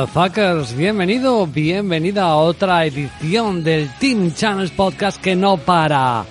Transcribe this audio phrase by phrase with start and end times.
[0.00, 0.76] ¿Qué tal, motherfuckers?
[0.76, 6.24] Bienvenido, bienvenida a otra edición del Team Channels Podcast que no para.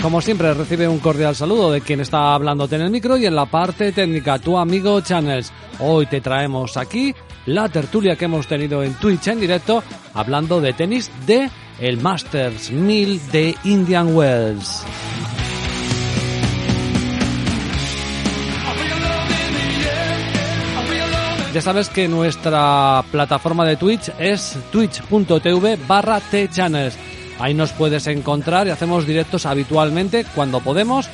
[0.00, 3.36] Como siempre, recibe un cordial saludo de quien está hablándote en el micro y en
[3.36, 5.52] la parte técnica, tu amigo Channels.
[5.80, 9.82] Hoy te traemos aquí la tertulia que hemos tenido en Twitch en directo,
[10.14, 14.84] hablando de tenis de el Masters 1000 de Indian Wells.
[21.56, 26.98] Ya sabes que nuestra plataforma de Twitch es twitch.tv barra tchannels.
[27.38, 31.08] Ahí nos puedes encontrar y hacemos directos habitualmente cuando podemos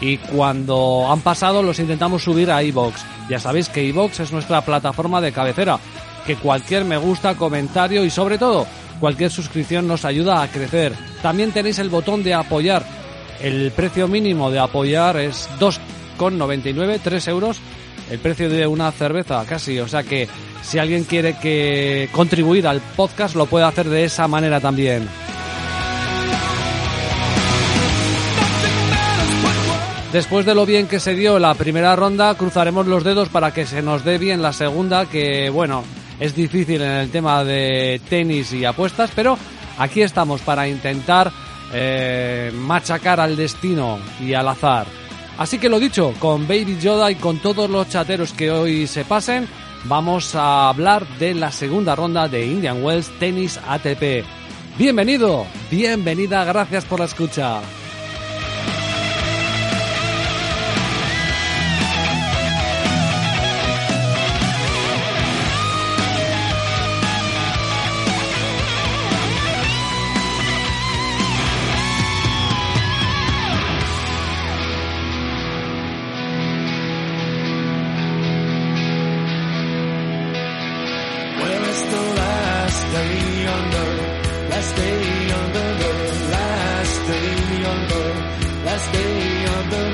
[0.00, 3.04] y cuando han pasado los intentamos subir a iBox.
[3.28, 5.80] Ya sabéis que iBox es nuestra plataforma de cabecera,
[6.24, 8.68] que cualquier me gusta, comentario y sobre todo
[9.00, 10.94] cualquier suscripción nos ayuda a crecer.
[11.22, 12.84] También tenéis el botón de apoyar.
[13.40, 17.60] El precio mínimo de apoyar es 2,99, 3 euros
[18.10, 19.78] el precio de una cerveza casi.
[19.80, 20.28] O sea que
[20.62, 25.08] si alguien quiere que contribuir al podcast lo puede hacer de esa manera también.
[30.12, 33.66] Después de lo bien que se dio la primera ronda, cruzaremos los dedos para que
[33.66, 35.84] se nos dé bien la segunda, que bueno,
[36.18, 39.36] es difícil en el tema de tenis y apuestas, pero
[39.76, 41.30] aquí estamos para intentar
[41.74, 44.86] eh, machacar al destino y al azar.
[45.38, 49.04] Así que lo dicho, con Baby Yoda y con todos los chateros que hoy se
[49.04, 49.48] pasen,
[49.84, 54.24] vamos a hablar de la segunda ronda de Indian Wells Tennis ATP.
[54.76, 57.60] Bienvenido, bienvenida, gracias por la escucha.
[81.80, 88.64] It's the last day on earth, last day on the earth, last day on earth,
[88.66, 89.87] last day on the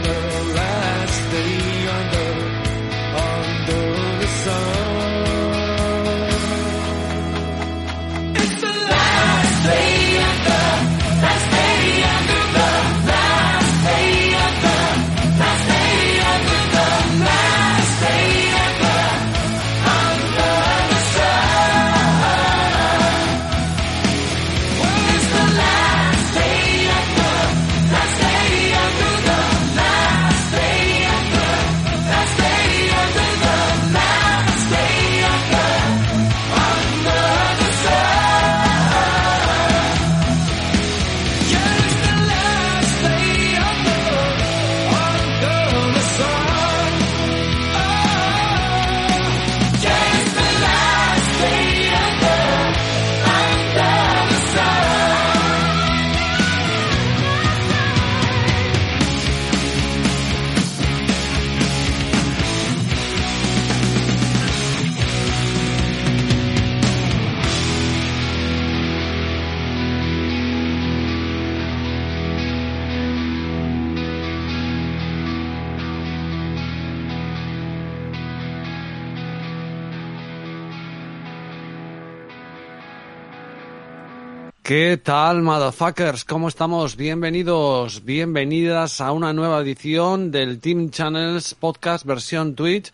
[84.76, 86.24] ¿Qué tal, motherfuckers?
[86.24, 86.96] ¿Cómo estamos?
[86.96, 92.92] Bienvenidos, bienvenidas a una nueva edición del Team Channels Podcast versión Twitch.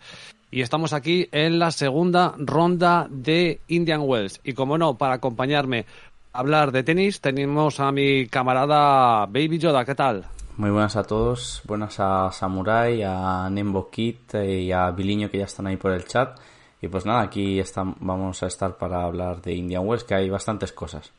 [0.51, 4.41] Y estamos aquí en la segunda ronda de Indian Wells.
[4.43, 5.87] Y como no, para acompañarme
[6.33, 9.83] a hablar de tenis, tenemos a mi camarada Baby Yoda.
[9.83, 10.25] ¿Qué tal?
[10.57, 11.63] Muy buenas a todos.
[11.65, 16.05] Buenas a Samurai, a Nembo Kit y a Biliño que ya están ahí por el
[16.05, 16.37] chat.
[16.79, 17.59] Y pues nada, aquí
[18.01, 21.11] vamos a estar para hablar de Indian Wells, que hay bastantes cosas.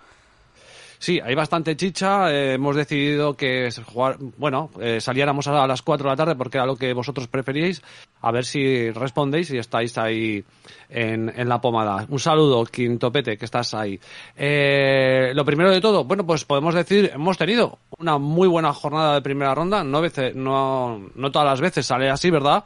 [1.03, 2.33] Sí, hay bastante chicha.
[2.33, 6.59] Eh, hemos decidido que jugar, bueno, eh, saliéramos a las 4 de la tarde porque
[6.59, 7.83] era lo que vosotros preferíais.
[8.21, 10.45] A ver si respondéis y estáis ahí
[10.89, 12.07] en, en la pomada.
[12.09, 13.99] Un saludo, Quintopete, que estás ahí.
[14.37, 19.15] Eh, lo primero de todo, bueno, pues podemos decir, hemos tenido una muy buena jornada
[19.15, 19.83] de primera ronda.
[19.83, 22.63] No, veces, no, no todas las veces sale así, ¿verdad?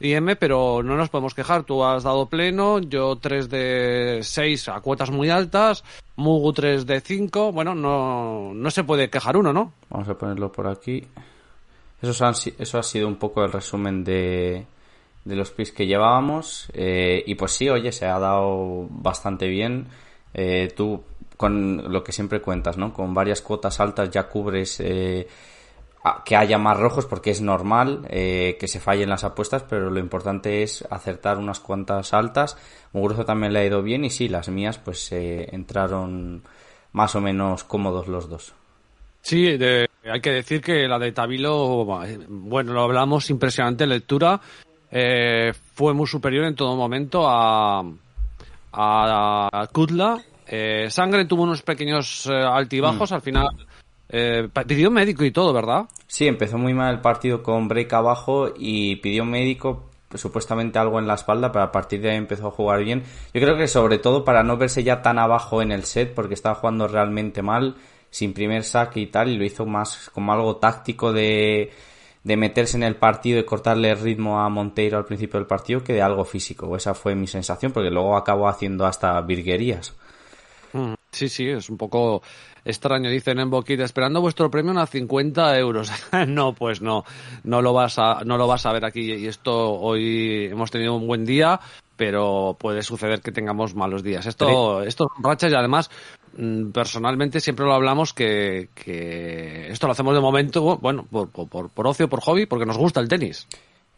[0.00, 1.64] IM, pero no nos podemos quejar.
[1.64, 5.84] Tú has dado pleno, yo 3 de 6 a cuotas muy altas,
[6.16, 7.52] Mugu 3 de 5.
[7.52, 9.72] Bueno, no, no se puede quejar uno, ¿no?
[9.90, 11.06] Vamos a ponerlo por aquí.
[12.00, 14.66] Eso, eso ha sido un poco el resumen de,
[15.24, 16.68] de los pis que llevábamos.
[16.72, 19.86] Eh, y pues sí, oye, se ha dado bastante bien.
[20.32, 21.02] Eh, tú,
[21.36, 22.92] con lo que siempre cuentas, ¿no?
[22.92, 24.80] Con varias cuotas altas ya cubres.
[24.80, 25.26] Eh,
[26.24, 29.98] que haya más rojos porque es normal eh, que se fallen las apuestas, pero lo
[29.98, 32.56] importante es acertar unas cuantas altas.
[32.92, 36.42] Muguruzo también le ha ido bien y sí, las mías pues eh, entraron
[36.92, 38.54] más o menos cómodos los dos.
[39.20, 41.84] Sí, hay que decir que la de Tabilo,
[42.28, 44.40] bueno, lo hablamos, impresionante lectura,
[44.90, 47.82] eh, fue muy superior en todo momento a,
[48.72, 50.18] a, Kutla.
[50.88, 53.14] Sangre tuvo unos pequeños altibajos, mm.
[53.14, 53.48] al final
[54.08, 55.86] eh, pidió médico y todo, ¿verdad?
[56.06, 60.98] Sí, empezó muy mal el partido con break abajo y pidió médico pues, supuestamente algo
[60.98, 63.02] en la espalda, pero a partir de ahí empezó a jugar bien.
[63.34, 66.34] Yo creo que sobre todo para no verse ya tan abajo en el set, porque
[66.34, 67.76] estaba jugando realmente mal,
[68.10, 71.70] sin primer saque y tal, y lo hizo más como algo táctico de,
[72.24, 75.84] de meterse en el partido y cortarle el ritmo a Monteiro al principio del partido
[75.84, 76.74] que de algo físico.
[76.74, 79.94] Esa fue mi sensación, porque luego acabó haciendo hasta virguerías.
[80.72, 82.22] Mm, sí, sí, es un poco
[82.68, 85.90] extraño, dicen en Boquita, esperando vuestro premio a 50 euros.
[86.28, 87.04] no, pues no,
[87.44, 89.12] no lo vas a, no lo vas a ver aquí.
[89.14, 91.58] Y esto hoy hemos tenido un buen día,
[91.96, 94.26] pero puede suceder que tengamos malos días.
[94.26, 95.90] Esto, esto son rachas y además,
[96.36, 101.70] mm, personalmente siempre lo hablamos que, que esto lo hacemos de momento, bueno, por, por,
[101.70, 103.48] por ocio, por hobby, porque nos gusta el tenis.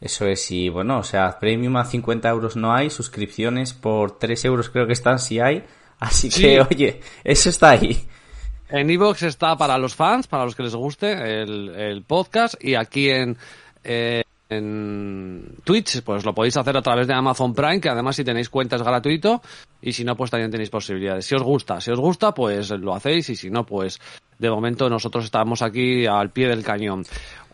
[0.00, 4.46] Eso es, y bueno, o sea, premium a 50 euros no hay, suscripciones por 3
[4.46, 5.64] euros creo que están si hay,
[5.98, 8.08] así que oye, eso está ahí.
[8.70, 13.10] En Evox está para los fans, para los que les guste el, podcast y aquí
[13.10, 13.36] en,
[13.82, 18.24] eh, en Twitch pues lo podéis hacer a través de Amazon Prime, que además si
[18.24, 19.42] tenéis cuenta es gratuito
[19.82, 21.24] y si no pues también tenéis posibilidades.
[21.24, 24.00] Si os gusta, si os gusta pues lo hacéis y si no pues
[24.38, 27.04] de momento nosotros estamos aquí al pie del cañón.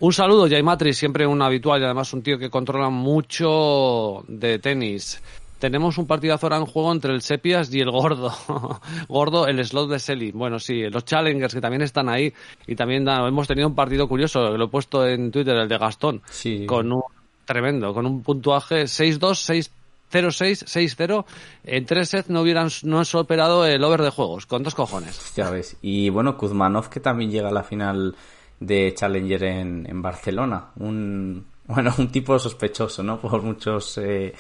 [0.01, 4.59] Un saludo, Jay Matrix, siempre un habitual y además un tío que controla mucho de
[4.59, 5.23] tenis.
[5.59, 8.31] Tenemos un partidazo ahora en juego entre el Sepias y el Gordo.
[9.09, 10.33] Gordo, el slot de Selly.
[10.33, 12.33] Bueno, sí, los Challengers que también están ahí.
[12.67, 16.21] Y también hemos tenido un partido curioso, lo he puesto en Twitter, el de Gastón.
[16.31, 16.67] Sí.
[16.67, 17.03] Con un
[17.47, 19.71] tremendo, con un puntuaje 6-2,
[20.11, 21.25] 6-0-6, 6-0.
[21.65, 25.35] En tres sets no hubieran no han superado el over de juegos, con dos cojones.
[25.37, 25.79] Ya ves.
[25.81, 28.15] Y bueno, Kuzmanov que también llega a la final
[28.61, 30.67] de Challenger en, en Barcelona.
[30.77, 33.19] Un, bueno, un tipo sospechoso, ¿no?
[33.19, 33.97] Por muchos...
[33.97, 34.35] Eh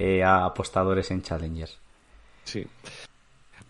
[0.00, 1.76] eh, a apostadores en Challengers.
[2.44, 2.64] Sí.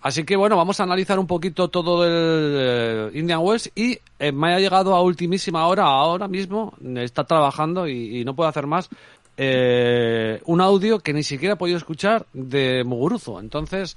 [0.02, 4.30] Así que bueno, vamos a analizar un poquito todo el eh, Indian Wells y eh,
[4.30, 8.90] me ha llegado a ultimísima hora, ahora mismo, está trabajando y, no puedo hacer más,
[9.38, 13.40] un audio que ni siquiera he podido escuchar de Muguruzo.
[13.40, 13.96] Entonces,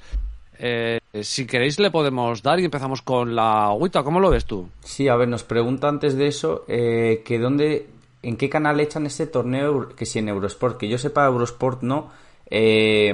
[1.21, 4.03] si queréis le podemos dar y empezamos con la agüita.
[4.03, 4.69] ¿Cómo lo ves tú?
[4.85, 7.87] Sí, a ver, nos pregunta antes de eso que dónde
[8.23, 9.89] ¿En qué canal echan este torneo?
[9.89, 12.11] Que si en Eurosport, que yo sepa Eurosport no.
[12.51, 13.13] Eh,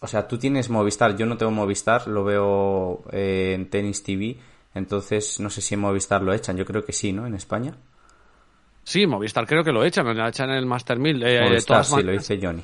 [0.00, 4.36] o sea, tú tienes Movistar, yo no tengo Movistar, lo veo eh, en Tennis TV,
[4.74, 7.26] entonces no sé si en Movistar lo echan, yo creo que sí, ¿no?
[7.26, 7.74] En España.
[8.82, 11.22] Sí, Movistar creo que lo echan, lo echan en el Master 1000.
[11.22, 12.62] Eh, Movistar, sí, lo dice Johnny.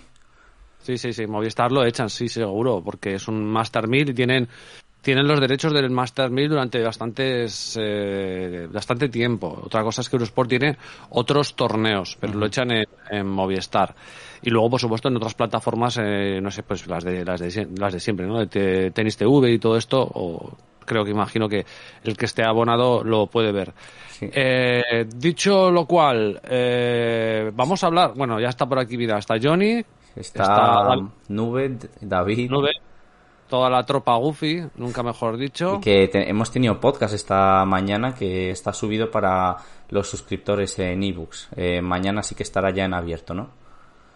[0.82, 4.48] Sí, sí, sí, Movistar lo echan, sí, seguro, porque es un Master 1000 y tienen
[5.02, 9.62] tienen los derechos del Master 1000 durante bastantes eh, bastante tiempo.
[9.64, 10.78] Otra cosa es que Eurosport tiene
[11.10, 12.68] otros torneos, pero lo echan
[13.10, 13.94] en, Movistar.
[14.42, 17.68] Y luego, por supuesto, en otras plataformas, eh, no sé, pues las de, las de,
[17.78, 18.44] las de siempre, ¿no?
[18.44, 21.64] De Tenis TV y todo esto, o creo que imagino que
[22.04, 23.72] el que esté abonado lo puede ver.
[24.20, 29.36] Eh, dicho lo cual, eh, vamos a hablar, bueno, ya está por aquí, vida, está
[29.42, 29.84] Johnny,
[30.14, 30.96] está,
[31.28, 32.50] Nube, David.
[32.50, 32.70] Nube,
[33.48, 35.76] toda la tropa Goofy, nunca mejor dicho.
[35.76, 39.56] Y que hemos tenido podcast esta mañana que está subido para
[39.90, 41.48] los suscriptores en ebooks.
[41.56, 43.61] Eh, mañana sí que estará ya en abierto, ¿no?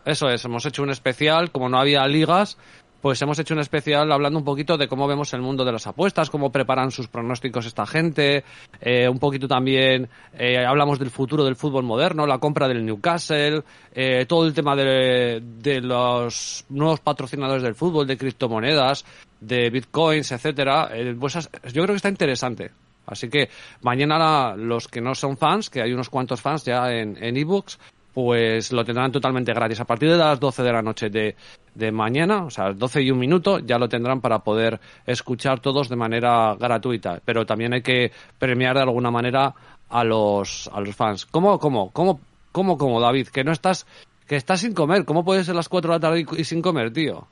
[0.07, 2.57] Eso es, hemos hecho un especial, como no había ligas,
[3.03, 5.89] pues hemos hecho un especial hablando un poquito de cómo vemos el mundo de las
[5.89, 8.45] apuestas, cómo preparan sus pronósticos esta gente,
[8.81, 10.09] eh, un poquito también
[10.39, 14.77] eh, hablamos del futuro del fútbol moderno, la compra del Newcastle, eh, todo el tema
[14.77, 15.43] de,
[15.83, 19.05] los nuevos patrocinadores del fútbol, de criptomonedas,
[19.41, 20.89] de bitcoins, etcétera.
[21.19, 22.71] pues yo creo que está interesante.
[23.07, 23.49] Así que
[23.83, 27.79] mañana los que no son fans, que hay unos cuantos fans ya en ebooks,
[28.17, 29.79] pues lo tendrán totalmente gratis.
[29.79, 31.37] A partir de las 12 de la noche de,
[31.75, 35.91] de mañana, o sea, 12 y un minuto, ya lo tendrán para poder escuchar todos
[35.91, 37.21] de manera gratuita.
[37.23, 39.55] Pero también hay que premiar de alguna manera
[39.91, 41.27] a los, a los fans.
[41.27, 42.19] ¿Cómo, cómo, cómo,
[42.53, 43.29] cómo, cómo, David?
[43.29, 43.87] Que no estás,
[44.27, 45.05] que estás sin comer.
[45.05, 47.29] ¿Cómo puedes ser las 4 de la tarde y, sin comer, tío?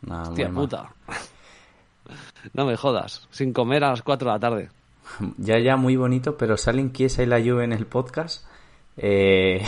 [0.00, 0.94] No, Hostia puta.
[2.54, 3.28] no me jodas.
[3.32, 4.70] Sin comer a las 4 de la tarde.
[5.36, 8.46] Ya, ya, muy bonito, pero salen Kiesa y la lluvia en el podcast
[8.96, 9.62] eh...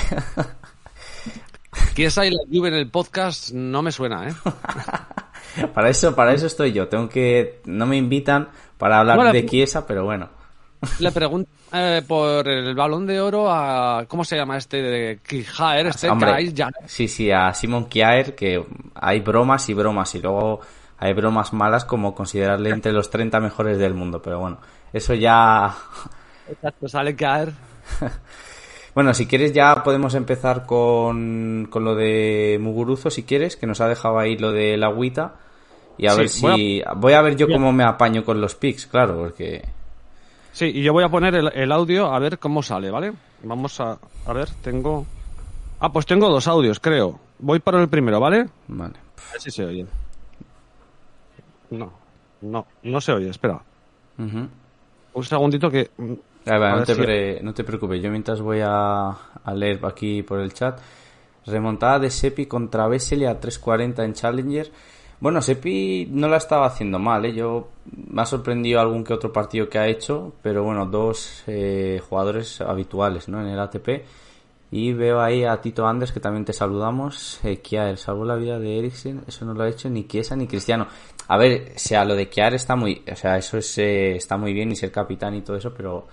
[1.95, 4.35] Kiesa y la lluvia en el podcast no me suena, ¿eh?
[5.75, 6.89] para eso, para eso estoy yo.
[6.89, 8.49] Tengo que, no me invitan
[8.79, 10.29] para hablar de Kiesa, pero bueno.
[10.99, 14.05] le pregunto eh, por el balón de oro a.
[14.09, 14.83] ¿Cómo se llama este?
[14.83, 16.71] De Kijaer, este Hombre, ya.
[16.87, 18.65] Sí, sí, a Simon Kiaer, que
[18.95, 20.61] hay bromas y bromas, y luego
[20.99, 24.59] hay bromas malas como considerarle entre los 30 mejores del mundo, pero bueno,
[24.93, 25.75] eso ya.
[26.49, 27.53] Exacto, sale Kiaer.
[28.95, 33.81] Bueno, si quieres ya podemos empezar con, con lo de Muguruzo, si quieres, que nos
[33.81, 35.37] ha dejado ahí lo de la agüita.
[35.97, 36.43] Y a Sí, ver si...
[36.43, 37.59] voy Voy a, ver yo Bien.
[37.59, 39.63] cómo me apaño con los pics, claro, porque...
[40.53, 43.13] Sí, y yo voy a poner el, el audio a ver cómo sale, ¿vale?
[43.43, 45.07] Vamos a, a ver, tengo...
[45.81, 47.19] Ah, pues tengo dos audios, creo.
[47.39, 48.47] Voy para el primero, ¿vale?
[48.69, 48.95] Vale.
[49.29, 49.87] A ver si se oye.
[51.71, 51.91] No,
[52.43, 53.61] no, no se oye, espera.
[54.19, 55.91] Un segundito que...
[56.47, 59.55] A ver, A no, te si- pre- no te preocupes, yo mientras voy a, a
[59.55, 60.81] leer aquí por el chat.
[61.47, 64.71] Remontada de Sepi contra Vesely a 3.40 en Challenger.
[65.21, 67.33] Bueno, Sepi no la estaba haciendo mal, ¿eh?
[67.33, 67.69] Yo
[68.09, 72.61] me ha sorprendido algún que otro partido que ha hecho, pero bueno, dos eh, jugadores
[72.61, 73.41] habituales, ¿no?
[73.41, 74.05] En el ATP.
[74.73, 77.39] Y veo ahí a Tito Anders, que también te saludamos.
[77.45, 80.47] Eh, Kiaer salvó la vida de Eriksen, eso no lo ha hecho ni Chiesa ni
[80.47, 80.87] Cristiano.
[81.29, 84.37] A ver, o sea, lo de Kiaer está muy, o sea, eso es, eh, está
[84.37, 86.07] muy bien y ser capitán y todo eso, pero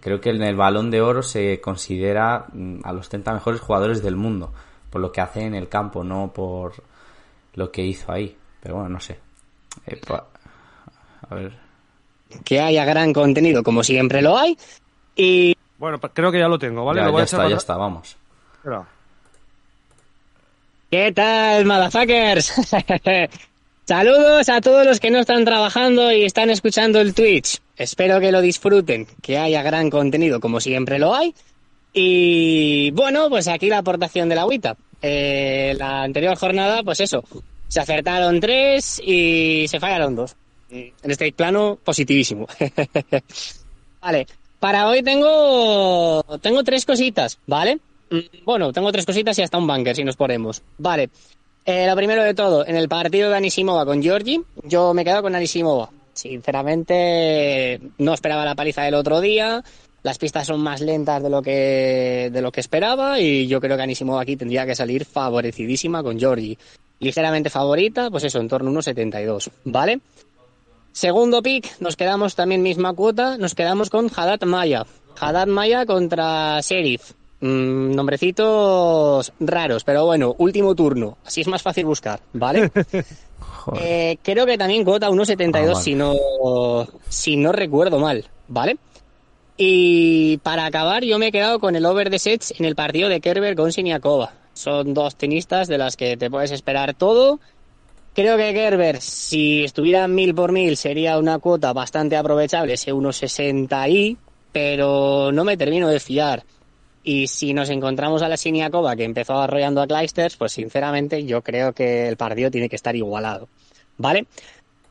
[0.00, 4.02] creo que en el balón de oro se considera mm, a los 30 mejores jugadores
[4.02, 4.52] del mundo,
[4.90, 6.74] por lo que hace en el campo, no por
[7.54, 8.36] lo que hizo ahí.
[8.60, 9.18] Pero bueno, no sé.
[9.86, 10.00] Eh,
[11.28, 11.52] a ver.
[12.44, 14.56] que haya gran contenido, como siempre lo hay.
[15.16, 17.00] Y Bueno, creo que ya lo tengo, ¿vale?
[17.00, 18.16] ya, lo voy ya a echar está, para ya está, vamos.
[18.56, 18.86] Espera.
[20.90, 22.52] ¿qué tal, motherfuckers?
[23.88, 27.56] Saludos a todos los que no están trabajando y están escuchando el Twitch.
[27.74, 31.34] Espero que lo disfruten, que haya gran contenido, como siempre lo hay.
[31.94, 34.76] Y bueno, pues aquí la aportación de la agüita.
[35.00, 37.24] Eh, la anterior jornada, pues eso,
[37.66, 40.36] se acertaron tres y se fallaron dos.
[40.68, 42.46] En este plano, positivísimo.
[44.02, 44.26] Vale,
[44.60, 47.78] para hoy tengo tengo tres cositas, ¿vale?
[48.10, 50.60] Mm, Bueno, tengo tres cositas y hasta un bunker si nos ponemos.
[50.76, 51.08] Vale.
[51.64, 55.04] Eh, lo primero de todo, en el partido de Anisimova con Georgi, yo me he
[55.04, 55.90] quedado con Anisimova.
[56.14, 59.62] Sinceramente, no esperaba la paliza del otro día.
[60.02, 63.76] Las pistas son más lentas de lo que de lo que esperaba y yo creo
[63.76, 66.56] que Anisimova aquí tendría que salir favorecidísima con Georgi.
[67.00, 70.00] Ligeramente favorita, pues eso, en torno a unos 72, ¿vale?
[70.92, 74.86] Segundo pick, nos quedamos también misma cuota, nos quedamos con Haddad Maya.
[75.20, 77.12] Haddad Maya contra Sheriff.
[77.40, 81.18] Mm, nombrecitos raros, pero bueno, último turno.
[81.24, 82.70] Así es más fácil buscar, ¿vale?
[83.80, 85.74] Eh, creo que también cuota 1.72 Ah, vale.
[85.82, 86.14] si no
[87.08, 88.78] si no recuerdo mal, ¿vale?
[89.58, 93.10] Y para acabar yo me he quedado con el over de sets en el partido
[93.10, 94.32] de Kerber con Siniakova.
[94.54, 97.40] Son dos tenistas de las que te puedes esperar todo.
[98.14, 103.90] Creo que Kerber, si estuviera mil por mil, sería una cuota bastante aprovechable, ese 1.60
[103.90, 104.16] y,
[104.50, 106.42] pero no me termino de fiar.
[107.08, 111.40] Y si nos encontramos a la Siniakova que empezó arrollando a Clijsters, pues sinceramente yo
[111.40, 113.48] creo que el partido tiene que estar igualado.
[113.96, 114.26] ¿Vale?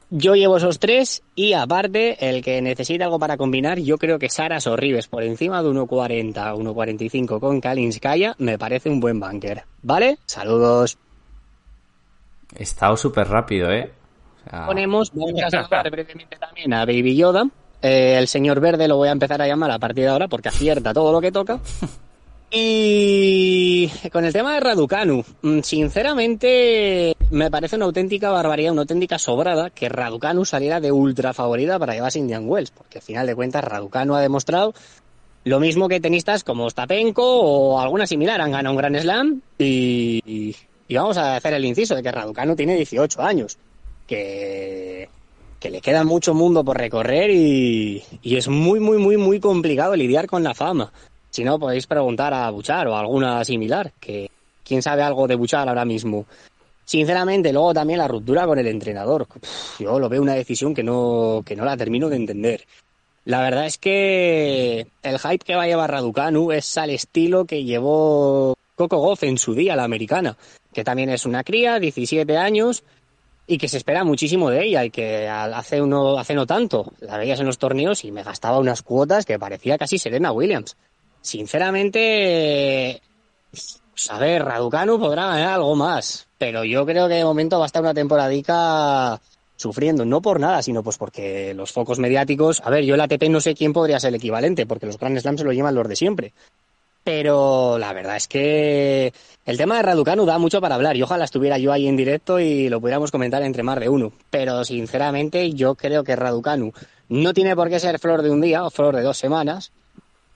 [0.10, 4.30] Yo llevo esos tres y aparte, el que necesita algo para combinar, yo creo que
[4.30, 9.66] Sara Sorribes por encima de 1.40, 1.45 con Kalinskaya me parece un buen bunker.
[9.84, 10.18] ¿Vale?
[10.26, 10.98] Saludos.
[12.58, 13.92] He estado súper rápido, ¿eh?
[14.48, 17.44] O sea, Ponemos, vamos a saludar brevemente también a Baby Yoda.
[17.84, 20.50] Eh, el señor verde lo voy a empezar a llamar a partir de ahora porque
[20.50, 21.60] acierta todo lo que toca.
[22.50, 29.20] Y con el tema de Raducanu, mm, sinceramente me parece una auténtica barbaridad, una auténtica
[29.20, 33.36] sobrada que Raducanu saliera de ultra favorita para llevarse Indian Wells, porque al final de
[33.36, 34.74] cuentas Raducanu ha demostrado
[35.44, 40.56] lo mismo que tenistas como Ostapenko o alguna similar han ganado un Grand Slam y,
[40.88, 43.58] y vamos a hacer el inciso de que Raducanu tiene 18 años,
[44.08, 45.10] que,
[45.60, 49.96] que le queda mucho mundo por recorrer y, y es muy, muy, muy, muy complicado
[49.96, 50.92] lidiar con la fama.
[51.38, 54.32] Si no, podéis preguntar a Buchar o a alguna similar, que
[54.66, 56.26] quién sabe algo de Buchar ahora mismo.
[56.84, 59.28] Sinceramente, luego también la ruptura con el entrenador.
[59.78, 62.66] Yo lo veo una decisión que no, que no la termino de entender.
[63.26, 67.64] La verdad es que el hype que va a llevar Raducanu es al estilo que
[67.64, 70.36] llevó Coco Goff en su día, la americana,
[70.74, 72.84] que también es una cría, 17 años,
[73.46, 75.84] y que se espera muchísimo de ella y que hace,
[76.18, 79.78] hace no tanto la veías en los torneos y me gastaba unas cuotas que parecía
[79.78, 80.76] casi Serena Williams.
[81.28, 83.02] Sinceramente,
[83.52, 87.66] pues, a ver, Raducanu podrá ganar algo más, pero yo creo que de momento va
[87.66, 89.20] a estar una temporadica
[89.58, 93.24] sufriendo, no por nada, sino pues porque los focos mediáticos, a ver, yo el ATP
[93.24, 95.90] no sé quién podría ser el equivalente, porque los Grand Slams se lo llevan los
[95.90, 96.32] de siempre.
[97.04, 99.12] Pero la verdad es que
[99.46, 102.40] el tema de Raducanu da mucho para hablar y ojalá estuviera yo ahí en directo
[102.40, 104.14] y lo pudiéramos comentar entre más de uno.
[104.30, 106.72] Pero sinceramente yo creo que Raducanu
[107.10, 109.74] No tiene por qué ser flor de un día o flor de dos semanas,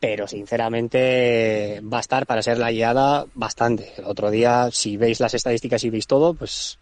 [0.01, 3.93] pero sinceramente va a estar para ser la guiada bastante.
[3.97, 6.79] El otro día, si veis las estadísticas y veis todo, pues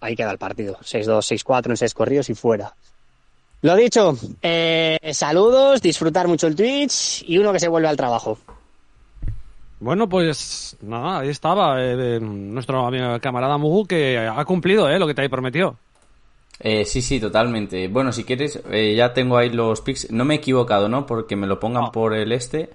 [0.00, 0.76] ahí queda el partido.
[0.82, 2.74] 6-2, 6-4 en 6 corridos y fuera.
[3.62, 8.36] Lo dicho, eh, saludos, disfrutar mucho el Twitch y uno que se vuelve al trabajo.
[9.80, 15.06] Bueno, pues nada, ahí estaba eh, nuestro amigo, camarada Mugu que ha cumplido eh, lo
[15.06, 15.78] que te había prometido.
[16.60, 17.88] Eh, sí, sí, totalmente.
[17.88, 20.10] Bueno, si quieres, eh, ya tengo ahí los pics.
[20.10, 21.06] No me he equivocado, ¿no?
[21.06, 22.70] Porque me lo pongan por el este.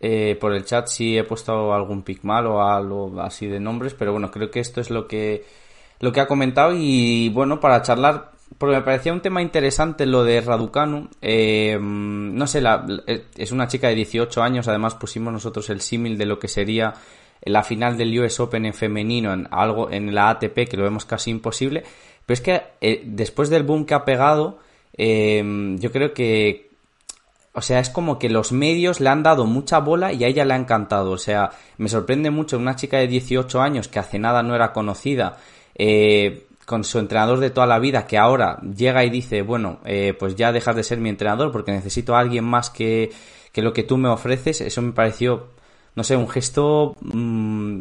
[0.00, 3.94] Eh, por el chat sí he puesto algún pic mal o algo así de nombres,
[3.94, 5.44] pero bueno, creo que esto es lo que
[5.98, 10.22] lo que ha comentado y bueno, para charlar, porque me parecía un tema interesante lo
[10.22, 11.08] de Raducanu.
[11.80, 12.86] no sé, la,
[13.36, 16.94] es una chica de 18 años, además pusimos nosotros el símil de lo que sería
[17.42, 21.04] la final del US Open en femenino en algo en la ATP que lo vemos
[21.04, 21.84] casi imposible
[22.28, 24.58] pero es que eh, después del boom que ha pegado,
[24.98, 25.42] eh,
[25.78, 26.68] yo creo que.
[27.54, 30.44] O sea, es como que los medios le han dado mucha bola y a ella
[30.44, 31.12] le ha encantado.
[31.12, 34.74] O sea, me sorprende mucho una chica de 18 años que hace nada no era
[34.74, 35.38] conocida.
[35.74, 39.78] Eh, con su entrenador de toda la vida que ahora llega y dice, bueno,
[40.18, 43.10] pues ya dejas de ser mi entrenador porque necesito a alguien más que,
[43.52, 45.46] que lo que tú me ofreces, eso me pareció,
[45.94, 47.80] no sé, un gesto mmm,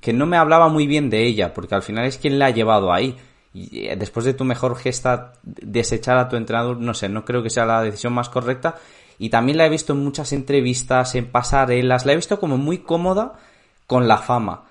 [0.00, 2.50] que no me hablaba muy bien de ella, porque al final es quien la ha
[2.50, 3.16] llevado ahí.
[3.56, 7.42] Y eh, después de tu mejor gesta, desechar a tu entrenador, no sé, no creo
[7.42, 8.74] que sea la decisión más correcta.
[9.18, 12.78] Y también la he visto en muchas entrevistas, en pasarelas, la he visto como muy
[12.78, 13.38] cómoda
[13.86, 14.64] con la fama.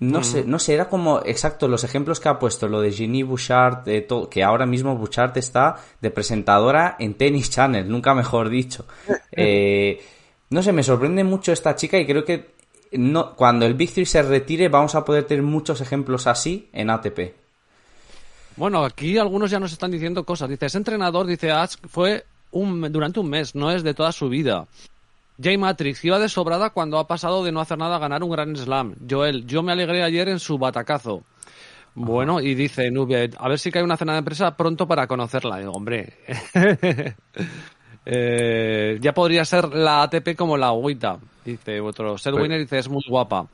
[0.00, 3.22] No sé, no sé, era como exacto los ejemplos que ha puesto, lo de Ginny
[3.22, 8.48] Bouchard, de todo, que ahora mismo Bouchard está de presentadora en Tennis Channel, nunca mejor
[8.48, 8.84] dicho.
[9.36, 10.00] Eh,
[10.50, 12.54] no sé, me sorprende mucho esta chica y creo que
[12.92, 16.90] no, cuando el Big Three se retire vamos a poder tener muchos ejemplos así en
[16.90, 17.43] ATP.
[18.56, 20.48] Bueno, aquí algunos ya nos están diciendo cosas.
[20.48, 24.28] Dice, ese entrenador, dice Ash, fue un, durante un mes, no es de toda su
[24.28, 24.66] vida.
[25.42, 28.30] J Matrix iba de sobrada cuando ha pasado de no hacer nada a ganar un
[28.30, 28.94] gran slam.
[29.08, 31.24] Joel, yo me alegré ayer en su batacazo.
[31.96, 35.58] Bueno, y dice Nubia, a ver si cae una cena de empresa pronto para conocerla.
[35.58, 36.14] Digo, hombre,
[38.06, 41.18] eh, ya podría ser la ATP como la agüita.
[41.44, 42.18] Dice otro.
[42.18, 43.46] Seth Winner dice, es muy guapa.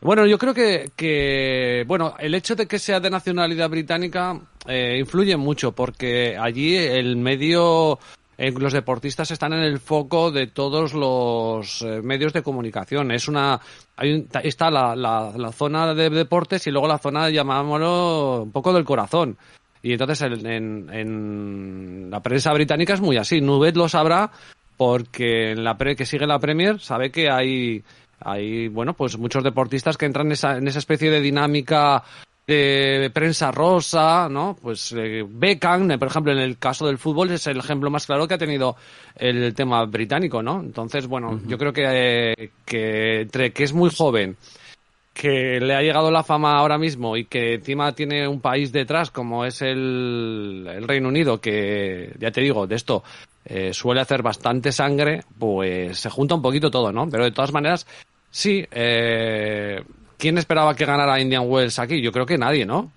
[0.00, 5.36] Bueno, yo creo que, bueno, el hecho de que sea de nacionalidad británica eh, influye
[5.36, 7.98] mucho porque allí el medio,
[8.36, 13.10] eh, los deportistas están en el foco de todos los eh, medios de comunicación.
[13.10, 13.58] Es una,
[13.96, 18.74] hay está la, la, la, zona de deportes y luego la zona, llamámoslo, un poco
[18.74, 19.38] del corazón.
[19.82, 23.40] Y entonces en, en, en la prensa británica es muy así.
[23.40, 24.30] Nubet lo sabrá
[24.76, 27.82] porque en la pre, que sigue la Premier sabe que hay
[28.20, 32.02] hay, bueno, pues muchos deportistas que entran en esa, en esa especie de dinámica
[32.46, 34.56] de prensa rosa, ¿no?
[34.60, 38.28] Pues eh, Beckham, por ejemplo, en el caso del fútbol es el ejemplo más claro
[38.28, 38.76] que ha tenido
[39.16, 40.60] el tema británico, ¿no?
[40.60, 44.36] Entonces, bueno, yo creo que, que entre que es muy joven,
[45.12, 49.10] que le ha llegado la fama ahora mismo y que encima tiene un país detrás
[49.10, 53.02] como es el, el Reino Unido, que ya te digo, de esto
[53.48, 57.08] eh, suele hacer bastante sangre, pues se junta un poquito todo, ¿no?
[57.08, 57.86] Pero de todas maneras,
[58.28, 59.82] sí, eh,
[60.18, 62.02] ¿quién esperaba que ganara Indian Wells aquí?
[62.02, 62.90] Yo creo que nadie, ¿no?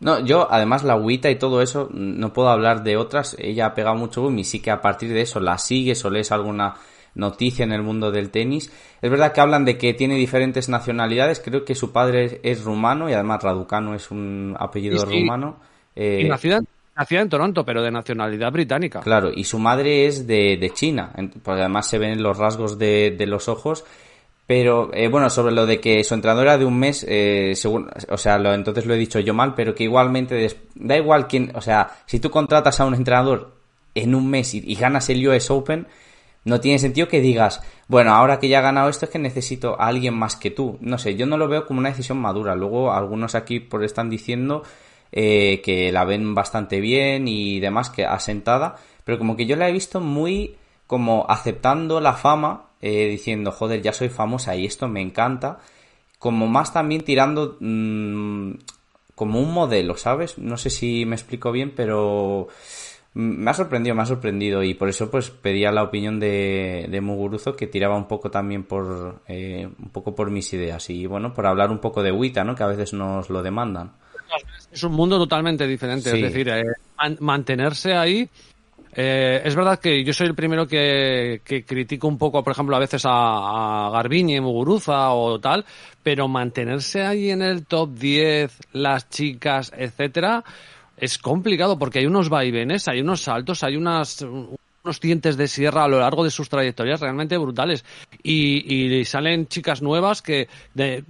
[0.00, 3.74] No, yo además la agüita y todo eso, no puedo hablar de otras, ella ha
[3.74, 6.74] pegado mucho boom y sí que a partir de eso la sigues o lees alguna
[7.14, 8.72] noticia en el mundo del tenis.
[9.02, 13.10] Es verdad que hablan de que tiene diferentes nacionalidades, creo que su padre es, rumano
[13.10, 15.60] y además Raducano es un apellido rumano.
[15.94, 16.60] Eh, ¿Y nacida,
[16.96, 19.00] nacida, en Toronto, pero de nacionalidad británica.
[19.00, 23.14] Claro, y su madre es de, de China, pues además se ven los rasgos de,
[23.16, 23.84] de los ojos.
[24.46, 27.90] Pero eh, bueno, sobre lo de que su entrenador era de un mes, eh, según,
[28.08, 31.50] o sea, lo, entonces lo he dicho yo mal, pero que igualmente da igual quién,
[31.56, 33.56] o sea, si tú contratas a un entrenador
[33.96, 35.88] en un mes y, y ganas el US Open,
[36.44, 39.80] no tiene sentido que digas, bueno, ahora que ya ha ganado esto es que necesito
[39.80, 40.78] a alguien más que tú.
[40.80, 42.54] No sé, yo no lo veo como una decisión madura.
[42.54, 44.62] Luego algunos aquí por están diciendo
[45.12, 49.68] eh, que la ven bastante bien y demás, que asentada, pero como que yo la
[49.68, 54.88] he visto muy como aceptando la fama, eh, diciendo, joder, ya soy famosa y esto
[54.88, 55.58] me encanta,
[56.18, 58.52] como más también tirando mmm,
[59.14, 60.38] como un modelo, ¿sabes?
[60.38, 62.48] No sé si me explico bien, pero
[63.14, 67.00] me ha sorprendido, me ha sorprendido y por eso pues pedía la opinión de, de
[67.00, 71.32] Muguruzo que tiraba un poco también por eh, un poco por mis ideas y bueno,
[71.32, 72.54] por hablar un poco de Wita, ¿no?
[72.54, 73.92] Que a veces nos lo demandan.
[74.76, 76.16] Es un mundo totalmente diferente, sí.
[76.18, 76.62] es decir, eh,
[76.98, 78.28] man mantenerse ahí
[78.98, 82.76] eh, es verdad que yo soy el primero que, que, critico un poco, por ejemplo,
[82.76, 85.66] a veces a, a Garbiñe, Muguruza o tal,
[86.02, 90.42] pero mantenerse ahí en el top 10, las chicas, etcétera,
[90.96, 94.24] es complicado porque hay unos vaivenes, hay unos saltos, hay unas
[94.86, 97.84] unos dientes de sierra a lo largo de sus trayectorias realmente brutales.
[98.22, 100.48] Y, salen chicas nuevas que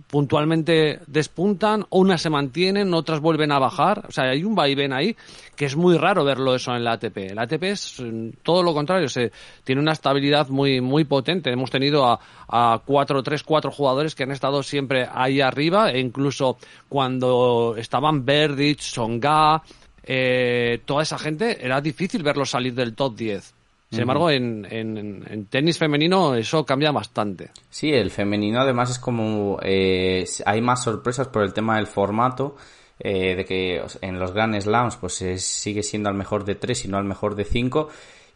[0.09, 4.05] puntualmente despuntan, unas se mantienen, otras vuelven a bajar.
[4.09, 5.15] O sea, hay un vaivén ahí
[5.55, 7.17] que es muy raro verlo eso en la ATP.
[7.33, 9.33] El ATP es mm, todo lo contrario, se,
[9.65, 11.51] tiene una estabilidad muy, muy potente.
[11.51, 16.01] Hemos tenido a, a cuatro, tres, cuatro jugadores que han estado siempre ahí arriba, e
[16.01, 16.59] incluso
[16.89, 19.63] cuando estaban Berdych, Songa,
[20.09, 23.56] eh, toda esa gente, era difícil verlos salir del top 10.
[23.91, 27.51] Sin embargo, en, en, tenis femenino eso cambia bastante.
[27.71, 29.59] Sí, el femenino además es como...
[29.63, 32.57] Eh, hay más sorpresas por el tema del formato,
[32.99, 36.89] eh, de que en los Grand Slams pues sigue siendo al mejor de tres y
[36.89, 37.89] no al mejor de cinco.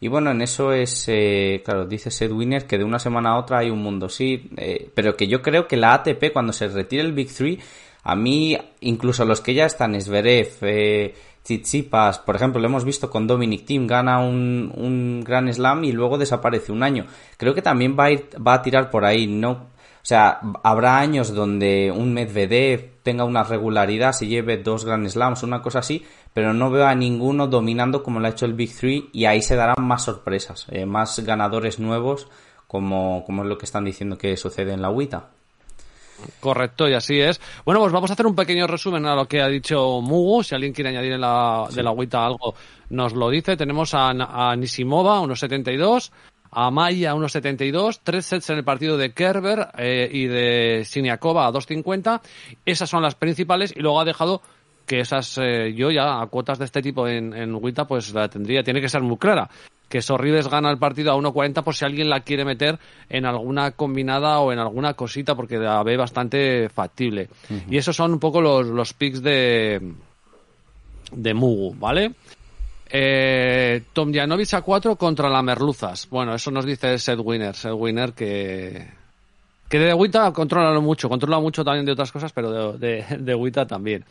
[0.03, 3.37] Y bueno, en eso es, eh, claro, dice Seth Winner que de una semana a
[3.37, 6.67] otra hay un mundo, sí, eh, pero que yo creo que la ATP cuando se
[6.67, 7.59] retire el Big Three,
[8.03, 13.09] a mí, incluso los que ya están, Zverev, eh, Tsitsipas, por ejemplo, lo hemos visto
[13.09, 17.05] con Dominic Thiem, gana un, un Grand Slam y luego desaparece un año.
[17.37, 20.97] Creo que también va a, ir, va a tirar por ahí, no, o sea, habrá
[20.97, 26.03] años donde un Medvedev tenga una regularidad, se lleve dos Grand Slams, una cosa así,
[26.33, 29.43] pero no veo a ninguno dominando como lo ha hecho el Big Three y ahí
[29.43, 32.27] se darán más sorpresas, eh, más ganadores nuevos,
[32.65, 35.29] como, como es lo que están diciendo que sucede en la UITA.
[36.39, 37.39] Correcto, y así es.
[37.65, 40.43] Bueno, pues vamos a hacer un pequeño resumen a lo que ha dicho Mugu.
[40.43, 42.55] Si alguien quiere añadir en la, de la agüita algo,
[42.89, 43.57] nos lo dice.
[43.57, 46.11] Tenemos a, a Nisimova, unos 72,
[46.51, 51.47] a Maya, unos 72, tres sets en el partido de Kerber eh, y de Siniakova
[51.47, 52.21] a 2.50.
[52.65, 54.41] Esas son las principales y luego ha dejado
[54.85, 58.27] que esas, eh, yo ya a cuotas de este tipo en, en Wita, pues la
[58.29, 59.49] tendría, tiene que ser muy clara
[59.91, 63.71] que Sorribes gana el partido a 1.40 por si alguien la quiere meter en alguna
[63.71, 67.27] combinada o en alguna cosita porque la ve bastante factible.
[67.69, 69.93] Y esos son un poco los, los picks de,
[71.11, 72.13] de Mugu, ¿vale?
[72.89, 76.07] Eh, Tom Janovic a 4 contra la Merluzas.
[76.09, 77.55] Bueno, eso nos dice Seth Winner.
[77.55, 78.87] Seth Winner que,
[79.69, 81.09] que de Wita controla mucho.
[81.09, 84.05] Controla mucho también de otras cosas, pero de, de, de Wita también.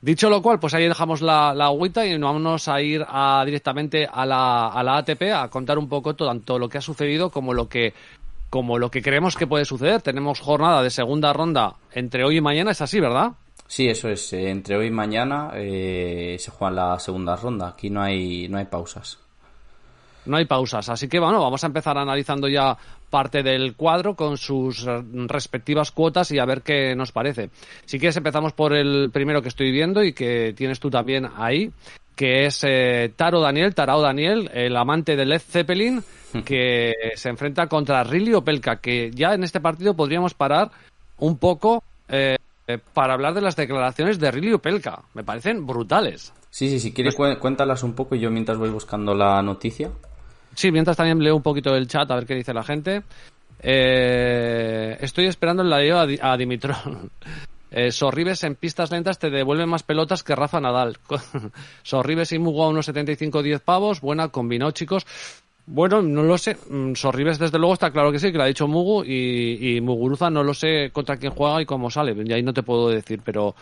[0.00, 4.08] Dicho lo cual, pues ahí dejamos la, la agüita y vamos a ir a, directamente
[4.10, 7.52] a la, a la ATP a contar un poco tanto lo que ha sucedido como
[7.52, 7.94] lo que
[8.48, 10.00] como lo que creemos que puede suceder.
[10.00, 13.32] Tenemos jornada de segunda ronda entre hoy y mañana, es así, ¿verdad?
[13.66, 14.32] Sí, eso es.
[14.32, 17.68] Eh, entre hoy y mañana eh, se juega la segunda ronda.
[17.68, 19.18] Aquí no hay, no hay pausas
[20.28, 20.88] no hay pausas.
[20.88, 22.76] Así que bueno, vamos a empezar analizando ya
[23.10, 24.86] parte del cuadro con sus
[25.26, 27.50] respectivas cuotas y a ver qué nos parece.
[27.84, 31.72] Si quieres empezamos por el primero que estoy viendo y que tienes tú también ahí,
[32.14, 36.02] que es eh, Taro Daniel, Tarao Daniel, el amante de Led Zeppelin,
[36.44, 40.70] que se enfrenta contra Rilly Opelka, que ya en este partido podríamos parar
[41.18, 42.36] un poco eh,
[42.92, 45.02] para hablar de las declaraciones de Rilly Opelka.
[45.14, 46.32] Me parecen brutales.
[46.50, 49.90] Sí, sí, si quieres cuéntalas un poco y yo mientras voy buscando la noticia.
[50.58, 53.04] Sí, mientras también leo un poquito el chat a ver qué dice la gente.
[53.62, 56.76] Eh, estoy esperando el ladillo a, a Dimitrov.
[57.70, 60.96] Eh, Sorribes en pistas lentas te devuelven más pelotas que Rafa Nadal.
[61.82, 64.00] Sorribes y Mugu a unos 75-10 pavos.
[64.00, 65.06] Buena, combinó, chicos.
[65.66, 66.56] Bueno, no lo sé.
[66.70, 69.04] Mm, Sorribes, desde luego, está claro que sí, que lo ha dicho Mugu.
[69.04, 72.16] Y, Muguruza no lo sé contra quién juega y cómo sale.
[72.24, 73.54] Y ahí no te puedo decir, pero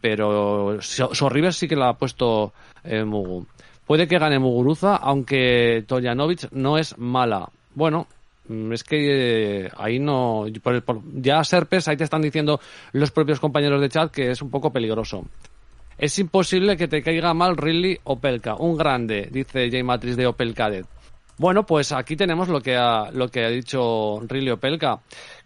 [0.00, 3.46] pero Sorribes sí que la ha puesto eh, Mugu.
[3.86, 7.48] Puede que gane Muguruza, aunque Tojanovic no es mala.
[7.74, 8.06] Bueno,
[8.48, 10.46] mm, es que eh, ahí no.
[11.14, 12.60] ya Serpes, ahí te están diciendo
[12.92, 15.24] los propios compañeros de chat que es un poco peligroso.
[15.98, 19.84] Es imposible que te caiga mal Ridley Opelka, un grande, dice J.
[19.84, 20.86] Matrix de Opel Cadet.
[21.38, 25.00] Bueno, pues aquí tenemos lo que ha, lo que ha dicho Ridley Opelka.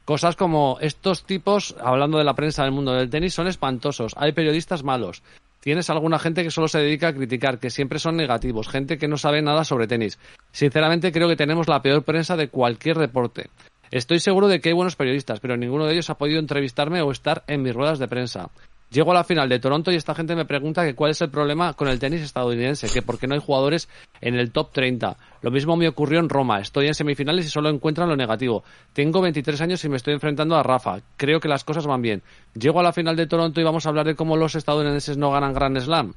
[0.05, 4.15] Cosas como estos tipos, hablando de la prensa del mundo del tenis, son espantosos.
[4.17, 5.23] Hay periodistas malos
[5.67, 9.09] tienes alguna gente que solo se dedica a criticar, que siempre son negativos, gente que
[9.09, 10.17] no sabe nada sobre tenis.
[10.53, 13.51] Sinceramente creo que tenemos la peor prensa de cualquier deporte.
[13.91, 17.11] Estoy seguro de que hay buenos periodistas, pero ninguno de ellos ha podido entrevistarme o
[17.11, 18.49] estar en mis ruedas de prensa.
[18.91, 21.29] Llego a la final de Toronto y esta gente me pregunta que cuál es el
[21.29, 23.89] problema con el tenis estadounidense, que por qué no hay jugadores
[24.21, 25.17] en el top 30.
[25.43, 26.61] Lo mismo me ocurrió en Roma.
[26.61, 28.63] Estoy en semifinales y solo encuentran lo negativo.
[28.93, 31.01] Tengo 23 años y me estoy enfrentando a Rafa.
[31.17, 32.23] Creo que las cosas van bien.
[32.55, 35.33] Llego a la final de Toronto y vamos a hablar de cómo los estadounidenses no
[35.33, 36.15] ganan Grand Slam.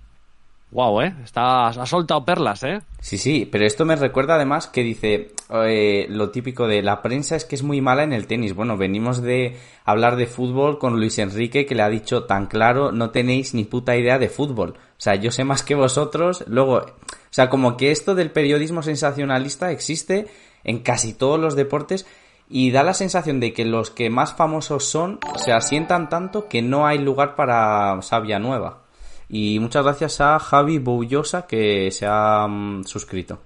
[0.72, 1.16] Wow, ¿eh?
[1.24, 2.80] Está, ha soltado perlas, ¿eh?
[3.02, 7.36] Sí, sí, pero esto me recuerda además que dice eh, lo típico de la prensa
[7.36, 8.54] es que es muy mala en el tenis.
[8.54, 12.92] Bueno, venimos de hablar de fútbol con Luis Enrique que le ha dicho tan claro,
[12.92, 14.76] no tenéis ni puta idea de fútbol.
[14.78, 16.44] O sea, yo sé más que vosotros.
[16.46, 16.86] Luego, o
[17.32, 20.28] sea, como que esto del periodismo sensacionalista existe
[20.64, 22.06] en casi todos los deportes
[22.48, 26.62] y da la sensación de que los que más famosos son se asientan tanto que
[26.62, 28.84] no hay lugar para sabia nueva.
[29.30, 33.40] Y muchas gracias a Javi Boullosa que se ha mm, suscrito.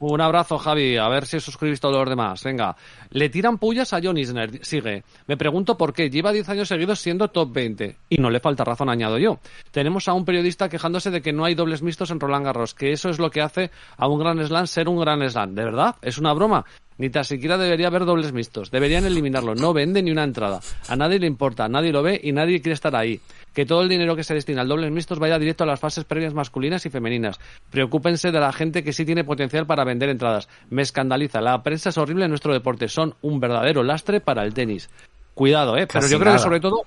[0.00, 0.96] Un abrazo, Javi.
[0.96, 2.42] A ver si suscribís todos los demás.
[2.44, 2.76] Venga.
[3.10, 4.64] Le tiran pullas a John Isner.
[4.64, 5.02] Sigue.
[5.26, 6.10] Me pregunto por qué.
[6.10, 7.96] Lleva 10 años seguidos siendo top 20.
[8.10, 9.38] Y no le falta razón, añado yo.
[9.70, 12.74] Tenemos a un periodista quejándose de que no hay dobles mixtos en Roland Garros.
[12.74, 15.54] Que eso es lo que hace a un gran slam ser un gran slam.
[15.54, 15.96] ¿De verdad?
[16.02, 16.64] ¿Es una broma?
[16.96, 18.70] Ni tan siquiera debería haber dobles mixtos.
[18.70, 19.54] Deberían eliminarlo.
[19.54, 20.60] No vende ni una entrada.
[20.88, 23.20] A nadie le importa, nadie lo ve y nadie quiere estar ahí.
[23.52, 26.04] Que todo el dinero que se destina al dobles mixtos vaya directo a las fases
[26.04, 27.40] previas masculinas y femeninas.
[27.70, 30.48] Preocúpense de la gente que sí tiene potencial para vender entradas.
[30.70, 31.40] Me escandaliza.
[31.40, 32.88] La prensa es horrible en nuestro deporte.
[32.88, 34.88] Son un verdadero lastre para el tenis.
[35.34, 35.88] Cuidado, ¿eh?
[35.92, 36.82] Pero yo creo que sobre todo...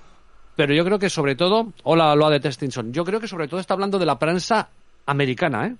[0.56, 1.72] Pero yo creo que sobre todo...
[1.84, 2.92] Hola, lo de Testinson.
[2.92, 4.68] Yo creo que sobre todo está hablando de la prensa
[5.06, 5.74] americana, ¿eh?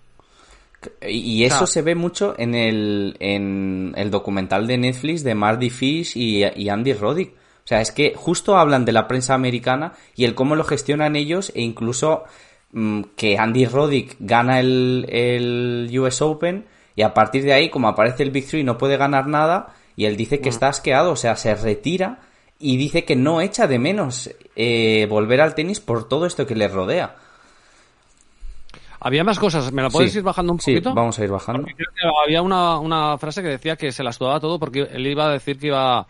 [1.03, 6.17] Y eso se ve mucho en el, en el documental de Netflix de Marty Fish
[6.17, 7.33] y, Andy Roddick.
[7.33, 11.17] O sea, es que justo hablan de la prensa americana y el cómo lo gestionan
[11.17, 12.25] ellos e incluso
[12.73, 17.89] mm, que Andy Roddick gana el, el US Open y a partir de ahí, como
[17.89, 20.53] aparece el Big Three, no puede ganar nada y él dice que mm.
[20.53, 22.21] está asqueado, o sea, se retira
[22.59, 26.57] y dice que no echa de menos eh, volver al tenis por todo esto que
[26.57, 27.17] le rodea.
[29.01, 30.91] Había más cosas, ¿me la puedes ir bajando un poquito?
[30.91, 31.69] Sí, vamos a ir bajando.
[32.25, 35.33] había una, una, frase que decía que se la sudaba todo porque él iba a
[35.33, 36.07] decir que iba...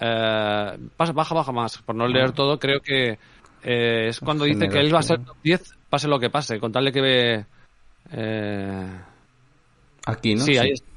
[0.00, 3.18] Eh, baja, baja más, por no leer todo, creo que
[3.62, 6.58] eh, es cuando dice que él va a ser top 10, pase lo que pase,
[6.58, 7.44] con tal de que ve...
[8.12, 9.00] Eh...
[10.06, 10.40] Aquí, ¿no?
[10.42, 10.89] Sí, ahí está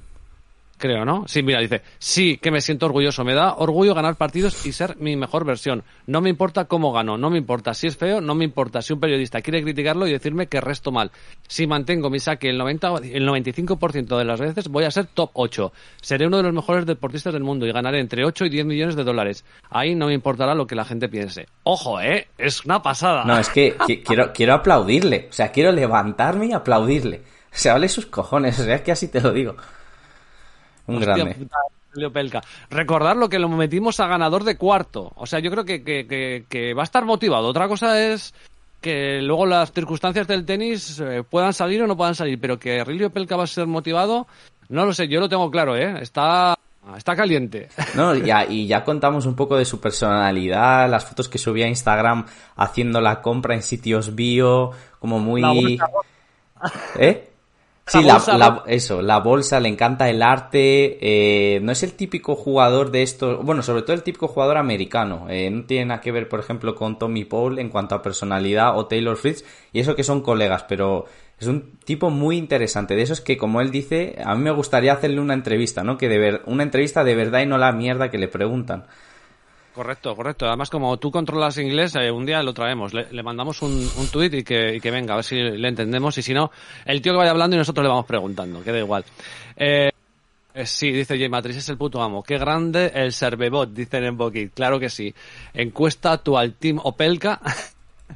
[0.83, 1.23] creo, ¿no?
[1.27, 4.97] Sí, mira, dice, sí que me siento orgulloso, me da orgullo ganar partidos y ser
[4.97, 5.85] mi mejor versión.
[6.07, 8.91] No me importa cómo gano, no me importa si es feo, no me importa si
[8.91, 11.11] un periodista quiere criticarlo y decirme que resto mal.
[11.47, 15.29] Si mantengo mi saque el, 90, el 95% de las veces, voy a ser top
[15.31, 15.71] 8.
[16.01, 18.97] Seré uno de los mejores deportistas del mundo y ganaré entre 8 y 10 millones
[18.97, 19.45] de dólares.
[19.69, 21.47] Ahí no me importará lo que la gente piense.
[21.63, 22.27] Ojo, ¿eh?
[22.37, 23.23] Es una pasada.
[23.23, 25.27] No, es que, quiero, quiero aplaudirle.
[25.29, 27.21] O sea, quiero levantarme y aplaudirle.
[27.53, 28.59] O sea, vale sus cojones.
[28.59, 29.55] O sea, es que así te lo digo.
[30.87, 31.47] Un grande.
[32.69, 35.11] Recordar lo que lo metimos a ganador de cuarto.
[35.15, 37.47] O sea, yo creo que, que, va a estar motivado.
[37.47, 38.33] Otra cosa es
[38.81, 42.83] que luego las circunstancias del tenis eh, puedan salir o no puedan salir, pero que
[42.83, 44.27] Rilio Pelka va a ser motivado,
[44.67, 46.01] no lo sé, yo lo tengo claro, ¿eh?
[46.01, 46.57] Está,
[46.97, 47.69] está caliente.
[47.95, 51.69] No, ya, y ya contamos un poco de su personalidad, las fotos que subía a
[51.69, 52.25] Instagram
[52.57, 55.79] haciendo la compra en sitios bio, como muy...
[56.99, 57.32] ¿Eh?
[57.85, 62.91] Sí, la, eso, la bolsa, le encanta el arte, eh, no es el típico jugador
[62.91, 66.29] de estos, bueno, sobre todo el típico jugador americano, eh, no tiene nada que ver,
[66.29, 69.43] por ejemplo, con Tommy Paul en cuanto a personalidad o Taylor Fritz,
[69.73, 73.59] y eso que son colegas, pero es un tipo muy interesante, de esos que, como
[73.59, 75.97] él dice, a mí me gustaría hacerle una entrevista, ¿no?
[75.97, 78.85] Que de ver, una entrevista de verdad y no la mierda que le preguntan.
[79.73, 80.45] Correcto, correcto.
[80.45, 82.93] Además, como tú controlas inglés, eh, un día lo traemos.
[82.93, 86.15] Le, mandamos un, un tuit y que, que, venga, a ver si le entendemos.
[86.17, 86.51] Y si no,
[86.85, 88.63] el tío que vaya hablando y nosotros le vamos preguntando.
[88.63, 89.03] Queda igual.
[89.57, 89.89] Eh,
[90.53, 92.21] eh, sí, dice J Matrix, es el puto amo.
[92.21, 94.53] Qué grande el Servebot, dicen en Bokit.
[94.53, 95.13] Claro que sí.
[95.55, 97.41] Encuesta tu al Team Opelka.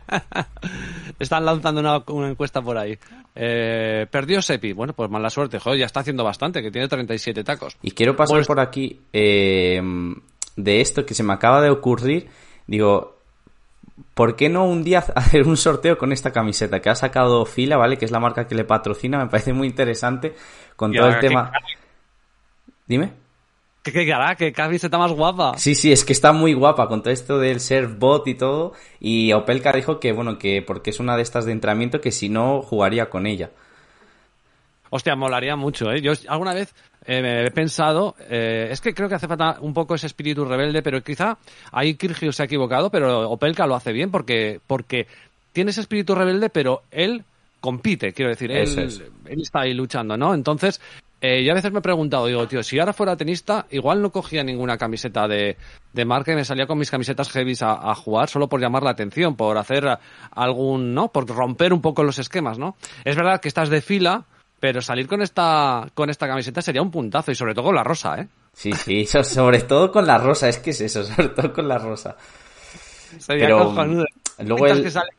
[1.20, 3.00] Están lanzando una, encuesta por ahí.
[3.34, 4.74] Eh, perdió Sepi.
[4.74, 5.58] Bueno, pues mala suerte.
[5.58, 7.78] Joder, ya está haciendo bastante, que tiene 37 tacos.
[7.82, 9.00] Y quiero pasar pues por aquí.
[9.12, 9.82] Eh,
[10.58, 12.28] de esto que se me acaba de ocurrir,
[12.66, 13.16] digo,
[14.14, 17.78] ¿por qué no un día hacer un sorteo con esta camiseta que ha sacado Fila,
[17.78, 17.98] ¿vale?
[17.98, 20.36] Que es la marca que le patrocina, me parece muy interesante
[20.76, 21.52] con todo el tema.
[22.86, 23.14] Dime.
[23.84, 24.36] ¿Qué, qué hará?
[24.36, 25.58] ¿Qué camiseta más guapa?
[25.58, 28.74] Sí, sí, es que está muy guapa con todo esto del bot y todo.
[29.00, 32.28] Y Opelka dijo que, bueno, que porque es una de estas de entrenamiento que si
[32.28, 33.52] no jugaría con ella.
[34.90, 36.02] Hostia, molaría mucho, ¿eh?
[36.02, 36.74] Yo alguna vez
[37.06, 40.82] eh, he pensado, eh, es que creo que hace falta un poco ese espíritu rebelde,
[40.82, 41.38] pero quizá
[41.72, 45.08] ahí Kirgios se ha equivocado, pero Opelka lo hace bien porque, porque
[45.54, 47.24] tiene ese espíritu rebelde, pero él
[47.60, 48.68] compite, quiero decir, él,
[49.26, 50.34] él, está ahí luchando, ¿no?
[50.34, 50.82] Entonces,
[51.22, 54.12] eh, yo a veces me he preguntado, digo, tío, si ahora fuera tenista, igual no
[54.12, 55.58] cogía ninguna camiseta de,
[55.94, 58.84] de marca y me salía con mis camisetas heavies a, a, jugar solo por llamar
[58.84, 59.98] la atención, por hacer
[60.32, 61.08] algún, ¿no?
[61.08, 62.76] Por romper un poco los esquemas, ¿no?
[63.04, 64.26] Es verdad que estás de fila,
[64.60, 67.84] pero salir con esta, con esta camiseta sería un puntazo y sobre todo con la
[67.84, 68.28] rosa, ¿eh?
[68.54, 71.78] Sí, sí, sobre todo con la rosa, es que es eso, sobre todo con la
[71.78, 72.16] rosa.
[73.20, 73.74] Sería Pero,
[74.40, 74.84] Luego el...
[74.84, 75.10] que sale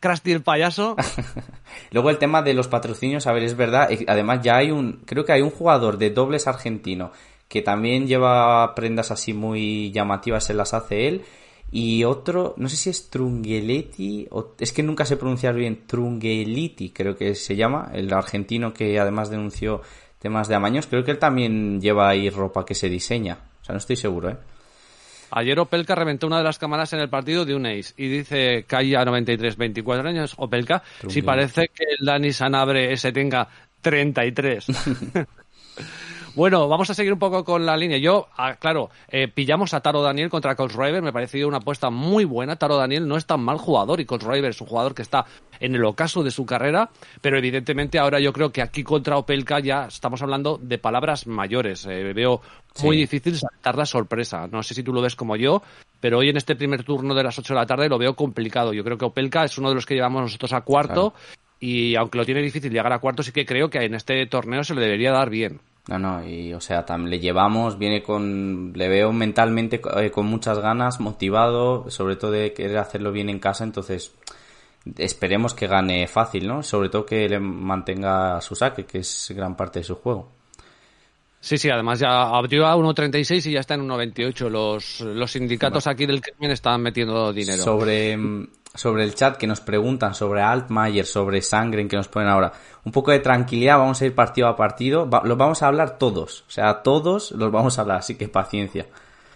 [0.00, 0.96] Krusty el payaso.
[1.90, 5.24] luego el tema de los patrocinios, a ver, es verdad, además ya hay un, creo
[5.24, 7.12] que hay un jugador de dobles argentino
[7.48, 11.24] que también lleva prendas así muy llamativas, se las hace él
[11.76, 16.90] y otro, no sé si es Trungelliti, o, es que nunca sé pronunciar bien, Trungelliti
[16.90, 19.82] creo que se llama, el argentino que además denunció
[20.20, 23.72] temas de amaños, creo que él también lleva ahí ropa que se diseña, o sea,
[23.72, 24.36] no estoy seguro, ¿eh?
[25.32, 28.66] Ayer Opelka reventó una de las cámaras en el partido de un ace y dice
[28.68, 30.34] que hay a 93, 24 años.
[30.36, 33.48] Opelka, si parece que el Dani Sanabre ese tenga
[33.80, 34.64] 33.
[36.36, 37.96] Bueno, vamos a seguir un poco con la línea.
[37.98, 41.00] Yo, ah, claro, eh, pillamos a Taro Daniel contra River.
[41.00, 42.56] me pareció una apuesta muy buena.
[42.56, 45.26] Taro Daniel no es tan mal jugador y River es un jugador que está
[45.60, 49.60] en el ocaso de su carrera, pero evidentemente ahora yo creo que aquí contra Opelka
[49.60, 51.86] ya estamos hablando de palabras mayores.
[51.86, 52.40] Eh, veo
[52.82, 54.48] muy difícil saltar la sorpresa.
[54.48, 55.62] No sé si tú lo ves como yo,
[56.00, 58.72] pero hoy en este primer turno de las 8 de la tarde lo veo complicado.
[58.72, 61.14] Yo creo que Opelka es uno de los que llevamos nosotros a cuarto.
[61.60, 64.64] Y aunque lo tiene difícil llegar a cuarto, sí que creo que en este torneo
[64.64, 65.60] se le debería dar bien.
[65.88, 70.58] No, no, y o sea, le llevamos, viene con, le veo mentalmente eh, con muchas
[70.58, 74.14] ganas, motivado, sobre todo de querer hacerlo bien en casa, entonces
[74.96, 76.62] esperemos que gane fácil, ¿no?
[76.62, 80.30] Sobre todo que le mantenga su saque, que es gran parte de su juego.
[81.40, 84.48] Sí, sí, además ya abrió a 1.36 y ya está en 1.28.
[84.48, 87.62] Los, los sindicatos aquí del crimen están metiendo dinero.
[87.62, 88.16] Sobre,
[88.74, 92.52] sobre el chat que nos preguntan sobre Altmaier, sobre Sangren que nos ponen ahora.
[92.84, 95.08] Un poco de tranquilidad, vamos a ir partido a partido.
[95.24, 96.44] los vamos a hablar todos.
[96.48, 98.86] O sea, todos los vamos a hablar, así que paciencia.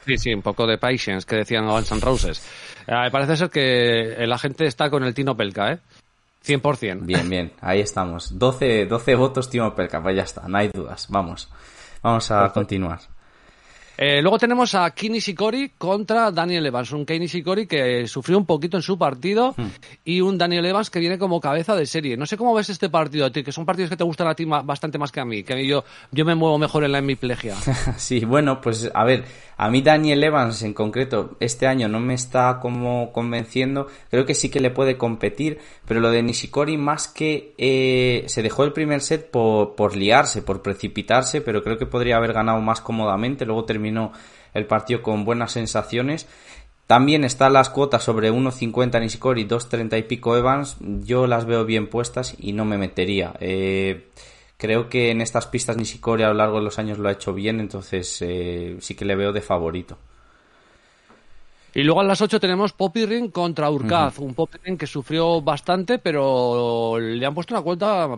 [0.05, 2.43] Sí, sí, un poco de patience que decían Guns N' Roses.
[2.87, 5.79] Eh, parece ser que el agente está con el Tino Pelka, ¿eh?
[6.47, 7.01] 100%.
[7.03, 8.39] Bien, bien, ahí estamos.
[8.39, 11.07] 12, 12 votos Tino Pelka, pues ya está, no hay dudas.
[11.11, 11.49] Vamos.
[12.03, 13.01] Vamos a continuar.
[14.01, 18.47] Eh, luego tenemos a Kini Shikori contra Daniel Evans, un Kini Shikori que sufrió un
[18.47, 19.67] poquito en su partido hmm.
[20.05, 22.17] y un Daniel Evans que viene como cabeza de serie.
[22.17, 24.37] No sé cómo ves este partido a ti, que son partidos que te gustan a
[24.37, 25.83] ti bastante más que a mí, que yo,
[26.13, 27.57] yo me muevo mejor en la hemiplegia.
[27.97, 29.25] sí, bueno, pues a ver,
[29.57, 34.35] a mí Daniel Evans en concreto este año no me está como convenciendo, creo que
[34.35, 35.59] sí que le puede competir,
[35.89, 40.43] pero lo de Nishikori más que eh, se dejó el primer set por, por liarse,
[40.43, 43.88] por precipitarse, pero creo que podría haber ganado más cómodamente, luego terminó
[44.55, 46.27] el partido con buenas sensaciones.
[46.87, 50.77] También están las cuotas sobre 1.50 Nishikori, 2.30 y pico Evans.
[50.81, 53.35] Yo las veo bien puestas y no me metería.
[53.41, 54.09] Eh,
[54.59, 57.33] Creo que en estas pistas Nishikori a lo largo de los años lo ha hecho
[57.33, 59.97] bien, entonces eh, sí que le veo de favorito.
[61.75, 65.41] Y luego a las 8 tenemos Poppy Ring contra Urkaz, un Poppy Ring que sufrió
[65.41, 68.09] bastante, pero le han puesto una cuenta...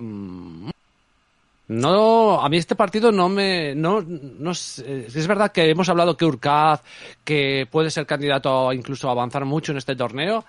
[1.70, 6.24] No, a mí este partido no me, no, no es verdad que hemos hablado que
[6.24, 6.82] Urkaz,
[7.22, 10.44] que puede ser candidato a incluso a avanzar mucho en este torneo,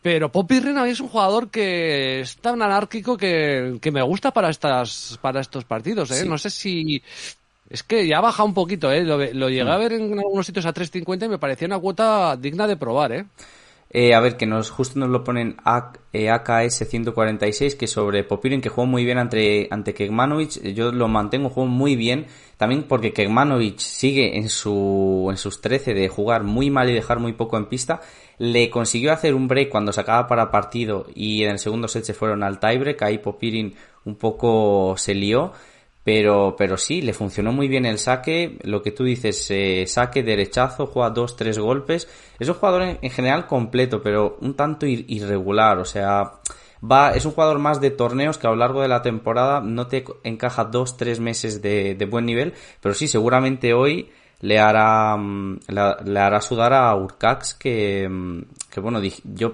[0.00, 5.18] pero Poppy Rina es un jugador que es tan anárquico que, me gusta para estas
[5.20, 6.12] para estos partidos.
[6.12, 6.24] ¿eh?
[6.24, 7.02] No sé si...
[7.68, 9.02] Es que ya baja un poquito, ¿eh?
[9.02, 9.80] Lo, lo llegué a mm.
[9.80, 13.24] ver en algunos sitios a 3.50 y me parecía una cuota digna de probar, ¿eh?
[13.94, 18.70] Eh, a ver, que nos justo nos lo ponen AKS 146, que sobre Popirin, que
[18.70, 20.62] jugó muy bien ante, ante Kekmanovic.
[20.72, 22.26] Yo lo mantengo, jugó muy bien.
[22.56, 27.18] También porque Kekmanovic sigue en, su, en sus 13 de jugar muy mal y dejar
[27.18, 28.00] muy poco en pista.
[28.38, 32.14] Le consiguió hacer un break cuando sacaba para partido y en el segundo set se
[32.14, 33.02] fueron al tiebreak.
[33.02, 33.74] Ahí Popirin
[34.06, 35.52] un poco se lió.
[36.04, 40.24] Pero, pero sí, le funcionó muy bien el saque, lo que tú dices, eh, saque,
[40.24, 42.08] derechazo, juega dos, tres golpes.
[42.40, 46.40] Es un jugador en, general completo, pero un tanto irregular, o sea,
[46.82, 49.60] va, es un jugador más de torneos que a lo largo de la temporada.
[49.60, 54.10] No te encaja dos, tres meses de, de buen nivel, pero sí, seguramente hoy
[54.42, 59.52] le hará, mm, le, hará sudar a Urcax, que, mm, que bueno, yo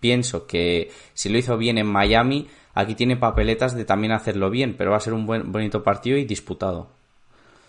[0.00, 4.74] pienso que si lo hizo bien en Miami, aquí tiene papeletas de también hacerlo bien,
[4.76, 6.88] pero va a ser un buen, bonito partido y disputado.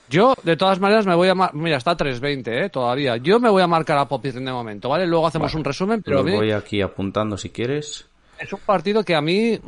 [0.10, 1.36] Yo, de todas maneras, me voy a...
[1.54, 2.70] Mira, está 3.20, ¿eh?
[2.70, 3.18] Todavía.
[3.18, 5.08] Yo me voy a marcar a Popis de momento, ¿vale?
[5.08, 6.22] Luego hacemos un resumen, pero...
[6.22, 8.08] Lo voy aquí apuntando si quieres.
[8.38, 9.60] Es un partido que a mí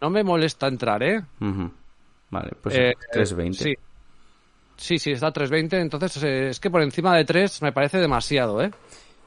[0.00, 1.22] no me molesta entrar, ¿eh?
[2.30, 3.52] Vale, pues 3.20.
[3.52, 3.74] Sí.
[4.78, 8.62] Sí, sí, está 3.20, entonces eh, es que por encima de 3 me parece demasiado,
[8.62, 8.70] ¿eh?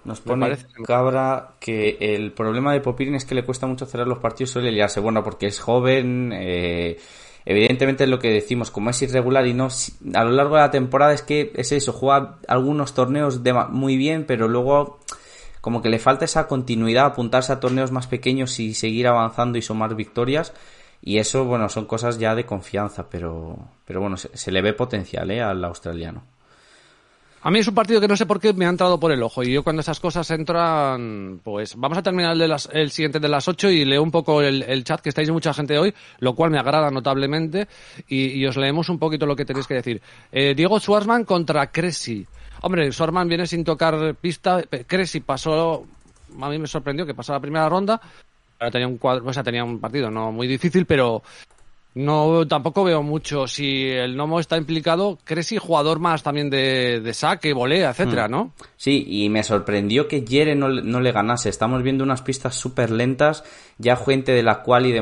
[0.03, 4.17] Nos pone Cabra que el problema de Popirin es que le cuesta mucho cerrar los
[4.17, 4.99] partidos, suele liarse.
[4.99, 6.97] Bueno, porque es joven, eh,
[7.45, 9.67] evidentemente es lo que decimos, como es irregular y no
[10.13, 13.95] a lo largo de la temporada es que es eso, juega algunos torneos de, muy
[13.95, 14.99] bien, pero luego
[15.61, 19.61] como que le falta esa continuidad, apuntarse a torneos más pequeños y seguir avanzando y
[19.61, 20.53] sumar victorias.
[21.03, 24.73] Y eso, bueno, son cosas ya de confianza, pero, pero bueno, se, se le ve
[24.73, 25.41] potencial ¿eh?
[25.41, 26.23] al australiano.
[27.43, 29.23] A mí es un partido que no sé por qué me ha entrado por el
[29.23, 32.91] ojo y yo cuando esas cosas entran, pues vamos a terminar el, de las, el
[32.91, 35.91] siguiente de las 8 y leo un poco el, chat que estáis mucha gente hoy,
[36.19, 37.67] lo cual me agrada notablemente
[38.07, 40.01] y, os leemos un poquito lo que tenéis que decir.
[40.31, 42.27] Eh, Diego Schwarzman contra Cressy.
[42.61, 45.87] Hombre, Schwarzman viene sin tocar pista, Cressy pasó,
[46.39, 47.99] a mí me sorprendió que pasó la primera ronda,
[48.71, 51.23] tenía un cuadro, o sea, tenía un partido no muy difícil, pero
[51.93, 53.47] No, tampoco veo mucho.
[53.47, 58.31] Si el Nomo está implicado, ¿crees jugador más también de, de saque, volea, etcétera, Hmm.
[58.31, 58.53] no?
[58.77, 61.49] Sí, y me sorprendió que Yere no, le- no le ganase.
[61.49, 63.43] Estamos viendo unas pistas súper lentas.
[63.77, 64.93] Ya gente de la cual y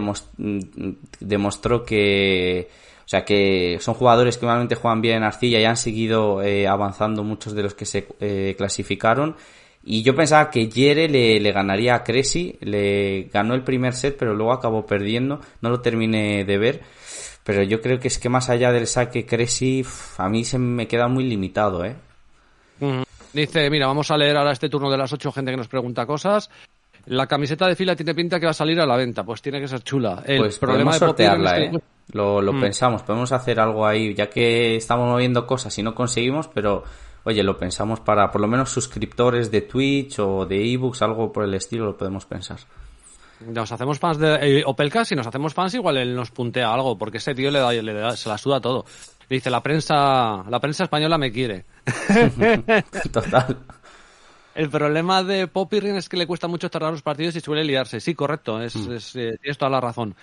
[1.20, 2.70] demostró que.
[3.06, 6.68] O sea, que son jugadores que normalmente juegan bien en arcilla y han seguido eh,
[6.68, 9.36] avanzando muchos de los que se eh, clasificaron.
[9.84, 14.18] Y yo pensaba que Yere le, le ganaría a Cressy, le ganó el primer set,
[14.18, 15.40] pero luego acabó perdiendo.
[15.62, 16.82] No lo terminé de ver.
[17.44, 19.84] Pero yo creo que es que más allá del saque Cressy,
[20.18, 21.96] a mí se me queda muy limitado, ¿eh?
[22.80, 23.02] Mm.
[23.34, 26.06] Dice, mira, vamos a leer ahora este turno de las ocho gente que nos pregunta
[26.06, 26.50] cosas.
[27.06, 29.60] La camiseta de fila tiene pinta que va a salir a la venta, pues tiene
[29.62, 30.22] que ser chula.
[30.26, 31.82] El pues problema de sortearla, es que- ¿eh?
[32.12, 32.60] Lo, lo Mm.
[32.62, 36.84] pensamos, podemos hacer algo ahí, ya que estamos moviendo cosas y no conseguimos, pero
[37.24, 41.44] oye, lo pensamos para por lo menos suscriptores de Twitch o de ebooks, algo por
[41.44, 42.58] el estilo, lo podemos pensar.
[43.46, 46.98] Nos hacemos fans de eh, Opelka, si nos hacemos fans igual él nos puntea algo,
[46.98, 48.86] porque ese tío le da, le da- se la suda todo.
[49.30, 51.64] Dice, la prensa, la prensa española me quiere.
[53.14, 53.58] Total.
[54.56, 58.00] El problema de Popirrin es que le cuesta mucho cerrar los partidos y suele liarse.
[58.02, 58.92] Sí, correcto, es, Mm.
[58.94, 60.16] es, eh, tienes toda la razón.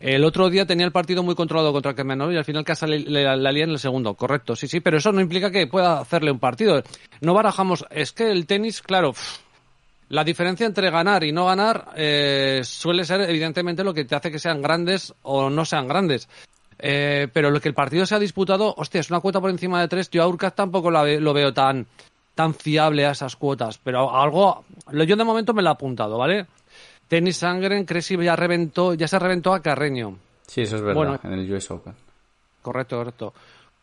[0.00, 3.00] El otro día tenía el partido muy controlado contra Kemenov y al final casi le,
[3.00, 4.14] le- la lía en el segundo.
[4.14, 6.82] Correcto, sí, sí, pero eso no implica que pueda hacerle un partido.
[7.20, 9.14] No barajamos, es que el tenis, claro,
[10.08, 14.30] la diferencia entre ganar y no ganar eh, suele ser evidentemente lo que te hace
[14.30, 16.28] que sean grandes o no sean grandes.
[16.78, 19.80] Eh, pero lo que el partido se ha disputado, hostia, es una cuota por encima
[19.80, 20.08] de tres.
[20.10, 21.86] Yo a Urkaz tampoco la ve- lo veo tan,
[22.34, 23.78] tan fiable a esas cuotas.
[23.78, 26.46] Pero algo, yo de momento me lo he apuntado, ¿vale?
[27.08, 30.16] Tenis Sangren, Cressy ya reventó, ya se reventó a Carreño.
[30.46, 31.20] Sí, eso es verdad, Bueno.
[31.22, 31.94] en el US Open.
[32.62, 33.34] Correcto, correcto.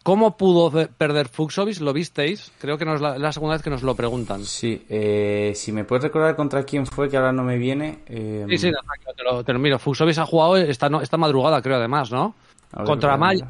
[0.01, 1.79] ¿Cómo pudo perder Fuxovic?
[1.81, 2.51] ¿Lo visteis?
[2.59, 4.45] Creo que no es la, la segunda vez que nos lo preguntan.
[4.45, 7.99] Sí, eh, si me puedes recordar contra quién fue, que ahora no me viene.
[8.07, 8.79] eh, Sí, sí, no,
[9.13, 9.77] te lo, te lo miro.
[9.77, 12.33] Fuxovic ha jugado esta, esta madrugada, creo, además, ¿no?
[12.71, 13.49] Ver, Contra mirar.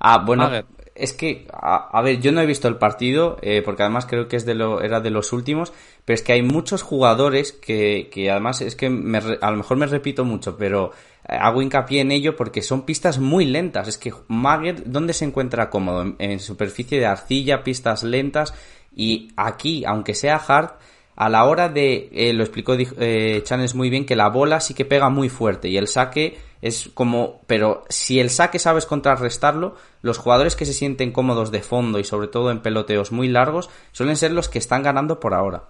[0.00, 0.64] Ah, bueno, Mager.
[0.94, 4.36] Es que, a, ver, yo no he visto el partido, eh, porque además creo que
[4.36, 5.72] es de lo, era de los últimos,
[6.04, 9.76] pero es que hay muchos jugadores que, que además es que me a lo mejor
[9.76, 10.92] me repito mucho, pero
[11.28, 13.88] eh, hago hincapié en ello porque son pistas muy lentas.
[13.88, 16.14] Es que Mager, ¿dónde se encuentra cómodo?
[16.18, 18.54] En superficie de arcilla, pistas lentas,
[18.94, 20.74] y aquí, aunque sea hard,
[21.16, 24.74] a la hora de, eh, lo explicó eh, Chanes muy bien, que la bola sí
[24.74, 29.76] que pega muy fuerte y el saque es como, pero si el saque sabes contrarrestarlo,
[30.02, 33.70] los jugadores que se sienten cómodos de fondo y sobre todo en peloteos muy largos
[33.92, 35.64] suelen ser los que están ganando por ahora.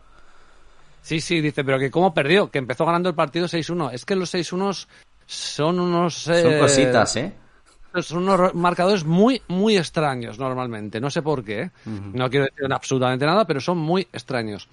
[1.02, 3.92] Sí, sí, dice, pero que cómo perdió, que empezó ganando el partido 6-1.
[3.92, 4.86] Es que los 6-1
[5.26, 6.14] son unos...
[6.14, 7.34] Son eh, cositas, ¿eh?
[8.00, 11.00] Son unos marcadores muy, muy extraños normalmente.
[11.00, 11.70] No sé por qué.
[11.84, 14.68] No quiero decir absolutamente nada, pero son muy extraños.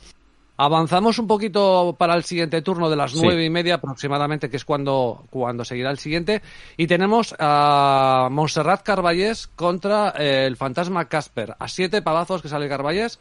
[0.63, 3.19] Avanzamos un poquito para el siguiente turno de las Sí.
[3.23, 6.43] nueve y media aproximadamente, que es cuando, cuando seguirá el siguiente.
[6.77, 11.55] Y tenemos a Montserrat Carballés contra eh, el fantasma Casper.
[11.57, 13.17] A siete pavazos que sale Carballés.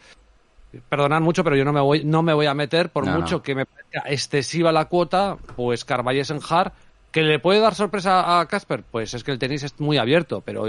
[0.90, 3.36] Perdonad mucho, pero yo no me voy, no me voy a meter, por No, mucho
[3.36, 3.42] no.
[3.42, 6.72] que me parezca excesiva la cuota, pues Carballés en hard.
[7.10, 8.84] ¿Que le puede dar sorpresa a Casper?
[8.88, 10.66] Pues es que el tenis es muy abierto, pero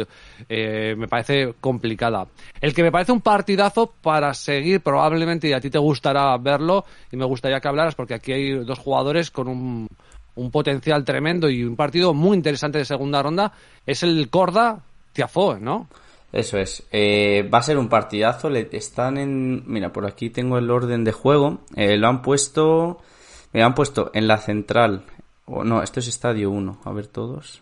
[0.49, 2.27] eh, me parece complicada.
[2.59, 6.85] El que me parece un partidazo para seguir probablemente, y a ti te gustará verlo,
[7.11, 9.87] y me gustaría que hablaras, porque aquí hay dos jugadores con un,
[10.35, 13.51] un potencial tremendo y un partido muy interesante de segunda ronda,
[13.85, 14.81] es el Corda
[15.13, 15.87] Tiafoe, ¿no?
[16.31, 16.83] Eso es.
[16.91, 18.49] Eh, va a ser un partidazo.
[18.49, 19.63] Le están en.
[19.67, 21.59] Mira, por aquí tengo el orden de juego.
[21.75, 22.99] Eh, lo han puesto.
[23.51, 25.03] Me han puesto en la central.
[25.63, 26.79] No, esto es estadio 1.
[26.83, 27.61] A ver todos.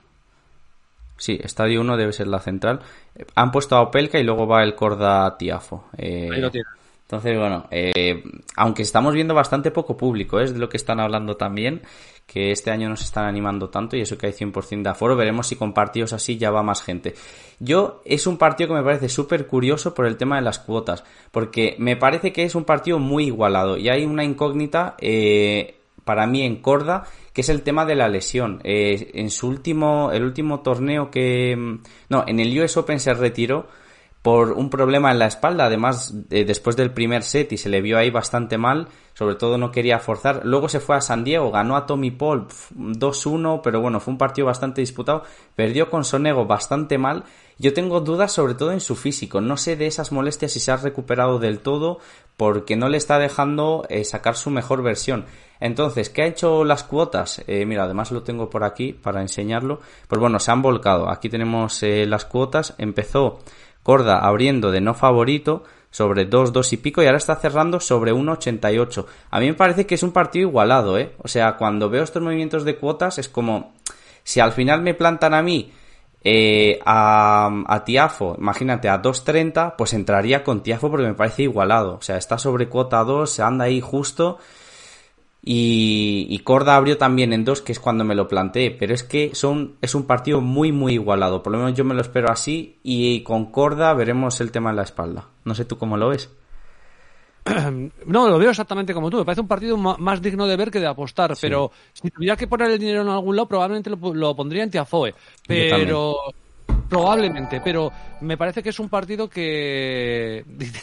[1.17, 2.79] Sí, estadio 1 debe ser la central.
[3.15, 5.85] Eh, Han puesto a Opelka y luego va el Corda Tiafo.
[5.97, 6.71] Eh, Ahí lo tienes.
[7.01, 8.23] entonces, bueno, eh,
[8.55, 10.45] aunque estamos viendo bastante poco público, ¿eh?
[10.45, 11.81] es de lo que están hablando también,
[12.25, 15.17] que este año no se están animando tanto y eso que hay 100% de aforo,
[15.17, 17.15] veremos si con partidos así ya va más gente.
[17.59, 21.03] Yo, es un partido que me parece súper curioso por el tema de las cuotas,
[21.31, 26.25] porque me parece que es un partido muy igualado y hay una incógnita eh, para
[26.27, 27.03] mí en Corda,
[27.39, 28.61] es el tema de la lesión.
[28.63, 31.79] Eh, en su último, el último torneo que, mm,
[32.09, 33.67] no, en el US Open se retiró
[34.21, 37.81] por un problema en la espalda, además eh, después del primer set y se le
[37.81, 40.41] vio ahí bastante mal, sobre todo no quería forzar.
[40.43, 44.11] Luego se fue a San Diego, ganó a Tommy Paul pf, 2-1, pero bueno, fue
[44.11, 45.23] un partido bastante disputado.
[45.55, 47.23] Perdió con Sonego bastante mal.
[47.61, 49.41] Yo tengo dudas sobre todo en su físico.
[49.41, 51.99] No sé de esas molestias si se ha recuperado del todo
[52.37, 55.25] porque no le está dejando eh, sacar su mejor versión.
[55.59, 57.43] Entonces, ¿qué ha hecho las cuotas?
[57.47, 59.81] Eh, mira, además lo tengo por aquí para enseñarlo.
[60.07, 61.09] Pues bueno, se han volcado.
[61.09, 62.75] Aquí tenemos eh, las cuotas.
[62.77, 63.39] Empezó
[63.83, 68.13] Corda abriendo de no favorito sobre 2, 2 y pico y ahora está cerrando sobre
[68.13, 69.05] 1,88.
[69.31, 71.13] A mí me parece que es un partido igualado, ¿eh?
[71.17, 73.73] O sea, cuando veo estos movimientos de cuotas es como
[74.23, 75.73] si al final me plantan a mí
[76.21, 81.95] eh, a, a, Tiafo, imagínate, a 2.30, pues entraría con Tiafo porque me parece igualado.
[81.95, 84.37] O sea, está sobre cuota 2, se anda ahí justo.
[85.41, 88.71] Y, y Corda abrió también en 2, que es cuando me lo planteé.
[88.71, 91.41] Pero es que son, es un partido muy, muy igualado.
[91.41, 92.79] Por lo menos yo me lo espero así.
[92.83, 95.27] Y con Corda veremos el tema en la espalda.
[95.45, 96.29] No sé tú cómo lo ves.
[98.05, 99.17] No, lo veo exactamente como tú.
[99.17, 101.35] Me parece un partido más digno de ver que de apostar.
[101.35, 101.41] Sí.
[101.43, 104.71] Pero si tuviera que poner el dinero en algún lado, probablemente lo, lo pondría en
[104.71, 105.13] Tiafoe.
[105.47, 106.15] Pero.
[106.87, 110.43] Probablemente, pero me parece que es un partido que.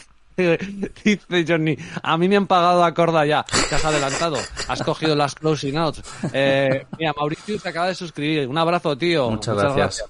[1.03, 3.43] Dice Johnny, a mí me han pagado a corda ya.
[3.43, 4.37] Te has adelantado.
[4.67, 6.03] Has cogido las closing outs.
[6.31, 8.47] Eh, mira, Mauricio se acaba de suscribir.
[8.47, 9.31] Un abrazo, tío.
[9.31, 9.97] Muchas, Muchas gracias.
[9.97, 10.09] gracias.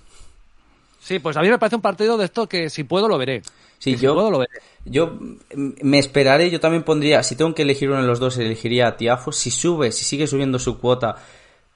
[1.00, 3.42] Sí, pues a mí me parece un partido de esto que si puedo lo veré.
[3.80, 4.46] Sí, yo, puedo, lo
[4.86, 5.18] yo
[5.56, 8.98] me esperaré, yo también pondría, si tengo que elegir uno de los dos, elegiría a
[8.98, 9.32] Tiafo.
[9.32, 11.16] Si sube, si sigue subiendo su cuota,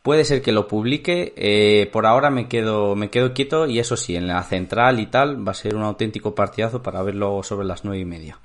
[0.01, 1.33] puede ser que lo publique.
[1.35, 5.07] Eh, por ahora me quedo, me quedo quieto y eso sí, en la central y
[5.07, 8.39] tal, va a ser un auténtico partidazo para verlo sobre las nueve y media.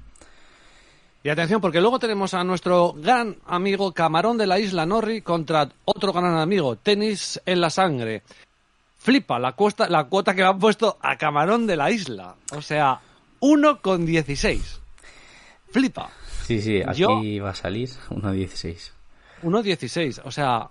[1.22, 5.68] Y atención, porque luego tenemos a nuestro gran amigo Camarón de la Isla Norri contra
[5.84, 8.22] otro gran amigo, Tenis en la Sangre.
[8.98, 12.36] Flipa la, cuota, la cuota que le han puesto a Camarón de la Isla.
[12.52, 13.00] O sea,
[13.40, 14.78] 1,16.
[15.70, 16.10] Flipa.
[16.44, 18.92] Sí, sí, aquí Yo, va a salir 1,16.
[19.42, 20.22] 1,16.
[20.24, 20.68] O sea,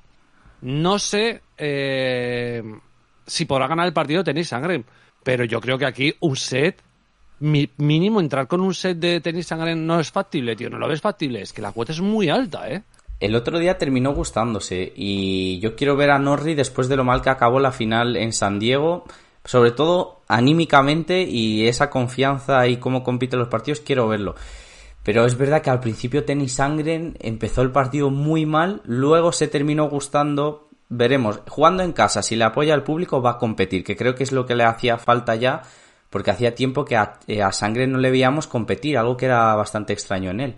[0.61, 2.63] no sé eh,
[3.25, 4.83] si podrá ganar el partido tenis sangre,
[5.23, 6.81] pero yo creo que aquí un set,
[7.39, 10.69] mi, mínimo entrar con un set de tenis sangre no es factible, tío.
[10.69, 11.41] No lo ves factible.
[11.41, 12.83] Es que la cuota es muy alta, ¿eh?
[13.19, 17.21] El otro día terminó gustándose y yo quiero ver a Norri después de lo mal
[17.21, 19.05] que acabó la final en San Diego,
[19.45, 24.35] sobre todo anímicamente y esa confianza y cómo compite los partidos, quiero verlo.
[25.03, 29.47] Pero es verdad que al principio Tenis Sangren empezó el partido muy mal, luego se
[29.47, 33.95] terminó gustando, veremos, jugando en casa, si le apoya al público va a competir, que
[33.95, 35.61] creo que es lo que le hacía falta ya,
[36.09, 39.93] porque hacía tiempo que a, a Sangren no le veíamos competir, algo que era bastante
[39.93, 40.55] extraño en él.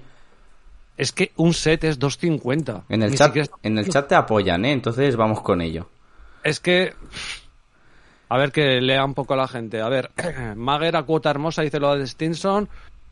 [0.98, 2.84] Es que un set es 2.50.
[2.90, 3.50] En el, chat, siquiera...
[3.62, 4.72] en el chat te apoyan, ¿eh?
[4.72, 5.90] Entonces vamos con ello.
[6.44, 6.94] Es que...
[8.30, 9.82] A ver que lea un poco la gente.
[9.82, 10.12] A ver,
[10.56, 12.68] Mager a cuota hermosa, dice lo de Stinson.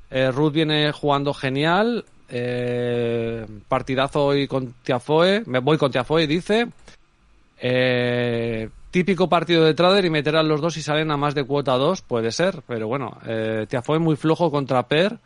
[0.09, 2.05] Eh, Ruth viene jugando genial.
[2.29, 5.43] Eh, partidazo hoy con Tiafoe.
[5.45, 6.67] Me voy con Tiafoe, dice.
[7.59, 11.73] Eh, típico partido de trader y meterán los dos y salen a más de cuota
[11.73, 12.01] 2.
[12.01, 13.17] Puede ser, pero bueno.
[13.25, 15.17] Eh, Tiafoe muy flojo contra Per.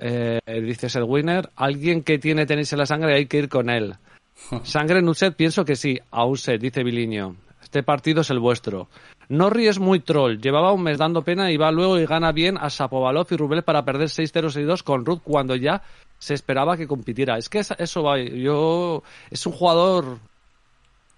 [0.00, 3.68] Eh, dices el winner, alguien que tiene tenis en la sangre hay que ir con
[3.68, 3.96] él.
[4.62, 7.34] Sangre en un set, pienso que sí, a un set, dice Biliño.
[7.68, 8.88] Este partido es el vuestro.
[9.28, 12.56] Norri es muy troll, llevaba un mes dando pena y va luego y gana bien
[12.56, 15.82] a Sapovalov y Rubel para perder 6-0-6-2 con Ruth cuando ya
[16.18, 17.36] se esperaba que compitiera.
[17.36, 20.18] Es que eso va, yo, es un jugador,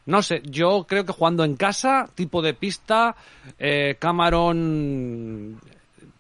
[0.07, 3.15] no sé, yo creo que jugando en casa, tipo de pista,
[3.57, 5.57] eh, Cameron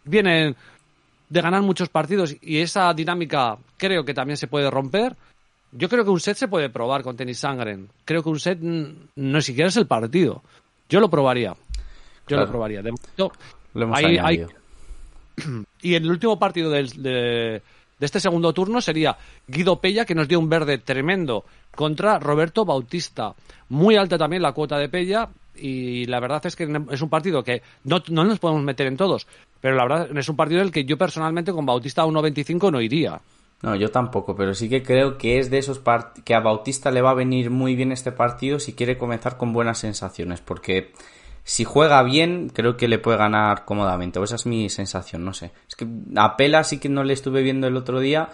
[0.04, 0.54] viene
[1.28, 5.16] de ganar muchos partidos y esa dinámica creo que también se puede romper.
[5.72, 7.88] Yo creo que un set se puede probar con Tenis Sangren.
[8.04, 10.42] Creo que un set no siquiera es el partido.
[10.88, 11.50] Yo lo probaría.
[11.50, 11.56] Yo
[12.26, 12.44] claro.
[12.46, 12.82] lo probaría.
[12.82, 13.32] De momento,
[13.74, 14.46] lo hemos hay, hay...
[15.82, 17.62] Y el último partido del, de,
[17.98, 19.16] de, este segundo turno sería
[19.46, 21.44] Guido Pella, que nos dio un verde tremendo,
[21.74, 23.34] contra Roberto Bautista.
[23.68, 25.28] Muy alta también la cuota de Pella.
[25.54, 28.96] Y la verdad es que es un partido que no, no nos podemos meter en
[28.96, 29.26] todos,
[29.60, 32.72] pero la verdad es un partido en el que yo personalmente con Bautista a 1.25
[32.72, 33.20] no iría.
[33.62, 35.82] No, yo tampoco, pero sí que creo que es de esos
[36.24, 39.52] que a Bautista le va a venir muy bien este partido si quiere comenzar con
[39.52, 40.92] buenas sensaciones, porque
[41.44, 45.34] si juega bien, creo que le puede ganar cómodamente, o esa es mi sensación, no
[45.34, 45.52] sé.
[45.68, 45.86] Es que
[46.16, 48.30] a Pela sí que no le estuve viendo el otro día,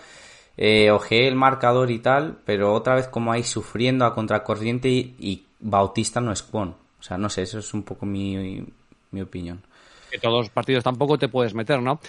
[0.57, 5.17] eh, ojeé el marcador y tal, pero otra vez como ahí sufriendo a contracorriente y,
[5.19, 6.77] y Bautista no es Kwon.
[6.99, 8.65] O sea, no sé, eso es un poco mi,
[9.11, 9.63] mi opinión.
[10.11, 12.01] Que todos los partidos tampoco te puedes meter, ¿no?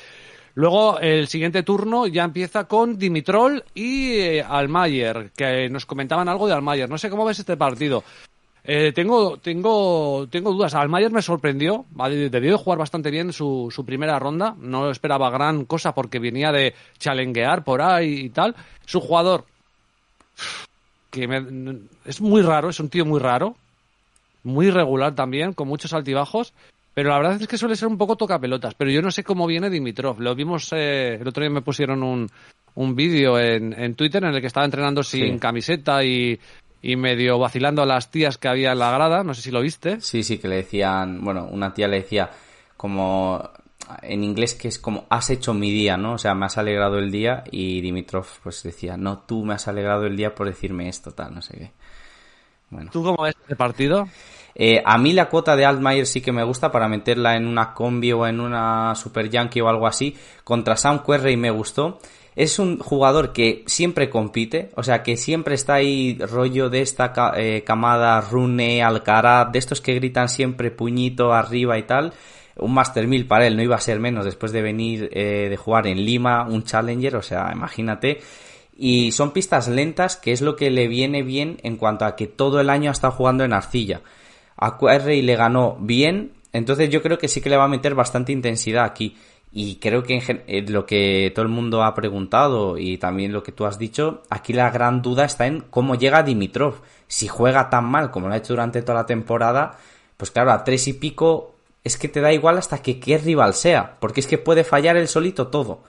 [0.57, 6.47] Luego, el siguiente turno ya empieza con Dimitrol y eh, Almayer, que nos comentaban algo
[6.47, 6.89] de Almayer.
[6.89, 8.03] No sé cómo ves este partido.
[8.63, 10.73] Eh, tengo, tengo, tengo dudas.
[10.73, 11.85] Almayer me sorprendió.
[12.09, 14.55] Debió de jugar bastante bien su, su, primera ronda.
[14.57, 18.55] No esperaba gran cosa porque venía de challengear por ahí y tal.
[18.83, 19.45] Es un jugador
[21.11, 23.55] que me, es muy raro, es un tío muy raro.
[24.43, 26.51] Muy regular también, con muchos altibajos.
[26.97, 28.73] Pero la verdad es que suele ser un poco tocapelotas.
[28.73, 30.19] Pero yo no sé cómo viene Dimitrov.
[30.19, 32.27] Lo vimos, eh, el otro día me pusieron un,
[32.73, 35.39] un vídeo en, en, Twitter en el que estaba entrenando sin sí.
[35.39, 36.39] camiseta y,
[36.81, 39.23] y, medio vacilando a las tías que había en la grada.
[39.23, 40.01] No sé si lo viste.
[40.01, 42.31] Sí, sí, que le decían, bueno, una tía le decía
[42.75, 43.47] como
[44.01, 46.13] en inglés que es como has hecho mi día, ¿no?
[46.13, 49.67] O sea, me has alegrado el día y Dimitrov pues decía, no, tú me has
[49.67, 51.71] alegrado el día por decirme esto, tal, no sé qué.
[52.71, 52.89] Bueno.
[52.91, 54.07] ¿Tú cómo ves este partido?
[54.59, 57.75] Eh, a mí la cuota de Altmaier sí que me gusta para meterla en una
[57.75, 60.15] combi o en una Super Yankee o algo así.
[60.43, 61.99] Contra Sam Querrey me gustó.
[62.35, 67.11] Es un jugador que siempre compite, o sea, que siempre está ahí rollo de esta
[67.35, 72.13] eh, camada Rune, Alcaraz, de estos que gritan siempre puñito arriba y tal.
[72.55, 75.57] Un Master 1000 para él no iba a ser menos después de venir eh, de
[75.57, 78.21] jugar en Lima, un Challenger, o sea, imagínate.
[78.75, 82.27] Y son pistas lentas, que es lo que le viene bien en cuanto a que
[82.27, 84.01] todo el año ha estado jugando en arcilla.
[84.57, 87.95] A Querrey le ganó bien, entonces yo creo que sí que le va a meter
[87.95, 89.15] bastante intensidad aquí.
[89.51, 93.43] Y creo que en eh, lo que todo el mundo ha preguntado y también lo
[93.43, 96.81] que tú has dicho, aquí la gran duda está en cómo llega Dimitrov.
[97.07, 99.77] Si juega tan mal como lo ha hecho durante toda la temporada,
[100.17, 103.53] pues claro, a tres y pico es que te da igual hasta que qué rival
[103.53, 105.79] sea, porque es que puede fallar el solito todo.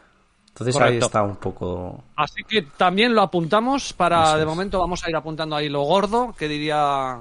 [0.49, 2.05] Entonces ahí está un poco.
[2.17, 6.35] Así que también lo apuntamos para de momento vamos a ir apuntando ahí lo gordo,
[6.39, 7.19] que diría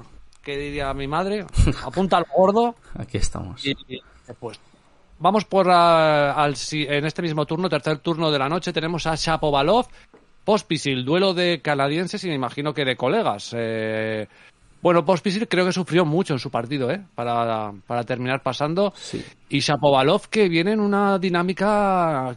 [0.48, 1.44] que diría mi madre.
[1.84, 2.74] Apunta al gordo.
[2.98, 3.62] Aquí estamos.
[3.66, 3.74] Y,
[4.40, 4.58] pues
[5.18, 9.88] Vamos por al, en este mismo turno, tercer turno de la noche, tenemos a Shapovalov,
[10.44, 13.52] Pospisil, duelo de canadienses y me imagino que de colegas.
[13.58, 14.26] Eh,
[14.80, 17.02] bueno, Pospisil creo que sufrió mucho en su partido, ¿eh?
[17.14, 18.94] Para, para terminar pasando.
[19.50, 22.34] Y Shapovalov que viene en una dinámica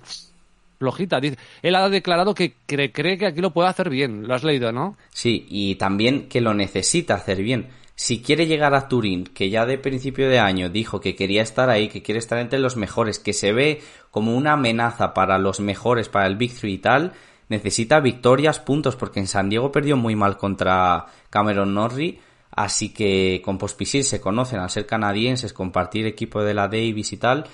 [0.80, 1.22] flojita.
[1.62, 4.28] Él ha declarado que cree, cree que aquí lo puede hacer bien.
[4.28, 4.98] Lo has leído, ¿no?
[5.12, 7.70] Sí, y también que lo necesita hacer bien
[8.02, 11.70] si quiere llegar a Turín, que ya de principio de año dijo que quería estar
[11.70, 13.80] ahí, que quiere estar entre los mejores, que se ve
[14.10, 17.14] como una amenaza para los mejores, para el Big Three y tal,
[17.48, 23.40] necesita victorias, puntos, porque en San Diego perdió muy mal contra Cameron Norrie, así que
[23.46, 27.46] con Pospisil se conocen al ser canadienses, compartir equipo de la Davis y tal,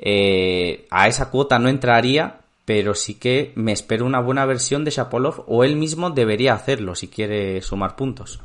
[0.00, 4.90] eh, a esa cuota no entraría, pero sí que me espero una buena versión de
[4.90, 8.40] Shapolov o él mismo debería hacerlo si quiere sumar puntos.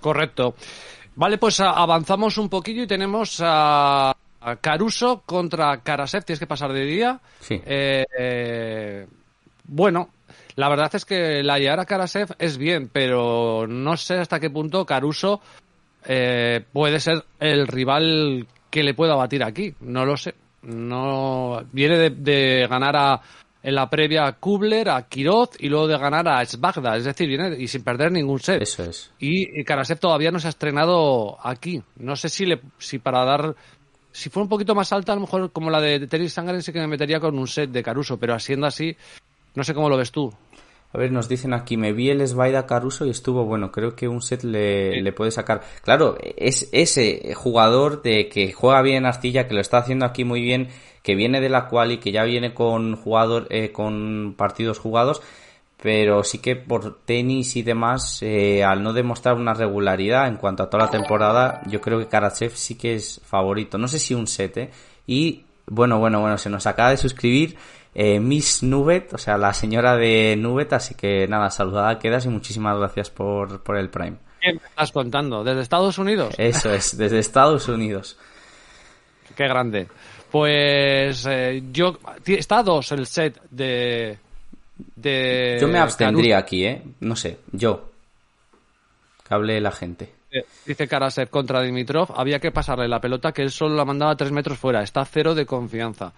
[0.00, 0.54] Correcto.
[1.16, 4.16] Vale, pues avanzamos un poquillo y tenemos a,
[4.60, 6.24] Caruso contra Karasev.
[6.24, 7.20] Tienes que pasar de día.
[7.40, 7.60] Sí.
[7.66, 9.06] Eh, eh,
[9.64, 10.08] bueno,
[10.56, 14.86] la verdad es que la Yara Karasev es bien, pero no sé hasta qué punto
[14.86, 15.40] Caruso
[16.06, 19.74] eh, puede ser el rival que le pueda batir aquí.
[19.80, 20.34] No lo sé.
[20.62, 23.20] No viene de ganar a,
[23.62, 27.28] en la previa a Kubler, a Kiroz y luego de ganar a Sbagda, es decir,
[27.28, 28.62] viene y sin perder ningún set.
[28.62, 29.10] Eso es.
[29.18, 31.82] Y, Karasev todavía no se ha estrenado aquí.
[31.96, 33.54] No sé si le si para dar
[34.12, 36.72] si fuera un poquito más alta, a lo mejor como la de Terry Sangren sí
[36.72, 38.96] que me metería con un set de Caruso, pero siendo así,
[39.54, 40.32] no sé cómo lo ves tú.
[40.92, 43.70] A ver, nos dicen aquí, me vi el Svaida Caruso y estuvo bueno.
[43.70, 45.60] Creo que un set le, le, puede sacar.
[45.82, 50.24] Claro, es ese jugador de que juega bien en arcilla, que lo está haciendo aquí
[50.24, 50.68] muy bien,
[51.04, 55.22] que viene de la cual y que ya viene con jugador, eh, con partidos jugados,
[55.80, 60.64] pero sí que por tenis y demás, eh, al no demostrar una regularidad en cuanto
[60.64, 63.78] a toda la temporada, yo creo que Karachev sí que es favorito.
[63.78, 64.70] No sé si un set, ¿eh?
[65.06, 67.56] Y bueno, bueno, bueno, se nos acaba de suscribir
[67.94, 72.28] eh, Miss Nubet, o sea, la señora de Nubet, así que nada, saludada quedas y
[72.28, 74.16] muchísimas gracias por, por el Prime.
[74.40, 75.44] ¿Qué me estás contando?
[75.44, 76.34] ¿Desde Estados Unidos?
[76.38, 78.16] Eso es, desde Estados Unidos.
[79.36, 79.88] Qué grande.
[80.30, 84.18] Pues eh, yo está a dos el set de
[84.96, 86.82] de Yo me abstendría aquí, ¿eh?
[87.00, 87.90] No sé, yo.
[89.26, 90.12] Que hable la gente.
[90.30, 94.16] Eh, dice Karasev contra Dimitrov, había que pasarle la pelota que él solo la mandaba
[94.16, 94.82] tres metros fuera.
[94.82, 96.12] Está cero de confianza.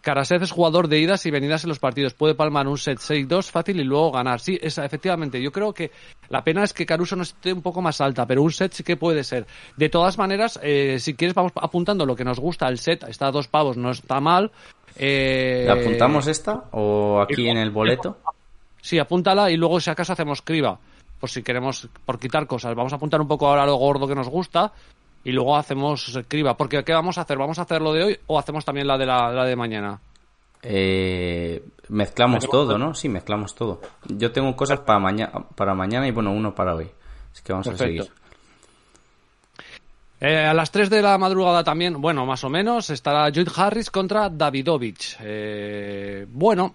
[0.00, 2.14] Karasev es jugador de idas y venidas en los partidos.
[2.14, 4.40] Puede palmar un set 6-2 fácil y luego ganar.
[4.40, 5.42] Sí, esa, efectivamente.
[5.42, 5.90] Yo creo que
[6.28, 8.82] la pena es que Caruso no esté un poco más alta, pero un set sí
[8.82, 9.46] que puede ser.
[9.76, 12.68] De todas maneras, eh, si quieres, vamos apuntando lo que nos gusta.
[12.68, 14.50] El set está a dos pavos, no está mal.
[14.96, 18.18] Eh, apuntamos esta o aquí en el boleto?
[18.80, 20.78] Sí, apúntala y luego si acaso hacemos criba.
[21.20, 22.74] Por si queremos, por quitar cosas.
[22.74, 24.72] Vamos a apuntar un poco ahora lo gordo que nos gusta
[25.24, 26.56] y luego hacemos criba.
[26.56, 27.38] Porque ¿qué vamos a hacer?
[27.38, 30.00] ¿Vamos a hacer lo de hoy o hacemos también la de, la, de mañana?
[30.62, 32.94] Eh, mezclamos todo, ¿no?
[32.94, 33.80] Sí, mezclamos todo.
[34.06, 36.90] Yo tengo cosas para, mañana para mañana y bueno, uno para hoy.
[37.32, 38.10] Así que vamos a seguir.
[40.20, 43.90] Eh, a las 3 de la madrugada también, bueno, más o menos, estará Jude Harris
[43.90, 45.16] contra Davidovich.
[45.20, 46.74] Eh, bueno,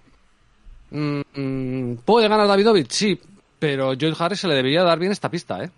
[0.89, 2.91] mm, mm, ¿puede ganar Davidovich?
[2.91, 3.19] Sí,
[3.59, 5.69] pero Jude Harris se le debería dar bien esta pista, ¿eh?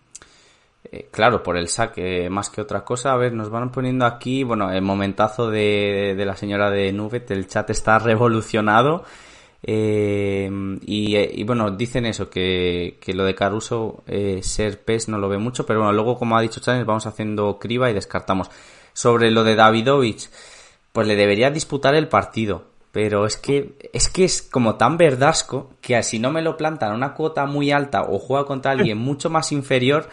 [0.83, 3.13] Eh, claro, por el saque más que otra cosa.
[3.13, 7.47] A ver, nos van poniendo aquí, bueno, el momentazo de, la señora de Nubet, el
[7.47, 9.03] chat está revolucionado.
[9.63, 10.49] Eh,
[10.81, 15.37] y, bueno, dicen eso, que, que lo de Caruso, eh, ser PES no lo ve
[15.37, 18.49] mucho, pero bueno, luego como ha dicho Chávez, vamos haciendo criba y descartamos.
[18.93, 20.29] Sobre lo de Davidovich,
[20.91, 25.69] pues le debería disputar el partido, pero es que es que es como tan verdasco
[25.81, 28.97] que si no me lo plantan a una cuota muy alta o juega contra alguien
[28.97, 30.09] mucho más inferior,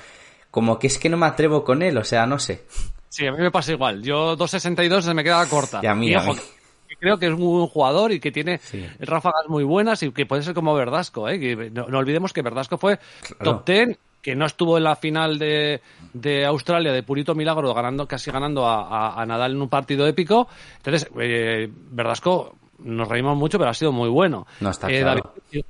[0.54, 2.62] como que es que no me atrevo con él, o sea, no sé.
[3.08, 4.04] Sí, a mí me pasa igual.
[4.04, 5.80] Yo 2.62 se me queda corta.
[5.82, 6.40] Y a mí, Y, a ojo, mí.
[6.88, 8.86] que creo que es muy buen jugador y que tiene Sí.
[9.00, 11.40] ráfagas muy buenas y que puede ser como Verdasco, ¿eh?
[11.40, 13.56] Que no, no olvidemos que Verdasco fue Claro.
[13.56, 15.80] top 10, que no estuvo en la final de,
[16.12, 18.86] de Australia de Purito Milagro, ganando casi ganando a,
[19.16, 20.46] a- a Nadal en un partido épico.
[20.76, 24.46] Entonces, eh, Verdasco nos reímos mucho, pero ha sido muy bueno.
[24.60, 25.34] No, está Eh, claro.
[25.50, 25.64] David-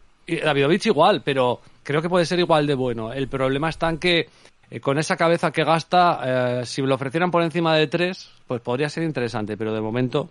[0.45, 3.13] Davidovich igual, pero creo que puede ser igual de bueno.
[3.15, 4.29] El problema está en que
[4.77, 8.61] eh, con esa cabeza que gasta, eh, si lo ofrecieran por encima de tres, pues
[8.61, 10.31] podría ser interesante, pero de momento,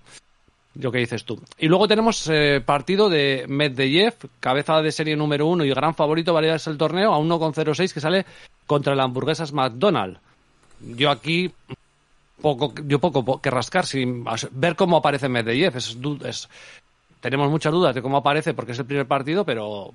[0.76, 1.42] lo que dices tú.
[1.58, 6.34] Y luego tenemos eh, partido de Medvedev, cabeza de serie número uno y gran favorito
[6.34, 8.26] para el torneo, a 1,06 que sale
[8.66, 10.20] contra el hamburguesas McDonald's.
[10.82, 11.52] Yo aquí
[12.42, 15.78] poco, yo poco po- que rascar, sin ver cómo aparece Medvedev.
[15.78, 16.50] Es, es-
[17.22, 19.94] tenemos muchas dudas de cómo aparece porque es el primer partido, pero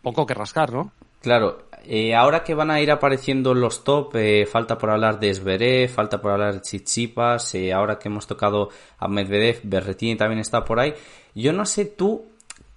[0.00, 0.90] poco que rascar, ¿no?
[1.20, 5.34] Claro, eh, ahora que van a ir apareciendo los top, eh, falta por hablar de
[5.34, 8.68] Zverev, falta por hablar de Tsitsipas, eh, ahora que hemos tocado
[8.98, 10.94] a Medvedev, Berretini también está por ahí.
[11.34, 12.26] Yo no sé tú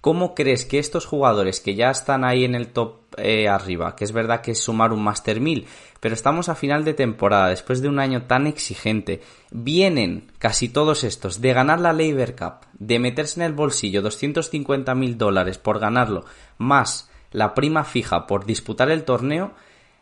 [0.00, 3.06] cómo crees que estos jugadores que ya están ahí en el top
[3.48, 5.66] arriba, que es verdad que es sumar un Master 1000,
[6.00, 11.02] pero estamos a final de temporada, después de un año tan exigente, vienen casi todos
[11.02, 15.78] estos de ganar la Labor Cup, de meterse en el bolsillo 250 mil dólares por
[15.78, 16.26] ganarlo,
[16.58, 19.52] más la prima fija por disputar el torneo,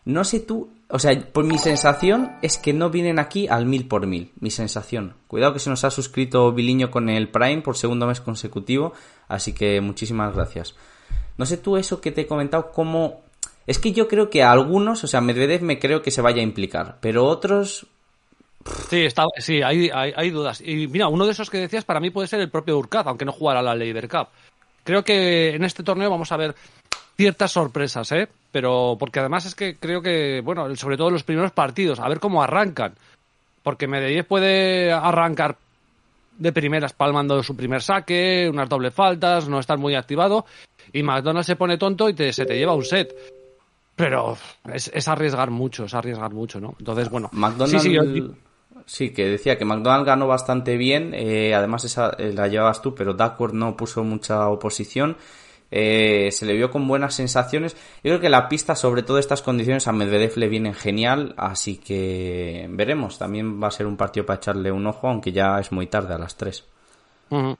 [0.04, 3.88] no sé tú, o sea, por mi sensación es que no vienen aquí al mil
[3.88, 5.14] por mil, mi sensación.
[5.26, 8.92] Cuidado que se nos ha suscrito Biliño con el Prime por segundo mes consecutivo,
[9.26, 10.76] así que muchísimas gracias.
[11.36, 13.22] No sé tú eso que te he comentado, cómo...
[13.66, 16.38] Es que yo creo que a algunos, o sea, Medvedev me creo que se vaya
[16.38, 17.88] a implicar, pero otros...
[18.88, 20.60] Sí, está, sí hay, hay, dudas.
[20.64, 23.24] Y mira, uno de esos que decías para mí puede ser el propio Urkaz, aunque
[23.24, 24.28] no jugara la Leiber Cup.
[24.84, 26.54] Creo que en este torneo vamos a ver
[27.16, 28.28] ciertas sorpresas, ¿eh?
[28.52, 32.20] Pero porque además es que creo que, bueno, sobre todo los primeros partidos, a ver
[32.20, 32.94] cómo arrancan.
[33.62, 35.56] Porque Medellín puede arrancar
[36.38, 40.44] de primeras palmando su primer saque, unas dobles faltas, no estar muy activado,
[40.92, 43.14] y McDonald's se pone tonto y te, se te lleva un set.
[43.96, 44.36] Pero
[44.72, 46.74] es, es arriesgar mucho, es arriesgar mucho, ¿no?
[46.78, 47.28] Entonces, bueno.
[47.32, 47.82] McDonald's...
[47.82, 48.34] Sí, sí, yo-
[48.86, 52.94] Sí, que decía que McDonald's ganó bastante bien, eh, además esa eh, la llevabas tú,
[52.94, 55.16] pero Duckworth no puso mucha oposición,
[55.76, 57.74] eh, se le vio con buenas sensaciones.
[58.04, 61.78] Yo creo que la pista, sobre todo estas condiciones, a Medvedev le vienen genial, así
[61.78, 63.18] que veremos.
[63.18, 66.14] También va a ser un partido para echarle un ojo, aunque ya es muy tarde,
[66.14, 66.64] a las 3.
[67.30, 67.56] Ujú.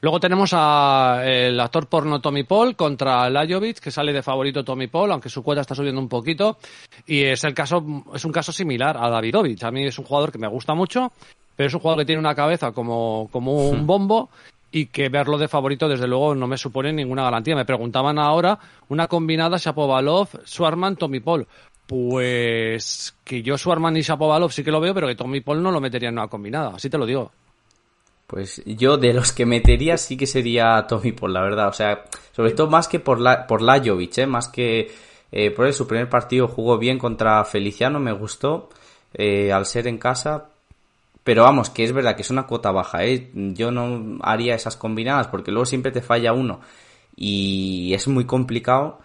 [0.00, 4.88] Luego tenemos a el actor porno Tommy Paul contra Lajovic, que sale de favorito Tommy
[4.88, 6.58] Paul, aunque su cuota está subiendo un poquito.
[7.06, 9.62] Y es el caso, es un caso similar a Davidovich.
[9.62, 11.12] A mí es un jugador que me gusta mucho,
[11.54, 14.30] pero es un jugador que tiene una cabeza como, como un bombo
[14.72, 17.54] y que verlo de favorito, desde luego, no me supone ninguna garantía.
[17.54, 18.58] Me preguntaban ahora
[18.88, 21.46] una combinada Shapovalov, Swarman, Tommy Paul.
[21.86, 25.70] Pues que yo Swarman y Shapovalov sí que lo veo, pero que Tommy Paul no
[25.70, 27.30] lo metería en una combinada, así te lo digo.
[28.26, 31.68] Pues yo de los que metería sí que sería Tommy Paul, la verdad.
[31.68, 32.04] O sea,
[32.34, 34.26] sobre todo más que por, la, por Lajovic, ¿eh?
[34.26, 34.90] más que
[35.30, 38.70] eh, por su primer partido jugó bien contra Feliciano, me gustó
[39.12, 40.48] eh, al ser en casa.
[41.24, 43.30] Pero vamos, que es verdad que es una cuota baja, ¿eh?
[43.34, 46.60] Yo no haría esas combinadas porque luego siempre te falla uno
[47.16, 48.98] y es muy complicado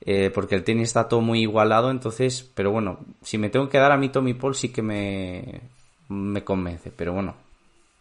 [0.00, 3.78] eh, porque el tenis está todo muy igualado, entonces, pero bueno, si me tengo que
[3.78, 5.60] dar a mí Tommy Paul sí que me,
[6.08, 7.34] me convence, pero bueno,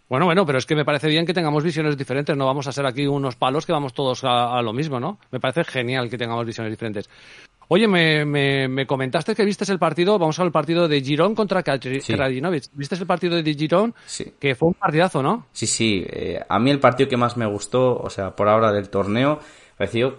[0.10, 2.36] Bueno, bueno, pero es que me parece bien que tengamos visiones diferentes.
[2.36, 5.20] No vamos a ser aquí unos palos que vamos todos a, a lo mismo, ¿no?
[5.32, 7.10] Me parece genial que tengamos visiones diferentes.
[7.74, 11.64] Oye, me, me, me comentaste que vistes el partido, vamos al partido de Girón contra
[11.64, 12.14] Kraj- Sí.
[12.14, 12.66] Krajinovic.
[12.74, 13.96] ¿Vistes el partido de Girón?
[14.06, 14.34] sí.
[14.38, 15.46] Que fue un partidazo, ¿no?
[15.54, 16.04] Sí, sí.
[16.06, 19.40] eh, a mí el partido que más me gustó, o sea, por ahora del torneo,
[19.78, 20.18] pareció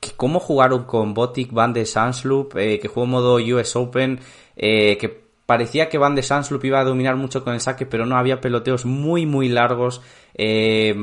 [0.00, 4.20] que cómo jugaron con Botic, Van de Sansloop, eh, que jugó modo US Open,
[4.56, 8.06] eh, que parecía que Van de Sansloop iba a dominar mucho con el saque, pero
[8.06, 10.00] no había peloteos muy, muy largos.
[10.40, 10.94] eh,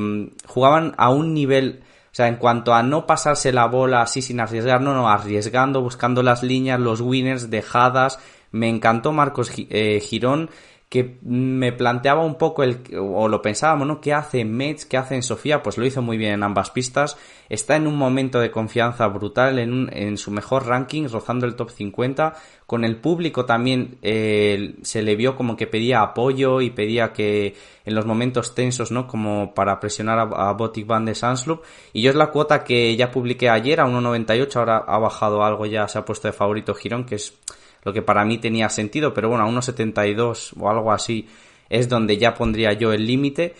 [0.48, 1.82] jugaban a un nivel,
[2.16, 6.24] sea, en cuanto a no pasarse la bola así sin arriesgar, no, no, arriesgando, buscando
[6.24, 8.20] las líneas, los winners, dejadas.
[8.52, 10.50] Me encantó Marcos eh, Girón
[10.96, 14.00] que me planteaba un poco el o lo pensábamos, ¿no?
[14.00, 14.86] ¿Qué hace en Metz?
[14.86, 15.62] ¿Qué hace en Sofía?
[15.62, 17.18] Pues lo hizo muy bien en ambas pistas.
[17.50, 21.56] Está en un momento de confianza brutal, en, un- en su mejor ranking, rozando el
[21.56, 22.34] top 50.
[22.66, 27.56] Con el público también eh, se le vio como que pedía apoyo y pedía que
[27.84, 29.06] en los momentos tensos, ¿no?
[29.06, 31.62] Como para presionar a, a Botic Van de Sansloop.
[31.92, 35.66] Y yo es la cuota que ya publiqué ayer a 1.98, ahora ha bajado algo,
[35.66, 37.38] ya se ha puesto de favorito Girón, que es
[37.86, 41.28] lo que para mí tenía sentido, pero bueno, a 1.72 o algo así
[41.70, 43.56] es donde ya pondría yo el límite.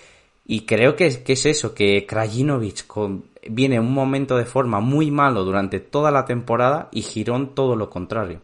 [0.48, 4.80] Y creo que, que es eso, que Krajinovic con, viene en un momento de forma
[4.80, 8.42] muy malo durante toda la temporada y Girón todo lo contrario.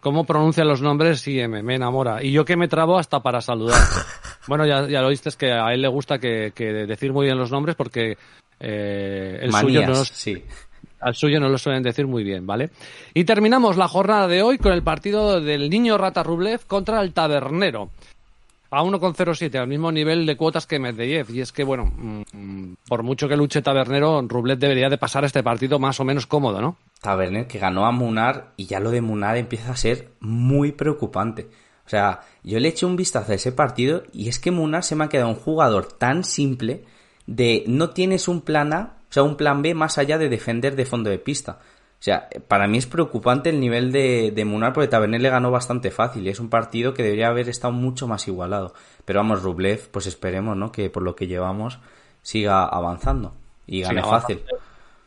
[0.00, 2.22] cómo pronuncia los nombres sí me, me enamora.
[2.22, 3.80] Y yo que me trabo hasta para saludar.
[4.48, 7.26] bueno, ya, ya lo viste, es que a él le gusta que, que decir muy
[7.26, 8.16] bien los nombres porque
[8.60, 10.42] eh, el suyo no sí.
[11.00, 12.70] Al suyo no lo suelen decir muy bien, ¿vale?
[13.14, 17.12] Y terminamos la jornada de hoy con el partido del niño Rata Rublev contra el
[17.12, 17.90] Tabernero.
[18.70, 21.30] A 1,07, al mismo nivel de cuotas que Medvedev.
[21.30, 25.42] Y es que, bueno, mm, por mucho que luche Tabernero, Rublev debería de pasar este
[25.42, 26.76] partido más o menos cómodo, ¿no?
[27.00, 31.48] Taberner que ganó a Munar y ya lo de Munar empieza a ser muy preocupante.
[31.86, 34.94] O sea, yo le eché un vistazo a ese partido y es que Munar se
[34.94, 36.84] me ha quedado un jugador tan simple
[37.26, 40.76] de no tienes un plan A, o sea, un plan B más allá de defender
[40.76, 41.58] de fondo de pista.
[42.00, 45.50] O sea, para mí es preocupante el nivel de, de Munar porque Taberner le ganó
[45.50, 48.72] bastante fácil y es un partido que debería haber estado mucho más igualado.
[49.04, 50.70] Pero vamos, Rublev, pues esperemos, ¿no?
[50.70, 51.80] Que por lo que llevamos
[52.22, 53.34] siga avanzando
[53.66, 54.42] y gane fácil.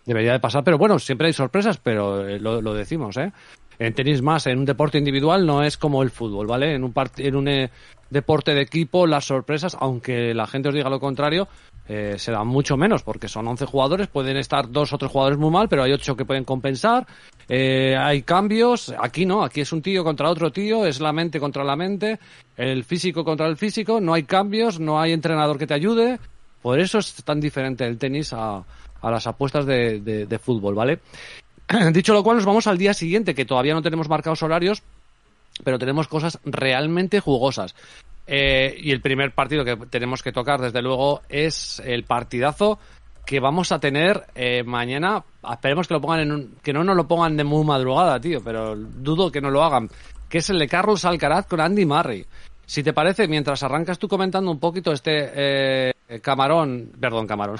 [0.05, 3.31] Debería de pasar, pero bueno, siempre hay sorpresas, pero eh, lo, lo decimos, ¿eh?
[3.79, 6.75] En tenis más, en un deporte individual no es como el fútbol, ¿vale?
[6.75, 7.71] En un, part- en un eh,
[8.09, 11.47] deporte de equipo las sorpresas, aunque la gente os diga lo contrario,
[11.87, 15.37] eh, se dan mucho menos, porque son 11 jugadores, pueden estar dos o tres jugadores
[15.39, 17.05] muy mal, pero hay ocho que pueden compensar,
[17.49, 21.39] eh, hay cambios, aquí no, aquí es un tío contra otro tío, es la mente
[21.39, 22.19] contra la mente,
[22.55, 26.19] el físico contra el físico, no hay cambios, no hay entrenador que te ayude,
[26.61, 28.63] por eso es tan diferente el tenis a,
[29.01, 30.99] a las apuestas de, de- de fútbol, ¿vale?
[31.93, 34.83] Dicho lo cual, nos vamos al día siguiente, que todavía no tenemos marcados horarios,
[35.63, 37.75] pero tenemos cosas realmente jugosas.
[38.27, 42.79] Eh, y el primer partido que tenemos que tocar, desde luego, es el partidazo
[43.25, 45.23] que vamos a tener eh, mañana.
[45.49, 48.41] Esperemos que lo pongan en un, que no nos lo pongan de muy madrugada, tío,
[48.43, 49.89] pero dudo que no lo hagan.
[50.29, 52.25] Que es el de Carlos Alcaraz con Andy Murray.
[52.65, 57.59] Si te parece, mientras arrancas tú comentando un poquito este eh, camarón, perdón, camarón,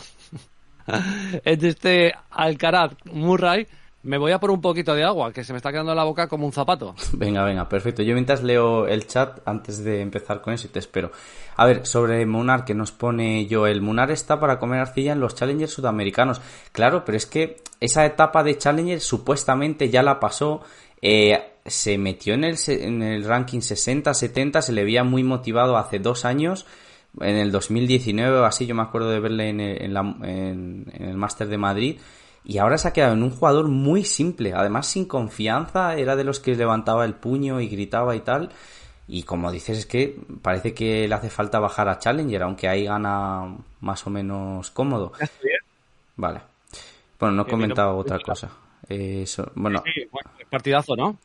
[1.44, 3.68] este Alcaraz Murray,
[4.04, 6.28] me voy a por un poquito de agua, que se me está quedando la boca
[6.28, 6.96] como un zapato.
[7.14, 8.02] Venga, venga, perfecto.
[8.04, 11.12] Yo mientras leo el chat antes de empezar con eso y te espero.
[11.58, 15.20] A ver, sobre Munar, que nos pone yo, el Munar está para comer arcilla en
[15.20, 16.42] los Challengers sudamericanos.
[16.72, 20.62] Claro, pero es que esa etapa de Challengers supuestamente ya la pasó.
[21.02, 26.00] eh, se metió en el, en el ranking 60-70, se le veía muy motivado hace
[26.00, 26.66] dos años.
[27.20, 30.92] En el 2019 o así, yo me acuerdo de verle en el, en la- en
[30.98, 32.00] el Máster de Madrid.
[32.44, 36.24] Y ahora se ha quedado en un jugador muy simple, además sin confianza, era de
[36.24, 38.50] los que levantaba el puño y gritaba y tal.
[39.08, 42.86] Y como dices, es que parece que le hace falta bajar a Challenger, aunque ahí
[42.86, 45.12] gana más o menos cómodo.
[46.16, 46.42] Vale.
[47.20, 48.50] Bueno, no he comentado otra cosa.
[48.88, 51.18] Eso- bueno, Sí, bueno, partidazo, ¿no?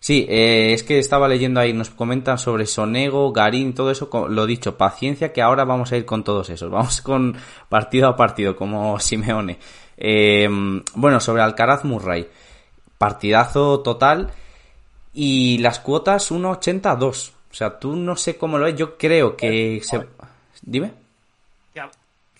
[0.00, 4.46] Sí, eh, es que estaba leyendo ahí, nos comentan sobre Sonego, Garín, todo eso, lo
[4.46, 7.36] dicho, paciencia que ahora vamos a ir con todos esos, vamos con
[7.68, 9.58] partido a partido, como Simeone.
[9.98, 10.48] Eh,
[10.94, 12.26] bueno, sobre Alcaraz Murray,
[12.96, 14.30] partidazo total.
[15.12, 19.80] Y las cuotas 1.82, o sea, tú no sé cómo lo ves, yo creo que
[19.82, 20.06] se...
[20.62, 20.92] Dime.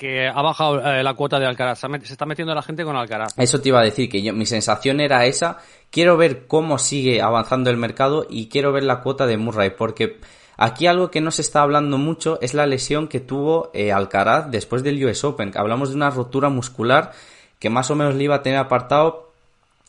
[0.00, 1.80] Que ha bajado eh, la cuota de Alcaraz.
[1.80, 3.34] Se está metiendo la gente con Alcaraz.
[3.36, 5.58] Eso te iba a decir, que yo, mi sensación era esa.
[5.90, 10.18] Quiero ver cómo sigue avanzando el mercado y quiero ver la cuota de Murray, porque
[10.56, 14.50] aquí algo que no se está hablando mucho es la lesión que tuvo eh, Alcaraz
[14.50, 15.52] después del US Open.
[15.54, 17.12] Hablamos de una rotura muscular
[17.58, 19.34] que más o menos le iba a tener apartado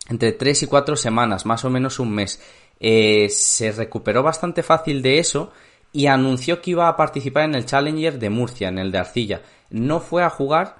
[0.09, 2.41] entre 3 y 4 semanas, más o menos un mes.
[2.81, 5.53] Eh, se recuperó bastante fácil de eso
[5.93, 9.41] y anunció que iba a participar en el Challenger de Murcia, en el de Arcilla.
[9.69, 10.75] No fue a jugar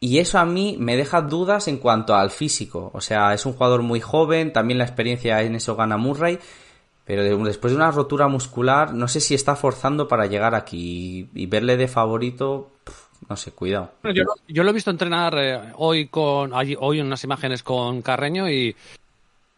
[0.00, 2.90] y eso a mí me deja dudas en cuanto al físico.
[2.94, 6.38] O sea, es un jugador muy joven, también la experiencia en eso gana Murray.
[7.04, 11.28] Pero de- después de una rotura muscular, no sé si está forzando para llegar aquí
[11.34, 12.72] y, verle de favorito,
[13.28, 13.92] no sé, cuidado.
[14.48, 18.74] Yo, lo- he visto entrenar eh, hoy con hoy en unas imágenes con Carreño y,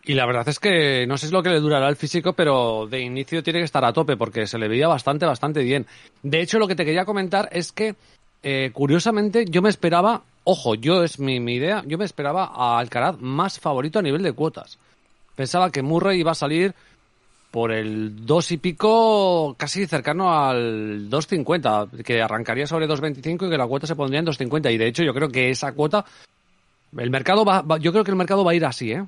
[0.09, 3.01] y la verdad es que no sé lo que le durará el físico, pero de
[3.01, 5.87] inicio tiene que estar a tope porque se le veía bastante, bastante bien.
[6.23, 7.95] De hecho, lo que te quería comentar es que,
[8.43, 12.79] eh, curiosamente, yo me esperaba, ojo, yo es mi, mi idea, yo me esperaba a
[12.79, 14.79] Alcaraz más favorito a nivel de cuotas.
[15.37, 16.75] Pensaba que Murray iba a salir
[17.51, 23.59] por el 2 y pico, casi cercano al 2.50, que arrancaría sobre 2.25 y que
[23.59, 24.73] la cuota se pondría en 2.50.
[24.73, 26.05] Y de hecho, yo creo que esa cuota,
[26.97, 29.05] el mercado va, va- yo creo que el mercado va a ir así, ¿eh?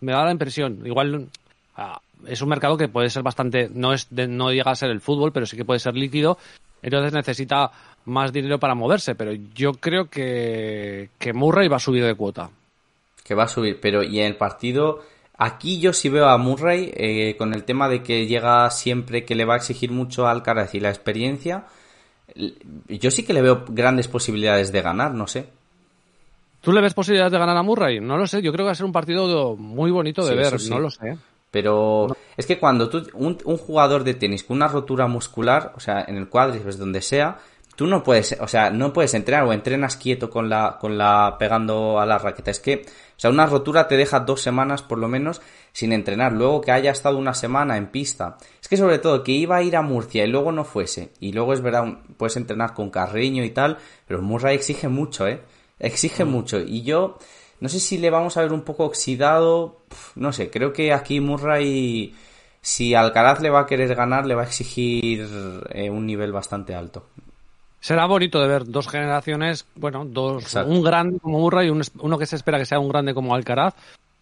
[0.00, 0.80] Me da la impresión.
[0.84, 1.28] Igual
[1.76, 4.90] ah, es un mercado que puede ser bastante, no es, de- no llega a ser
[4.90, 6.38] el fútbol, pero sí que puede ser líquido.
[6.82, 7.70] Entonces necesita
[8.04, 9.14] más dinero para moverse.
[9.14, 12.50] Pero yo creo que, que Murray va a subir de cuota.
[13.24, 15.02] que va a subir, pero y en el partido,
[15.38, 19.34] aquí yo sí veo a Murray eh, con el tema de que llega siempre que
[19.34, 21.64] le va a exigir mucho a Alcaraz y la experiencia,
[22.88, 25.46] yo sí que le veo grandes posibilidades de ganar, no sé.
[26.64, 28.00] ¿Tú le ves posibilidades de ganar a Murray?
[28.00, 28.40] No lo sé.
[28.42, 30.60] Yo creo que va a ser un partido muy bonito de Sí, ver.
[30.60, 30.70] sí.
[30.70, 31.16] No lo sé.
[31.50, 35.80] Pero es que cuando tú, un, un, jugador de tenis con una rotura muscular, o
[35.80, 37.38] sea, en el cuádriceps, donde sea,
[37.76, 41.36] tú no puedes, o sea, no puedes entrenar o entrenas quieto con la, con la,
[41.38, 42.50] pegando a la raqueta.
[42.50, 45.42] Es que, o sea, una rotura te deja dos semanas por lo menos
[45.72, 46.32] sin entrenar.
[46.32, 48.36] Luego que haya estado una semana en pista.
[48.60, 51.12] Es que sobre todo que iba a ir a Murcia y luego no fuese.
[51.20, 51.84] Y luego es verdad,
[52.16, 55.42] puedes entrenar con Carreño y tal, pero Murray exige mucho, eh.
[55.84, 56.28] Exige mm.
[56.28, 56.60] mucho.
[56.60, 57.18] Y yo,
[57.60, 59.80] no sé si le vamos a ver un poco oxidado.
[60.16, 62.14] No sé, creo que aquí Murray,
[62.60, 65.26] si Alcaraz le va a querer ganar, le va a exigir
[65.70, 67.06] eh, un nivel bastante alto.
[67.80, 72.24] Será bonito de ver dos generaciones, bueno, dos, un grande como Murray y uno que
[72.24, 73.74] se espera que sea un grande como Alcaraz.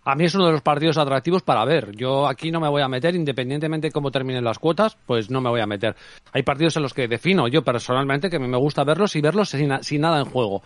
[0.04, 1.94] A mí es uno de los partidos atractivos para ver.
[1.94, 5.40] Yo aquí no me voy a meter, independientemente de cómo terminen las cuotas, pues no
[5.40, 5.94] me voy a meter.
[6.32, 9.70] Hay partidos en los que defino yo personalmente que me gusta verlos y verlos sin,
[9.84, 10.62] sin nada en juego.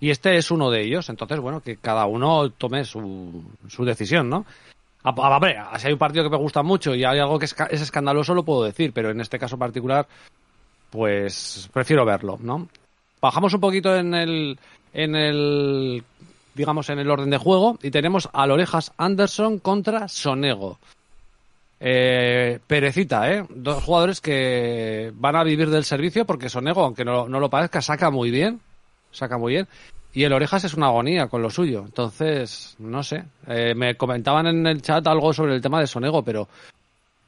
[0.00, 1.08] Y este es uno de ellos.
[1.08, 4.46] Entonces, bueno, que cada uno tome su, su decisión, ¿no?
[5.02, 7.56] A, a, si hay un partido que me gusta mucho y hay algo que es,
[7.70, 10.06] es, escandaloso, lo puedo decir, pero en este caso particular,
[10.90, 12.68] pues prefiero verlo, ¿no?
[13.20, 14.58] Bajamos un poquito en el,
[14.92, 16.04] en el,
[16.54, 20.78] digamos, en el orden de juego y tenemos al Orejas Anderson contra Sonego.
[21.80, 23.46] Eh, perecita, ¿eh?
[23.50, 28.10] Dos jugadores que van a vivir del servicio porque Sonego, aunque no lo parezca, saca
[28.10, 28.60] muy bien
[29.10, 29.68] saca muy bien.
[30.12, 31.84] Y el Orejas es una agonía con lo suyo.
[31.84, 33.24] Entonces, no sé.
[33.46, 36.48] Eh, me comentaban en el chat algo sobre el tema de Sonego, pero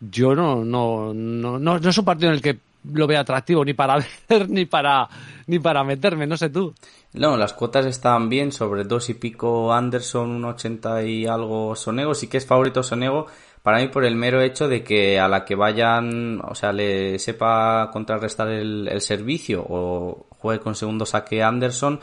[0.00, 2.58] yo no, no, no, no, es un partido en el que
[2.92, 5.08] lo vea atractivo ni para ver ni para
[5.46, 6.74] ni para meterme, no sé tú.
[7.12, 12.14] No, las cuotas están bien, sobre dos y pico Anderson, un ochenta y algo Sonego,
[12.14, 13.26] sí que es favorito Sonego,
[13.62, 17.18] para mí por el mero hecho de que a la que vayan, o sea, le
[17.18, 22.00] sepa contrarrestar el, el servicio o juegue con segundo saque Anderson,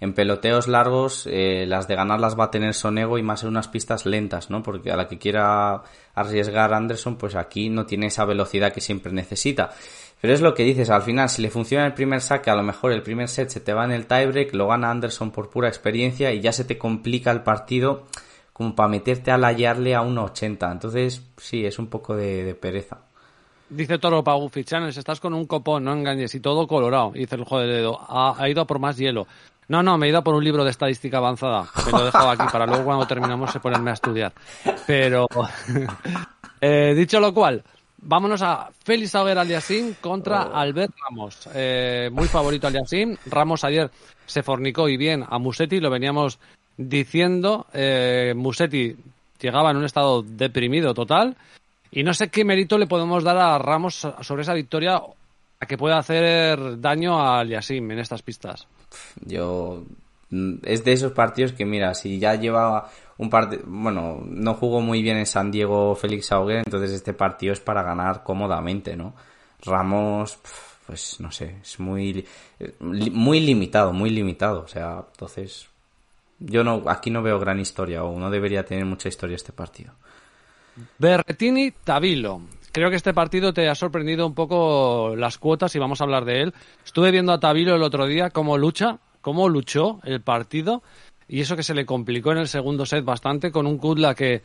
[0.00, 3.50] en peloteos largos eh, las de ganar las va a tener Sonego y más en
[3.50, 4.62] unas pistas lentas, ¿no?
[4.62, 5.82] Porque a la que quiera
[6.14, 9.70] arriesgar Anderson, pues aquí no tiene esa velocidad que siempre necesita.
[10.20, 12.62] Pero es lo que dices, al final, si le funciona el primer saque, a lo
[12.62, 15.68] mejor el primer set se te va en el tiebreak, lo gana Anderson por pura
[15.68, 18.06] experiencia y ya se te complica el partido
[18.52, 20.72] como para meterte a layarle a 1.80.
[20.72, 22.98] Entonces, sí, es un poco de, pereza.
[23.70, 27.12] Dice Toro Pagufi Channels, estás con un copón, no engañes, y todo colorado.
[27.14, 29.28] dice el juego de dedo, ha, ido a por más hielo.
[29.68, 31.68] No, no, me he ido a por un libro de estadística avanzada.
[31.86, 34.32] Me lo he dejado aquí para luego cuando terminamos se ponerme a estudiar.
[34.88, 35.28] Pero,
[36.60, 37.62] eh, dicho lo cual,
[37.98, 40.56] vámonos a Félix Auger Aliasim contra oh.
[40.56, 41.48] Albert Ramos.
[41.54, 43.16] Eh, muy favorito Aliasim.
[43.26, 43.88] Ramos ayer
[44.26, 46.40] se fornicó y bien a Musetti, lo veníamos
[46.76, 48.96] diciendo, eh, Musetti
[49.40, 51.36] llegaba en un estado deprimido total
[51.90, 55.00] y no sé qué mérito le podemos dar a Ramos sobre esa victoria
[55.60, 58.66] a que pueda hacer daño a Yasim en estas pistas.
[59.20, 59.84] Yo
[60.30, 64.80] mm, es de esos partidos que mira, si ya lleva un partido, bueno, no jugó
[64.80, 69.14] muy bien en San Diego Félix Auger, entonces este partido es para ganar cómodamente, ¿no?
[69.62, 70.38] Ramos,
[70.86, 72.26] pues no sé, es muy
[72.80, 75.68] muy limitado, muy limitado, o sea, entonces
[76.38, 79.92] yo no, aquí no veo gran historia o no debería tener mucha historia este partido.
[80.98, 82.40] Berretini Tabilo.
[82.72, 86.24] Creo que este partido te ha sorprendido un poco las cuotas y vamos a hablar
[86.24, 86.54] de él.
[86.84, 90.82] Estuve viendo a Tabilo el otro día cómo lucha, cómo luchó el partido
[91.28, 94.42] y eso que se le complicó en el segundo set bastante con un Kudla que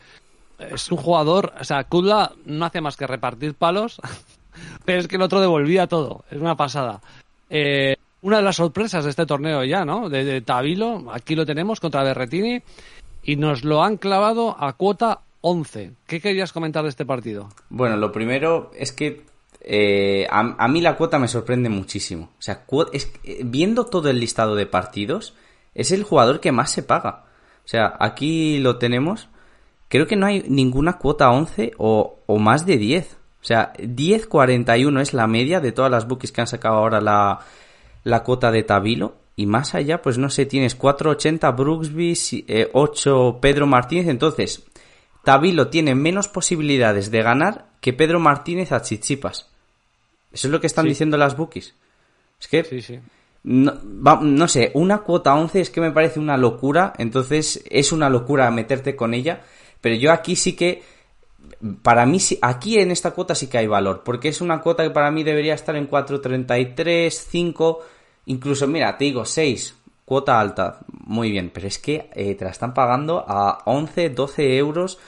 [0.59, 3.99] es un jugador, o sea, Kudla no hace más que repartir palos,
[4.85, 7.01] pero es que el otro devolvía todo, es una pasada.
[7.49, 10.09] Eh, una de las sorpresas de este torneo ya, ¿no?
[10.09, 12.61] De, Tabilo, aquí lo tenemos contra Berretini
[13.23, 15.93] y nos lo han clavado a cuota 11.
[16.07, 17.49] ¿Qué querías comentar de este partido?
[17.69, 19.25] Bueno, lo primero es que
[19.61, 22.31] eh, a, mí la cuota me sorprende muchísimo.
[22.39, 25.35] O sea, es, eh, viendo todo el listado de partidos,
[25.75, 27.25] es el jugador que más se paga.
[27.63, 29.29] O sea, aquí lo tenemos.
[29.87, 33.17] Creo que no hay ninguna cuota 11 o, más de 10.
[33.39, 37.39] O sea, 10.41 es la media de todas las bookies que han sacado ahora la,
[38.03, 39.17] la cuota de Tabilo.
[39.35, 44.07] Y más allá, pues no sé, tienes 4.80 Brooksby, 8 eh, Pedro Martínez.
[44.07, 44.65] Entonces,
[45.25, 49.49] Tabilo tiene menos posibilidades de ganar que Pedro Martínez a Chichipas.
[50.31, 51.75] Eso es lo que están diciendo las bookies.
[52.39, 52.99] Es que, sí, sí.
[53.43, 53.73] No,
[54.21, 56.93] no, sé, una cuota 11 es que me parece una locura.
[56.97, 59.41] Entonces, es una locura meterte con ella.
[59.81, 60.83] Pero yo aquí sí que
[61.81, 64.89] para mí, aquí en esta cuota sí que hay valor, porque es una cuota que
[64.89, 67.83] para mí debería estar en 4.33, 5,
[68.27, 69.75] Incluso, mira, te digo, 6,
[70.05, 74.57] cuota alta, muy bien, pero es que eh, te la están pagando a 11, 12
[74.57, 74.99] euros.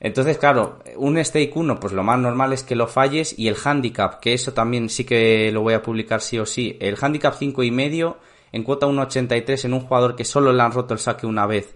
[0.00, 3.56] Entonces, claro, un stake 1, pues lo más normal es que lo falles y el
[3.62, 7.34] handicap, que eso también sí que lo voy a publicar sí o sí, el handicap
[7.38, 8.18] 5 y medio
[8.52, 11.74] en cuota 1.83 en un jugador que solo le han roto el saque una vez.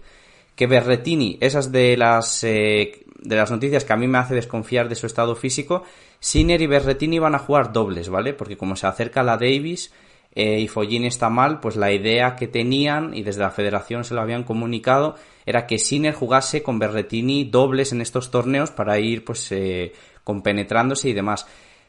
[0.55, 4.89] Que Berretini, esas de las eh, de las noticias que a mí me hace desconfiar
[4.89, 5.83] de su estado físico,
[6.19, 8.33] Sinner y Berretini van a jugar dobles, ¿vale?
[8.33, 9.91] Porque como se acerca la Davis
[10.33, 14.13] eh, y Follini está mal, pues la idea que tenían, y desde la federación se
[14.13, 15.15] lo habían comunicado,
[15.45, 21.09] era que Sinner jugase con Berretini dobles en estos torneos para ir pues eh, compenetrándose
[21.09, 21.47] y demás.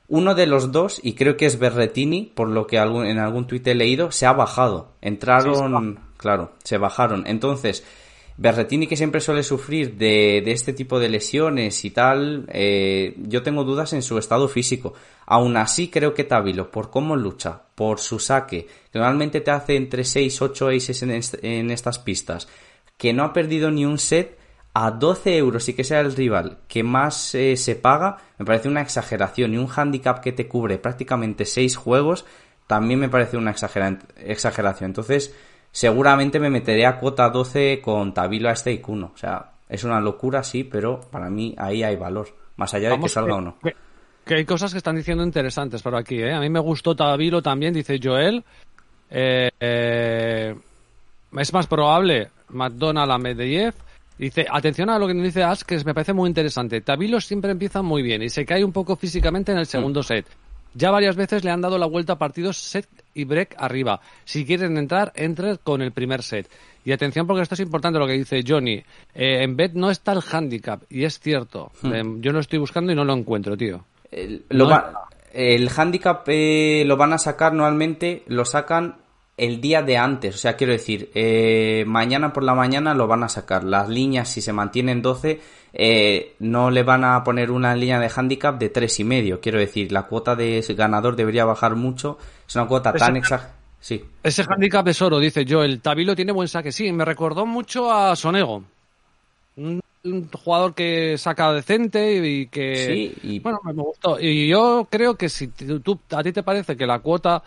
[0.09, 3.67] Uno de los dos, y creo que es Berretini, por lo que en algún tuit
[3.67, 4.93] he leído, se ha bajado.
[5.01, 7.25] Entraron, claro, se bajaron.
[7.27, 7.85] Entonces,
[8.37, 13.65] Berretini que siempre suele sufrir de, este tipo de lesiones y tal, eh, yo tengo
[13.65, 14.95] dudas en su estado físico.
[15.27, 19.77] Aún así creo que Tabilo, por cómo lucha, por su saque, que normalmente te hace
[19.77, 22.49] entre 6, 8 aces en, estas pistas,
[22.97, 24.39] que no ha perdido ni un set,
[24.75, 28.69] a 12 euros y que sea el rival que más eh, se paga, me parece
[28.69, 29.53] una exageración.
[29.53, 32.25] Y un handicap que te cubre prácticamente 6 juegos,
[32.67, 34.91] también me parece una exageración.
[34.91, 35.35] Entonces,
[35.73, 39.13] seguramente me meteré a cuota 12 con Tabilo a este 1.
[39.13, 42.29] O sea, es una locura, sí, pero para mí ahí hay valor.
[42.57, 43.57] Más allá de que salga o no.
[44.25, 46.33] Que, hay cosas que están diciendo interesantes por aquí, ¿eh?
[46.33, 48.45] A mí me gustó Tabilo también, dice Joel.
[49.11, 50.55] Eh, eh,
[51.37, 53.75] es más probable McDonald a Medvedev.
[54.19, 56.83] Dice, atención a lo que nos dice Ash, que me parece muy interesante.
[56.83, 60.05] Tabilo siempre empieza muy bien y se cae un poco físicamente en el segundo mm.
[60.05, 60.27] set.
[60.75, 64.01] Ya varias veces le han dado la vuelta a partidos set y break arriba.
[64.25, 66.49] Si quieren entrar, entren con el primer set.
[66.85, 68.83] Y atención porque esto es importante lo que dice Johnny.
[69.15, 71.71] Eh, en bet no está el handicap, y es cierto.
[71.83, 71.93] Hmm.
[71.93, 73.85] Em, yo lo estoy buscando y no lo encuentro, tío.
[74.11, 74.45] El,
[75.33, 78.97] el handicap eh, lo van a sacar normalmente, lo sacan
[79.37, 80.35] el día de antes.
[80.35, 83.65] O sea, quiero decir, eh, mañana por la mañana lo van a sacar.
[83.65, 85.41] Las líneas, si se mantienen 12,
[85.75, 89.41] eh, no le van a poner una línea de handicap de tres y medio.
[89.41, 92.19] Quiero decir, la cuota de ganador debería bajar mucho.
[92.47, 93.57] Es una cuota tan exagerada.
[93.81, 94.05] Sí.
[94.23, 95.65] Ese handicap es oro, dice yo.
[95.65, 96.71] El Tabilo tiene buen saque.
[96.71, 98.63] Sí, me recordó mucho a Sonego.
[99.57, 99.83] Un,
[100.33, 103.15] jugador que saca decente y que.
[103.21, 104.21] Sí, Bueno, me gustó.
[104.21, 107.43] Y yo creo que si tú, a ti te parece que la cuota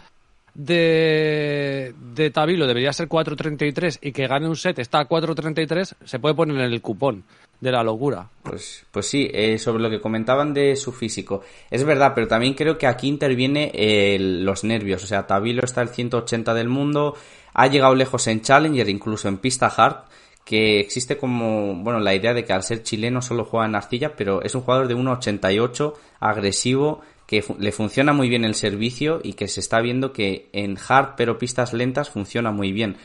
[0.55, 6.19] de, de Tabilo debería ser 4.33 y que gane un set está a 4.33, se
[6.19, 7.25] puede poner en el cupón
[7.59, 8.29] de la locura.
[8.43, 11.41] Pues, pues sí, eh, sobre lo que comentaban de su físico.
[11.69, 15.03] Es verdad, pero también creo que aquí interviene los nervios.
[15.03, 17.15] O sea, Tabilo está el 180 del mundo,
[17.53, 20.05] ha llegado lejos en Challenger, incluso en pista hard,
[20.45, 24.15] que existe como, bueno, la idea de que al ser chileno solo juega en arcilla,
[24.15, 29.33] pero es un jugador de 1,88, agresivo, que le funciona muy bien el servicio y
[29.33, 32.97] que se está viendo que en hard pero pistas lentas funciona muy bien.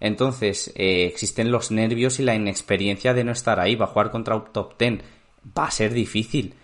[0.00, 3.74] Entonces, eh, existen los nervios y la inexperiencia de no estar ahí.
[3.74, 5.02] Va a jugar contra un top ten.
[5.56, 6.54] Va a ser difícil.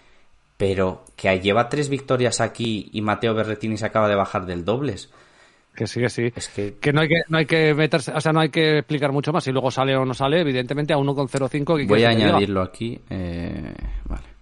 [0.56, 5.10] Pero que lleva tres victorias aquí y Mateo Berretini se acaba de bajar del dobles.
[5.74, 6.32] Que sí, que sí.
[6.36, 6.76] Es que...
[6.80, 9.32] que, no hay que no hay que meterse, o sea, no hay que explicar mucho
[9.32, 9.43] más.
[9.43, 11.89] Si luego sale o no sale, evidentemente a 1,05.
[11.89, 13.01] Voy a añadirlo aquí.
[13.10, 13.74] Eh,
[14.05, 14.34] vale.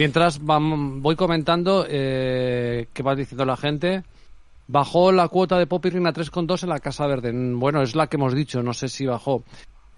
[0.00, 4.02] Mientras voy comentando eh, qué va diciendo la gente.
[4.66, 7.30] Bajó la cuota de Popirrin a 3,2 en la Casa Verde.
[7.34, 9.44] Bueno, es la que hemos dicho, no sé si bajó.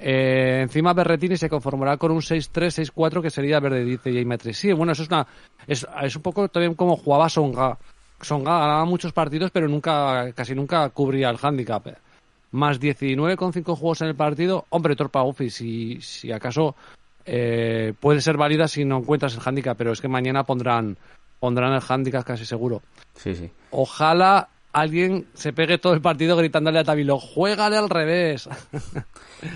[0.01, 4.53] Eh, encima Berretini se conformará con un 6-3, 6-4 que sería verde, dice J.
[4.53, 5.24] Sí, bueno, eso es una
[5.69, 7.79] es, un poco también como jugaba Songa.
[8.20, 11.87] Songa ganaba muchos partidos, pero nunca casi nunca cubría el handicap.
[12.51, 14.66] Más 19,5 juegos en el partido.
[14.70, 16.74] Hombre, Torpa si, si acaso
[17.24, 20.97] eh, puede ser válida si no encuentras el handicap, pero es que mañana pondrán
[21.39, 22.82] pondrán el handicap casi seguro.
[23.16, 23.51] Sí, sí.
[23.73, 28.49] Ojalá alguien se pegue todo el partido gritándole a Tabilo, juégale al revés.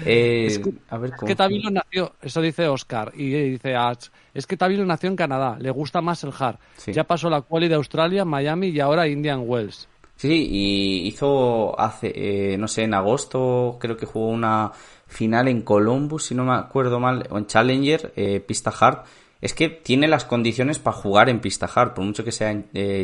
[0.04, 4.44] Eh, es, que, a ver, que Tabilo nació, eso dice Oscar, y dice Ach, es
[4.44, 6.58] que Tabilo nació en Canadá, le gusta más el hard.
[6.88, 9.88] Ya pasó la quali de Australia, Miami y ahora Indian Wells.
[10.16, 14.72] Sí, y hizo hace, eh, no sé, en agosto creo que jugó una
[15.06, 19.04] final en Columbus, si no me acuerdo mal, o en Challenger, eh, pista hard.
[19.40, 22.54] Es que tiene las condiciones para jugar en pista hard, por mucho que sea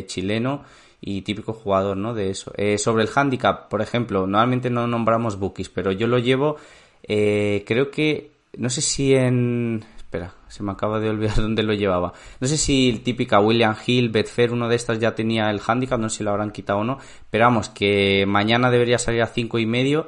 [0.07, 0.63] chileno
[1.05, 2.13] y típico jugador, ¿no?
[2.13, 2.53] De eso.
[2.55, 6.55] Eh, sobre el handicap, por ejemplo, normalmente no nombramos bookies, pero yo lo llevo,
[7.03, 9.83] eh, creo que, no sé si en...
[9.97, 12.13] Espera, se me acaba de olvidar dónde lo llevaba.
[12.39, 15.99] No sé si el típica William Hill, Betfair, uno de estas ya tenía el handicap,
[15.99, 16.99] no sé si lo habrán quitado o no,
[17.29, 20.07] pero vamos, que mañana debería salir a cinco y medio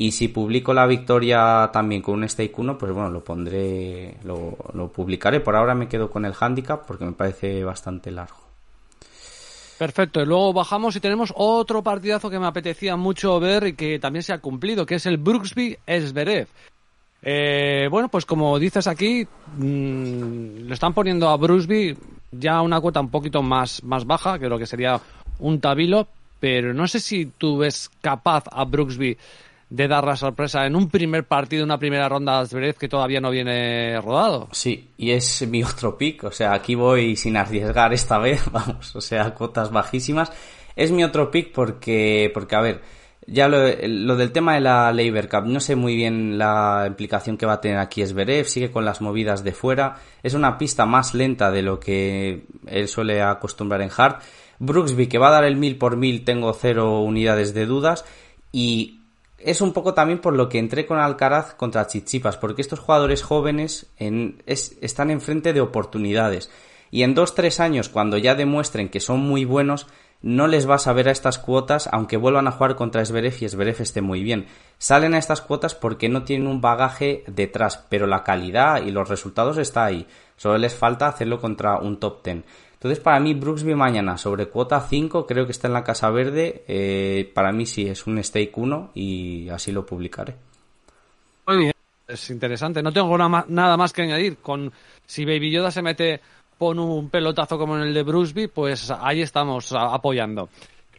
[0.00, 4.56] y si publico la victoria también con un stake 1, pues bueno, lo pondré, lo,
[4.72, 5.40] lo publicaré.
[5.40, 8.36] Por ahora me quedo con el handicap porque me parece bastante largo.
[9.76, 13.98] Perfecto, y luego bajamos y tenemos otro partidazo que me apetecía mucho ver y que
[13.98, 16.46] también se ha cumplido, que es el Brooksby Esberev.
[17.20, 19.26] Eh, bueno, pues como dices aquí,
[19.56, 21.96] mmm, lo están poniendo a Brooksby
[22.30, 25.00] ya una cuota un poquito más, más baja, creo que sería
[25.40, 26.06] un tabilo,
[26.38, 29.18] pero no sé si tú ves capaz a Brooksby
[29.70, 33.20] de dar la sorpresa en un primer partido, una primera ronda de Zverev que todavía
[33.20, 34.48] no viene rodado.
[34.52, 38.94] Sí, y es mi otro pick, o sea, aquí voy sin arriesgar esta vez, vamos,
[38.96, 40.32] o sea, cuotas bajísimas.
[40.74, 42.82] Es mi otro pick porque, porque a ver,
[43.26, 43.58] ya lo,
[44.16, 47.60] del tema de la Labor Cup, no sé muy bien la implicación que va a
[47.60, 51.62] tener aquí Esberev, sigue con las movidas de fuera, es una pista más lenta de
[51.62, 54.20] lo que él suele acostumbrar en hard.
[54.60, 58.04] Brooksby, que va a dar el mil por mil, tengo cero unidades de dudas,
[58.50, 58.97] y
[59.38, 63.22] es un poco también por lo que entré con Alcaraz contra Chichipas, porque estos jugadores
[63.22, 66.50] jóvenes en, es, están enfrente de oportunidades.
[66.90, 69.86] Y en dos, tres años, cuando ya demuestren que son muy buenos,
[70.20, 73.44] no les vas a ver a estas cuotas aunque vuelvan a jugar contra Esberef y
[73.44, 74.46] Esberef esté muy bien.
[74.78, 79.08] Salen a estas cuotas porque no tienen un bagaje detrás, pero la calidad y los
[79.08, 80.06] resultados está ahí.
[80.36, 82.44] Solo les falta hacerlo contra un top 10.
[82.78, 86.62] Entonces, para mí, Brooksby mañana sobre cuota 5, creo que está en la Casa Verde.
[86.68, 90.36] Eh, para mí sí es un stake 1 y así lo publicaré.
[91.48, 91.72] Muy bien,
[92.06, 92.80] es interesante.
[92.80, 94.36] No tengo nada más que añadir.
[94.38, 94.72] Con
[95.04, 96.20] si Baby Yoda se mete
[96.56, 100.48] pon un pelotazo como en el de Brusby, pues ahí estamos apoyando.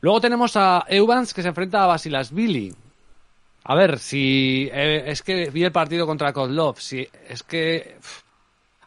[0.01, 2.73] Luego tenemos a Evans que se enfrenta a Basilasvili.
[3.65, 7.97] A ver, si eh, es que vi el partido contra Kozlov, si es que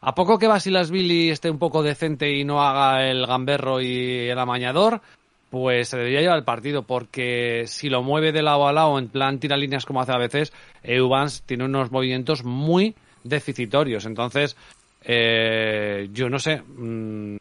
[0.02, 4.38] a poco que Basilasvili esté un poco decente y no haga el gamberro y el
[4.38, 5.00] amañador,
[5.48, 9.08] pues se debería llevar el partido, porque si lo mueve de lado a lado en
[9.08, 10.52] plan tira líneas como hace a veces,
[10.82, 14.04] Evans tiene unos movimientos muy deficitorios.
[14.04, 14.56] Entonces,
[15.04, 16.60] eh, yo no sé.
[16.60, 17.36] Mm,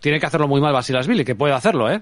[0.00, 2.00] tiene que hacerlo muy mal Basilasvili, que puede hacerlo, ¿eh?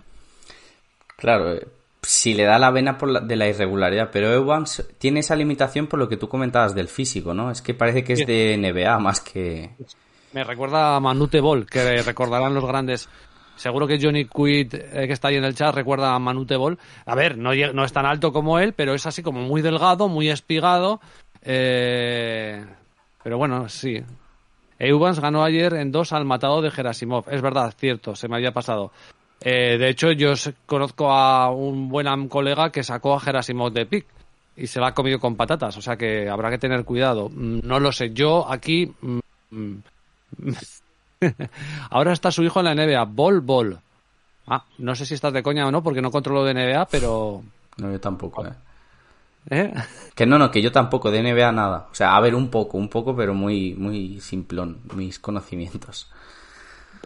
[1.16, 1.66] Claro, eh,
[2.02, 5.98] si le da la vena por de la irregularidad, pero Evans tiene esa limitación por
[5.98, 7.50] lo que tú comentabas del físico, ¿no?
[7.50, 9.70] Es que parece que es de NBA más que...
[10.32, 13.08] Me recuerda a Manute Ball, que recordarán los grandes...
[13.54, 16.78] Seguro que Johnny Quid, eh, que está ahí en el chat, recuerda a Manute Ball.
[17.04, 20.08] A ver, no, no es tan alto como él, pero es así como muy delgado,
[20.08, 21.00] muy espigado.
[21.42, 22.64] Eh...
[23.22, 24.02] Pero bueno, sí,
[24.82, 27.28] Eubans ganó ayer en dos al matado de Gerasimov.
[27.30, 28.90] Es verdad, cierto, se me había pasado.
[29.44, 30.34] Eh, de hecho, yo
[30.66, 34.06] conozco a un buen colega que sacó a Gerasimov de pick
[34.56, 35.76] y se la ha comido con patatas.
[35.76, 37.28] O sea que habrá que tener cuidado.
[37.28, 38.12] Mm, no lo sé.
[38.12, 38.92] Yo aquí.
[39.00, 39.18] Mm,
[39.50, 39.74] mm,
[41.90, 43.04] ahora está su hijo en la NBA.
[43.04, 43.78] Bol, bol.
[44.46, 47.42] Ah, no sé si estás de coña o no, porque no controlo de NBA, pero.
[47.78, 48.52] No, yo tampoco, eh.
[49.50, 49.74] ¿Eh?
[50.14, 51.88] Que no, no, que yo tampoco de NBA nada.
[51.90, 56.10] O sea, a ver un poco, un poco, pero muy, muy simplón mis conocimientos.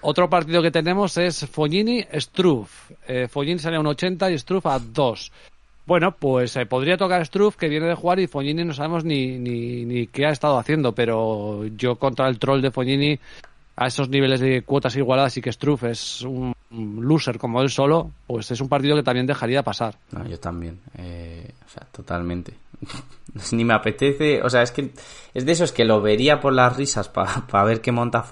[0.09, 2.93] Otro partido que tenemos es Fognini-Struff.
[3.09, 5.33] Eh, Fognini sale a un 80 y Struff a 2.
[5.85, 9.37] Bueno, pues eh, podría tocar Struff, que viene de jugar, y Fognini no sabemos ni,
[9.37, 13.19] ni, ni qué ha estado haciendo, pero yo contra el troll de Fognini
[13.75, 18.13] a esos niveles de cuotas igualadas y que Struff es un loser como él solo,
[18.29, 19.97] pues es un partido que también dejaría pasar.
[20.31, 21.51] Yo también, eh,
[21.91, 22.55] totalmente.
[23.51, 24.93] Ni me apetece, o sea, es que
[25.35, 28.23] es de esos que lo vería por las risas para ver qué monta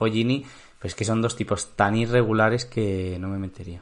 [0.85, 3.81] Pues que son dos tipos tan irregulares que no me metería.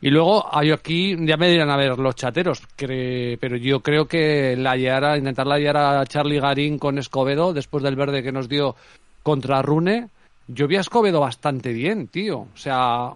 [0.00, 4.56] Y luego hay aquí, ya me dirán a ver los chateros, pero yo creo que
[4.56, 8.48] la Yara, intentar la Yara a Charlie Garín con Escobedo, después del verde que nos
[8.48, 8.74] dio
[9.22, 10.08] contra Rune,
[10.48, 12.38] yo vi a Escobedo bastante bien, tío.
[12.38, 13.10] O sea,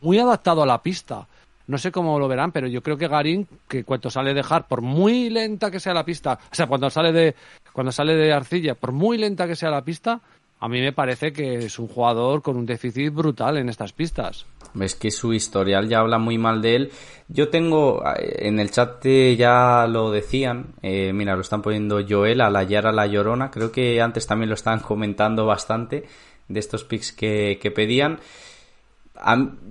[0.00, 1.28] muy adaptado a la pista.
[1.66, 4.64] No sé cómo lo verán, pero yo creo que Garín, que cuando sale de hard,
[4.68, 7.34] por muy lenta que sea la pista, o sea, cuando sale de,
[7.74, 10.22] cuando sale de arcilla, por muy lenta que sea la pista,
[10.62, 14.46] a mí me parece que es un jugador con un déficit brutal en estas pistas.
[14.74, 16.92] Ves que su historial ya habla muy mal de él.
[17.26, 22.40] Yo tengo, eh, en el chat ya lo decían, eh, mira, lo están poniendo Joel,
[22.40, 26.04] a la Yara, la Llorona, creo que antes también lo estaban comentando bastante
[26.46, 28.20] de estos picks que, pedían.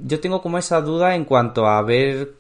[0.04, 2.34] yo tengo como esa duda en cuanto a ver,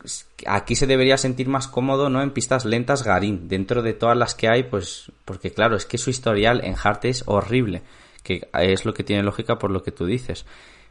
[0.46, 2.22] aquí se debería sentir más cómodo, ¿no?
[2.22, 5.98] En pistas lentas Garín, dentro de todas las que hay, pues, porque claro, es que
[5.98, 7.82] su historial en Hart es horrible,
[8.24, 10.46] que es lo que tiene lógica por lo que tú dices.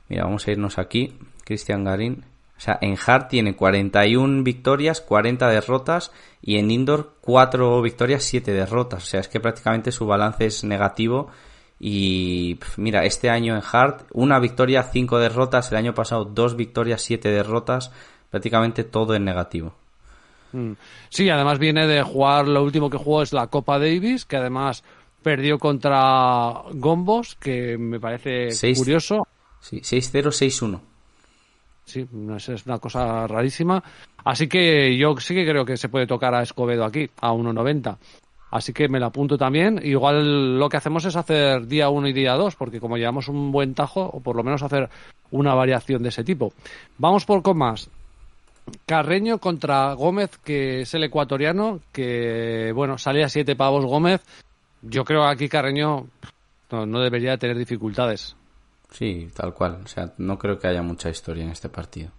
[0.08, 2.24] Mira, vamos a irnos aquí, Cristian Garín.
[2.56, 6.12] O sea, en Hart tiene 41 victorias, 40 derrotas
[6.42, 9.04] y en Indoor 4 victorias, 7 derrotas.
[9.04, 11.30] O sea, es que prácticamente su balance es negativo
[11.82, 15.72] y mira, este año en Hart, una victoria, cinco derrotas.
[15.72, 17.90] El año pasado, dos victorias, siete derrotas.
[18.30, 19.74] Prácticamente todo en negativo.
[20.52, 20.72] Mm.
[21.08, 24.84] Sí, además viene de jugar, lo último que jugó es la Copa Davis, que además
[25.22, 29.26] perdió contra Gombos, que me parece curioso.
[29.60, 30.80] Sí, 6-0, 6-1.
[31.84, 32.06] Sí,
[32.36, 33.82] es una cosa rarísima.
[34.24, 37.96] Así que yo sí que creo que se puede tocar a Escobedo aquí, a 1.90.
[38.52, 39.80] Así que me la apunto también.
[39.82, 43.52] Igual lo que hacemos es hacer día 1 y día 2, porque como llevamos un
[43.52, 44.88] buen tajo, o por lo menos hacer
[45.30, 46.52] una variación de ese tipo.
[46.98, 47.88] Vamos por con más.
[48.86, 54.20] Carreño contra Gómez, que es el ecuatoriano, que, bueno, salía siete pavos Gómez.
[54.82, 56.06] Yo creo que aquí Carreño
[56.70, 58.36] no, no debería tener dificultades.
[58.90, 59.78] Sí, tal cual.
[59.84, 62.10] O sea, no creo que haya mucha historia en este partido.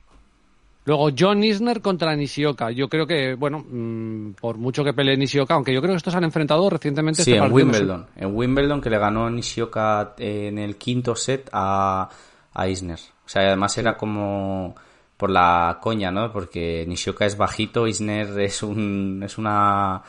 [0.85, 2.71] Luego John Isner contra Nishioka.
[2.71, 6.15] Yo creo que, bueno, mm, por mucho que pelee Nishioka, aunque yo creo que estos
[6.15, 7.23] han enfrentado recientemente.
[7.23, 8.07] Sí, este en partido no sé- Wimbledon.
[8.15, 12.09] En Wimbledon que le ganó Nishioka en el quinto set a,
[12.53, 12.99] a Isner.
[13.25, 14.73] O sea, además era como
[15.17, 16.31] por la coña, ¿no?
[16.31, 20.01] Porque Nishioka es bajito, Isner es un es una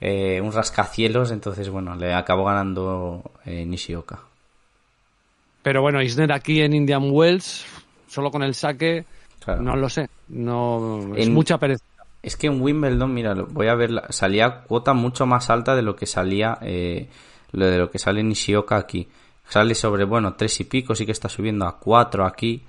[0.00, 4.20] eh, un rascacielos, entonces bueno, le acabó ganando eh, Nishioka.
[5.62, 7.66] Pero bueno, Isner aquí en Indian Wells,
[8.06, 9.04] solo con el saque,
[9.44, 9.62] Claro.
[9.62, 10.08] no lo sé.
[10.28, 11.84] No, es En- mucha pereza.
[12.22, 15.94] Es que en Wimbledon, mira, voy a ver, salía cuota mucho más alta de lo
[15.94, 17.08] que salía, eh,
[17.52, 19.06] lo de lo que sale Nishioka aquí.
[19.48, 22.64] Sale sobre, bueno, tres y pico, sí que está subiendo a cuatro aquí.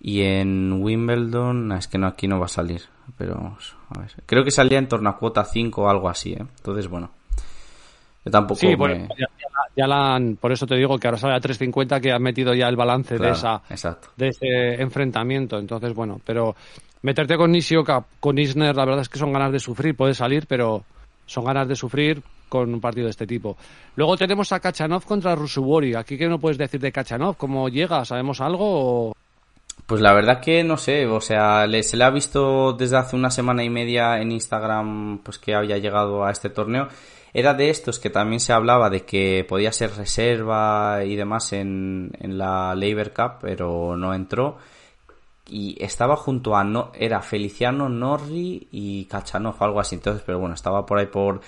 [0.00, 2.82] Y en Wimbledon, es que no, aquí no va a salir.
[3.16, 3.56] Pero,
[3.90, 6.40] a ver, creo que salía en torno a cuota 5 o algo así, ¿eh?
[6.58, 7.10] Entonces, bueno.
[8.24, 10.98] Yo tampoco Sí, me- bueno, ya, ya la- ya la han- por eso te digo
[10.98, 14.08] que ahora sale a 3.50 que han metido ya el balance de esa Exacto.
[14.16, 15.58] de ese enfrentamiento.
[15.58, 16.56] Entonces, bueno, pero
[17.02, 20.46] meterte con Nishioka, con Isner, la verdad es que son ganas de sufrir, puede salir,
[20.48, 20.82] pero
[21.26, 23.56] son ganas de sufrir con un partido de este tipo.
[23.94, 25.94] Luego tenemos a Kachanov contra Rusubori.
[25.94, 27.36] Aquí, ¿qué no puedes decir de Kachanov?
[27.36, 28.04] ¿Cómo llega?
[28.04, 29.08] ¿Sabemos algo?
[29.10, 29.12] o-
[29.86, 33.30] Pues la verdad que no sé, o sea, se le ha visto desde hace una
[33.30, 36.88] semana y media en Instagram pues que había llegado a este torneo.
[37.32, 42.10] Era de estos que también se hablaba de que podía ser reserva y demás en,
[42.20, 44.58] la Labor Cup, pero no entró.
[45.48, 49.94] Y estaba junto a, no, era Feliciano Norri y Kachanov, algo así.
[49.96, 51.40] Entonces, pero bueno, estaba por ahí por,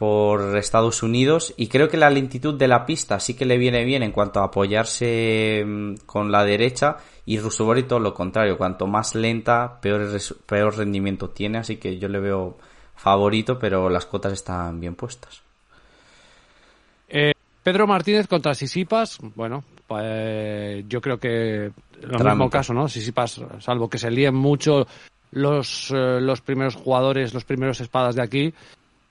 [0.00, 3.84] por Estados Unidos y creo que la lentitud de la pista sí que le viene
[3.84, 6.96] bien en cuanto a apoyarse mm, con la derecha
[7.26, 10.08] y Rusubori todo lo contrario, cuanto más lenta peor,
[10.46, 12.56] peor rendimiento tiene, así que yo le veo
[12.96, 15.42] favorito, pero las cuotas están bien puestas.
[17.06, 19.18] Eh, Pedro Martínez contra Sisipas.
[19.34, 22.30] Bueno, pues yo creo que lo Trámite.
[22.30, 22.88] mismo caso, ¿no?
[22.88, 24.86] Sisipas, salvo que se líen mucho
[25.32, 28.54] los, eh, los primeros jugadores, los primeros espadas de aquí,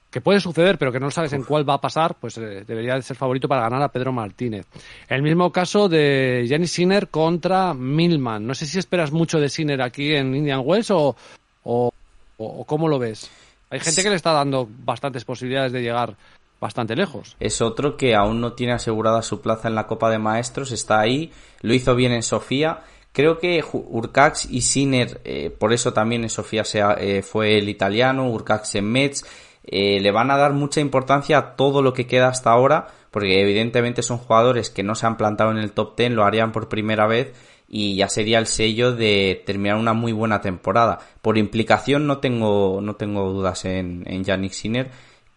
[0.10, 2.96] que puede suceder, pero que no sabes en cuál va a pasar, pues eh, debería
[2.96, 4.66] de ser favorito para ganar a Pedro Martínez.
[5.08, 8.46] El mismo caso de Janis Sinner contra Milman.
[8.46, 11.16] No sé si esperas mucho de Sinner aquí en Indian Wells o,
[11.64, 11.92] o,
[12.38, 13.30] o cómo lo ves.
[13.70, 16.16] Hay gente que le está dando bastantes posibilidades de llegar
[16.60, 17.36] bastante lejos.
[17.40, 21.00] Es otro que aún no tiene asegurada su plaza en la Copa de Maestros, está
[21.00, 21.32] ahí,
[21.62, 22.82] lo hizo bien en Sofía.
[23.12, 27.70] Creo que Urcax y Sinner, eh, por eso también en Sofía se eh, fue el
[27.70, 29.24] italiano, Urcax en Metz,
[29.72, 33.40] eh, le van a dar mucha importancia a todo lo que queda hasta ahora, porque
[33.40, 36.70] evidentemente son jugadores que no se han plantado en el top 10, lo harían por
[36.70, 37.34] primera vez
[37.68, 40.98] y ya sería el sello de terminar una muy buena temporada.
[41.22, 44.90] Por implicación no tengo, no tengo dudas en, en Yannick Sinner,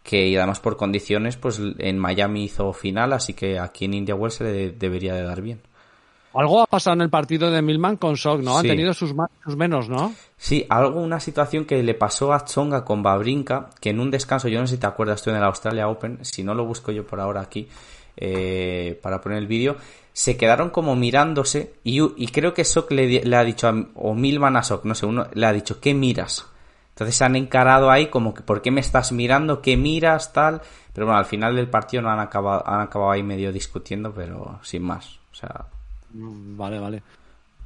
[0.03, 4.37] que además por condiciones, pues en Miami hizo final, así que aquí en India Wells
[4.37, 5.61] se le debería de dar bien.
[6.35, 8.57] Algo ha pasado en el partido de Milman con Sok, ¿no?
[8.57, 8.69] Han Sí.
[8.69, 10.15] tenido sus más, sus menos, ¿no?
[10.37, 14.49] Sí, algo, una situación que le pasó a Tsonga con Babrinka, que en un descanso,
[14.49, 16.91] yo no sé si te acuerdas tú en el Australia Open, si no lo busco
[16.93, 17.69] yo por ahora aquí
[18.17, 19.77] eh, para poner el vídeo,
[20.13, 24.57] se quedaron como mirándose y, y creo que Sok le, ha dicho, a, o Milman
[24.57, 26.47] a Sok, no sé, uno le ha dicho, ¿qué miras?
[26.91, 29.63] Entonces se han encarado ahí como que, ¿por qué me estás mirando?
[29.63, 30.33] ¿Qué miras?
[30.35, 30.61] Tal.
[30.93, 34.59] Pero bueno, al final del partido no han acabado, han acabado ahí medio discutiendo, pero
[34.63, 35.19] sin más.
[35.33, 35.67] O sea,
[36.15, 37.03] Vale, vale.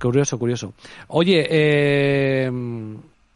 [0.01, 0.75] Curioso, curioso.
[1.09, 2.51] Oye, eh,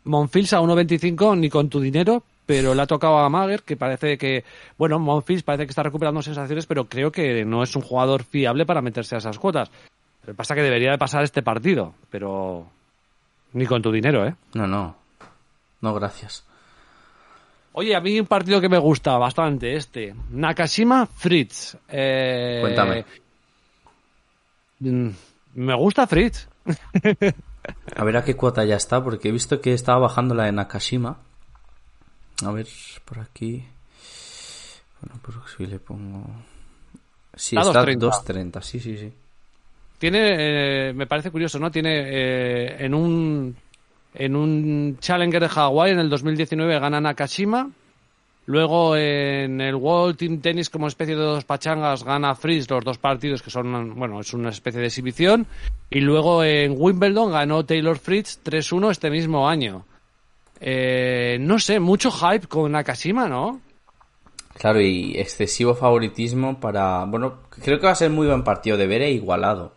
[0.05, 4.19] Monfils a 1.25, ni con tu dinero, pero le ha tocado a Mager, que parece
[4.19, 4.45] que,
[4.77, 8.67] bueno, Monfils parece que está recuperando sensaciones, pero creo que no es un jugador fiable
[8.67, 9.71] para meterse a esas cuotas.
[10.23, 12.67] Lo que pasa es que debería de pasar este partido, pero
[13.53, 14.35] ni con tu dinero, ¿eh?
[14.55, 15.01] no, no.
[15.81, 16.45] No, gracias.
[17.73, 20.15] Oye, a mí un partido que me gusta bastante, este.
[20.31, 21.77] Nakashima Fritz.
[21.89, 23.05] Eh, Cuéntame.
[24.81, 25.09] Mm,
[25.55, 26.49] Me gusta Fritz.
[27.97, 30.53] A ver a qué cuota ya está, porque he visto que estaba bajando la de
[30.53, 31.19] Nakashima.
[32.45, 32.67] A ver,
[33.05, 33.65] por aquí.
[35.01, 36.25] Bueno, por si le pongo.
[37.35, 37.99] Sí, Está está 2.30.
[38.25, 39.13] 2.30, sí, sí, sí.
[39.99, 41.71] Tiene, eh, me parece curioso, ¿no?
[41.71, 43.55] Tiene eh, en un
[44.15, 47.71] en un Challenger de Hawái en el 2019 gana Nakashima.
[48.47, 52.99] Luego en el World Team Tennis como especie de dos pachangas gana Fritz los dos
[52.99, 55.47] partidos que son, bueno, es una especie de exhibición.
[55.89, 59.85] Y luego en Wimbledon ganó Taylor Fritz 3-1 este mismo año.
[60.61, 63.61] Eh, no sé, mucho hype con Nakashima, ¿no?
[64.59, 67.05] Claro, y excesivo favoritismo para.
[67.07, 69.73] Bueno, creo que va a ser muy buen partido de ver e igualado.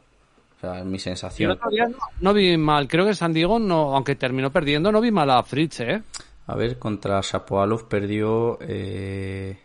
[0.57, 1.60] O sea, es mi Yo sensación.
[1.69, 2.88] día no, no vi mal.
[2.88, 6.02] Creo que San Diego, no, aunque terminó perdiendo, no vi mal a Fritz, ¿eh?
[6.48, 9.57] A ver, contra Shapovalov perdió eh,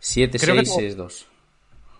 [0.00, 1.26] 7-6, Creo que tuvo- 6-2.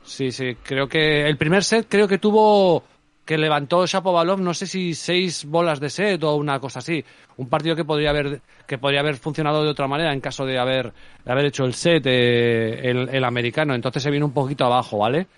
[0.03, 0.57] Sí, sí.
[0.62, 2.82] Creo que el primer set creo que tuvo
[3.24, 7.05] que levantó Shapovalov, no sé si seis bolas de set o una cosa así.
[7.37, 10.59] Un partido que podría haber que podría haber funcionado de otra manera en caso de
[10.59, 10.93] haber
[11.24, 13.74] de haber hecho el set eh, el, el americano.
[13.74, 15.28] Entonces se vino un poquito abajo, ¿vale?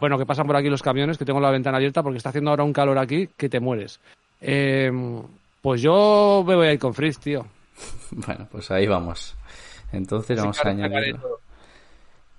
[0.00, 2.50] Bueno, que pasan por aquí los camiones, que tengo la ventana abierta porque está haciendo
[2.50, 4.00] ahora un calor aquí que te mueres.
[4.40, 4.90] Eh,
[5.64, 7.46] pues yo me voy a ir con Fritz, tío.
[8.10, 9.34] Bueno, pues ahí vamos.
[9.92, 11.40] Entonces vamos a claro, añadirlo.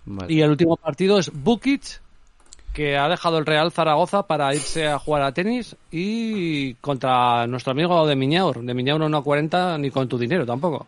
[0.06, 0.32] Vale.
[0.32, 2.02] Y el último partido es Bukic,
[2.72, 7.72] que ha dejado el Real Zaragoza para irse a jugar a tenis y contra nuestro
[7.72, 8.62] amigo de Miñaur.
[8.62, 10.86] De Miñaur no 40 ni con tu dinero tampoco.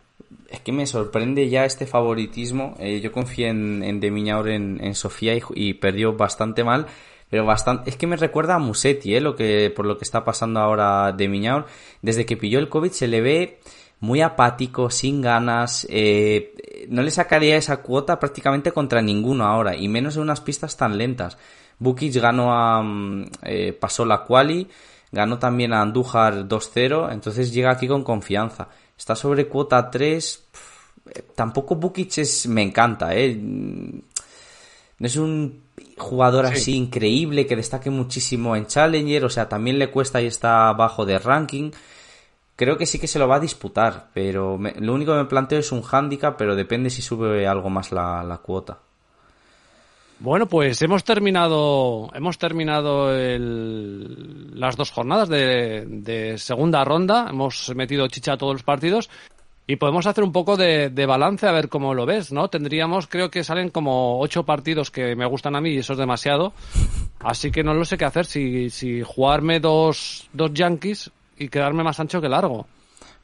[0.48, 2.76] Es que me sorprende ya este favoritismo.
[2.78, 6.86] Eh, yo confié en, en De Miñaur en, en Sofía y perdió bastante mal.
[7.30, 10.24] Pero bastante, es que me recuerda a Musetti, eh, lo que, por lo que está
[10.24, 11.66] pasando ahora De Miñaur.
[12.02, 13.60] Desde que pilló el COVID se le ve
[14.00, 15.86] muy apático, sin ganas.
[15.90, 16.54] eh,
[16.90, 20.98] no le sacaría esa cuota prácticamente contra ninguno ahora, y menos en unas pistas tan
[20.98, 21.38] lentas.
[21.80, 24.68] Bukic ganó a, mm, eh, pasó la quali,
[25.12, 28.70] ganó también a Andújar 2-0, entonces llega aquí con confianza.
[28.98, 30.48] Está sobre cuota 3.
[30.52, 33.40] pf, eh, Tampoco Bukic es, me encanta, eh.
[35.00, 35.62] No es un
[35.98, 40.70] jugador así increíble que destaque muchísimo en Challenger, o sea, también le cuesta y está
[40.70, 41.72] abajo de ranking.
[42.56, 45.26] Creo que sí que se lo va a disputar, pero me- lo único que me
[45.26, 48.80] planteo es un handicap, pero depende si sube algo más la, la cuota.
[50.20, 57.28] Bueno, pues hemos terminado, hemos terminado el- las dos jornadas de, de segunda ronda.
[57.30, 59.12] Hemos metido chicha a todos los partidos
[59.68, 62.48] y podemos hacer un poco de, de balance a ver cómo lo ves, ¿no?
[62.48, 66.00] Tendríamos, creo que salen como ocho partidos que me gustan a mí y eso es
[66.00, 66.54] demasiado.
[67.20, 71.84] Así que no lo sé qué hacer, si, si jugarme dos, dos Yankees y quedarme
[71.84, 72.66] más ancho que largo.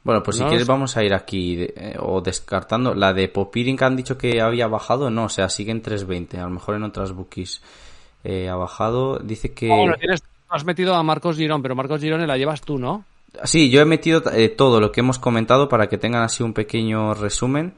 [0.02, 0.70] Bueno, pues si quieres sé.
[0.72, 2.94] vamos a ir aquí de- eh, o descartando.
[2.94, 6.38] La de Popirin que han dicho que había bajado, no, o sea, sigue en 3.20.
[6.38, 7.62] A lo mejor en otras bookies
[8.22, 9.18] eh, ha bajado.
[9.18, 9.72] Dice que...
[9.72, 13.06] Ah, bueno, tienes, has metido a Marcos Girón, pero Marcos Girón la llevas tú, ¿no?
[13.44, 16.52] Sí, yo he metido eh, todo lo que hemos comentado para que tengan así un
[16.54, 17.74] pequeño resumen.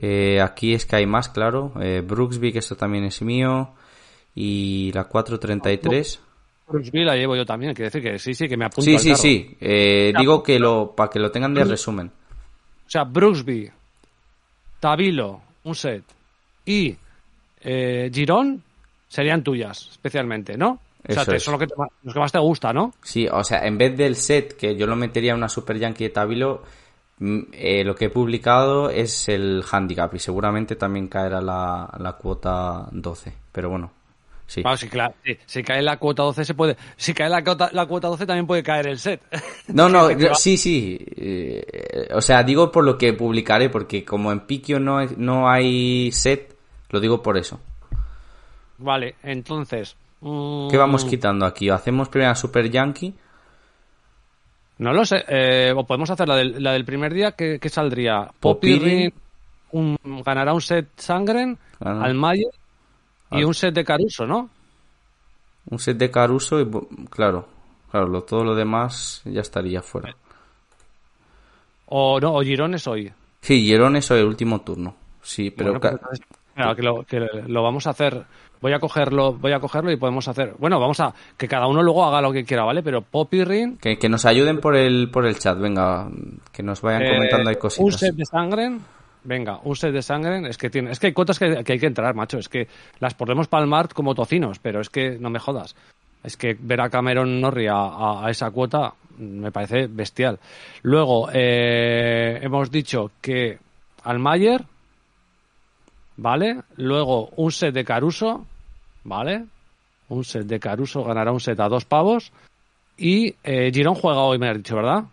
[0.00, 1.72] Eh, aquí es que hay más, claro.
[1.80, 3.70] Eh, Brooksby, que esto también es mío.
[4.34, 6.20] Y la 433.
[6.68, 9.00] Brooksby la llevo yo también, quiere decir que sí, sí, que me apunto Sí, al
[9.00, 9.20] sí, carro.
[9.22, 9.56] sí.
[9.60, 12.08] Eh, digo que lo para que lo tengan de resumen.
[12.86, 13.70] O sea, Brooksby,
[14.80, 16.04] Tabilo, un set
[16.66, 16.94] y
[17.62, 18.62] eh, Girón
[19.08, 20.78] serían tuyas, especialmente, ¿no?
[21.08, 21.42] O sea, Eso es.
[21.42, 22.92] son los que, te los que más te gusta, ¿no?
[23.02, 26.04] Sí, o sea, en vez del set que yo lo metería en una Super Yankee
[26.04, 26.62] de Tabilo,
[27.18, 32.12] mm, eh, lo que he publicado es el handicap y seguramente también caerá la, la
[32.14, 33.32] cuota 12.
[33.52, 33.90] Pero bueno,
[34.46, 34.60] sí.
[34.62, 36.76] Claro, si, cla- si- si cae la cuota 12 se puede...
[36.96, 39.20] Si cae la cuota, la cuota 12 también puede caer el set.
[39.68, 40.98] No, no, yo- sí, sí.
[41.16, 46.10] eh, o sea, digo por lo que publicaré, porque como en Pikio no, no hay
[46.12, 46.56] set,
[46.90, 47.60] lo digo por eso.
[48.78, 49.96] Vale, entonces...
[50.20, 51.68] mm, ¿Qué vamos quitando aquí?
[51.70, 53.14] ¿Hacemos primero Super Yankee?
[54.78, 55.24] No lo sé.
[55.28, 58.30] eh, o podemos hacer la del, la del primer día, que, que saldría?
[59.70, 62.04] Un, ganará un set Sangren, Gana.
[62.04, 62.50] Almayer
[63.32, 64.48] y un set de Caruso, ¿no?
[65.70, 66.70] Un set de Caruso y,
[67.10, 67.46] claro,
[67.90, 70.14] claro, lo, todo lo demás ya estaría fuera.
[71.86, 73.12] O no, o Girón es hoy.
[73.42, 74.94] Sí, Girón es el último turno.
[75.22, 76.20] Sí, pero Bueno, pues
[76.74, 78.24] que, lo, que lo vamos a hacer.
[78.60, 80.54] Voy a cogerlo, voy a cogerlo y podemos hacer.
[80.58, 82.82] Bueno, vamos a que cada uno luego haga lo que quiera, ¿vale?
[82.82, 86.08] Pero Poppy Ring, que, que nos ayuden por el por el chat, venga,
[86.52, 88.00] que nos vayan eh, comentando ahí un cositas.
[88.00, 88.80] set de Sangren.
[89.22, 90.44] Venga, un set de Sangren.
[90.46, 92.38] Es que tiene, es que hay cuotas que, que hay que entrar, macho.
[92.38, 92.66] Es que
[92.98, 95.76] las podemos palmar como tocinos, pero es que no me jodas.
[96.24, 100.38] Es que ver a Cameron Norrie a, a- a esa cuota me parece bestial.
[100.82, 103.58] Luego, eh, hemos dicho que
[104.02, 104.64] Almayer,
[106.18, 106.60] ¿vale?
[106.76, 108.44] Luego un set de Caruso,
[109.04, 109.46] ¿vale?
[110.10, 112.30] Un set de Caruso ganará un set a dos pavos.
[112.98, 115.04] Y eh, Girón juega hoy, me has dicho, ¿verdad?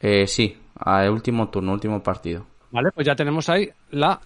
[0.00, 2.46] Eh, sí, al último turno, último partido.
[2.70, 4.18] Vale, pues ya tenemos ahí la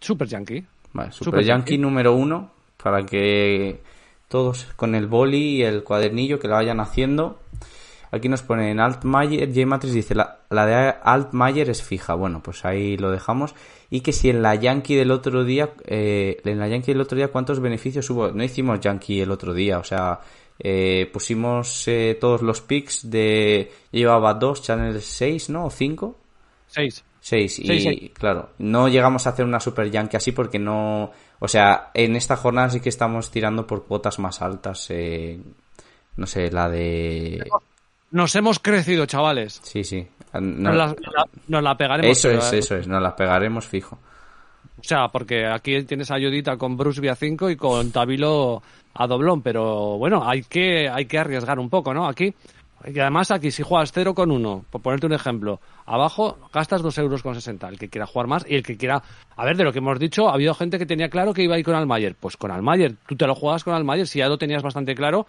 [0.00, 0.64] Super Yankee.
[0.92, 1.78] Vale, Super, Super Yankee, Yankee.
[1.78, 2.50] número uno,
[2.82, 3.80] para que
[4.28, 7.40] todos con el boli y el cuadernillo que lo vayan haciendo.
[8.10, 12.14] Aquí nos ponen Altmaier, J Matrix dice, la, la de Altmaier es fija.
[12.14, 13.54] Bueno, pues ahí lo dejamos.
[13.90, 17.16] Y que si en la Yankee del otro día, eh, en la Yankee del otro
[17.16, 18.30] día, ¿cuántos beneficios hubo?
[18.30, 20.20] No hicimos Yankee el otro día, o sea,
[20.58, 25.66] eh, pusimos eh, todos los picks de, yo llevaba dos, Channel 6, ¿no?
[25.66, 26.16] O 5.
[26.66, 27.04] Seis.
[27.20, 28.10] Seis, y Seis, seis.
[28.14, 31.10] claro, no llegamos a hacer una super yankee así porque no,
[31.40, 35.38] o sea, en esta jornada sí que estamos tirando por cuotas más altas, eh,
[36.16, 37.44] no sé, la de,
[38.10, 39.60] Nos hemos crecido, chavales.
[39.62, 42.16] sí, sí, no- Nos, la, nos la- nos la pegaremos.
[42.18, 43.98] eso es, eh, eso es, nos las pegaremos fijo.
[44.78, 48.62] O sea, porque aquí tienes ayudita con Bruce vía 5 y con Tabilo
[48.94, 52.06] a doblón, pero bueno, hay que, hay que arriesgar un poco, ¿no?
[52.08, 52.32] Aquí,
[52.86, 56.96] y además aquí si juegas 0 con 1, por ponerte un ejemplo, abajo gastas 2
[56.98, 59.02] euros con 60, el que quiera jugar más y el que quiera...
[59.36, 61.56] A ver, de lo que hemos dicho, ha habido gente que tenía claro que iba
[61.56, 64.28] a ir con Almayer, pues con Almayer, tú te lo juegas con Almayer, si ya
[64.28, 65.26] lo tenías bastante claro,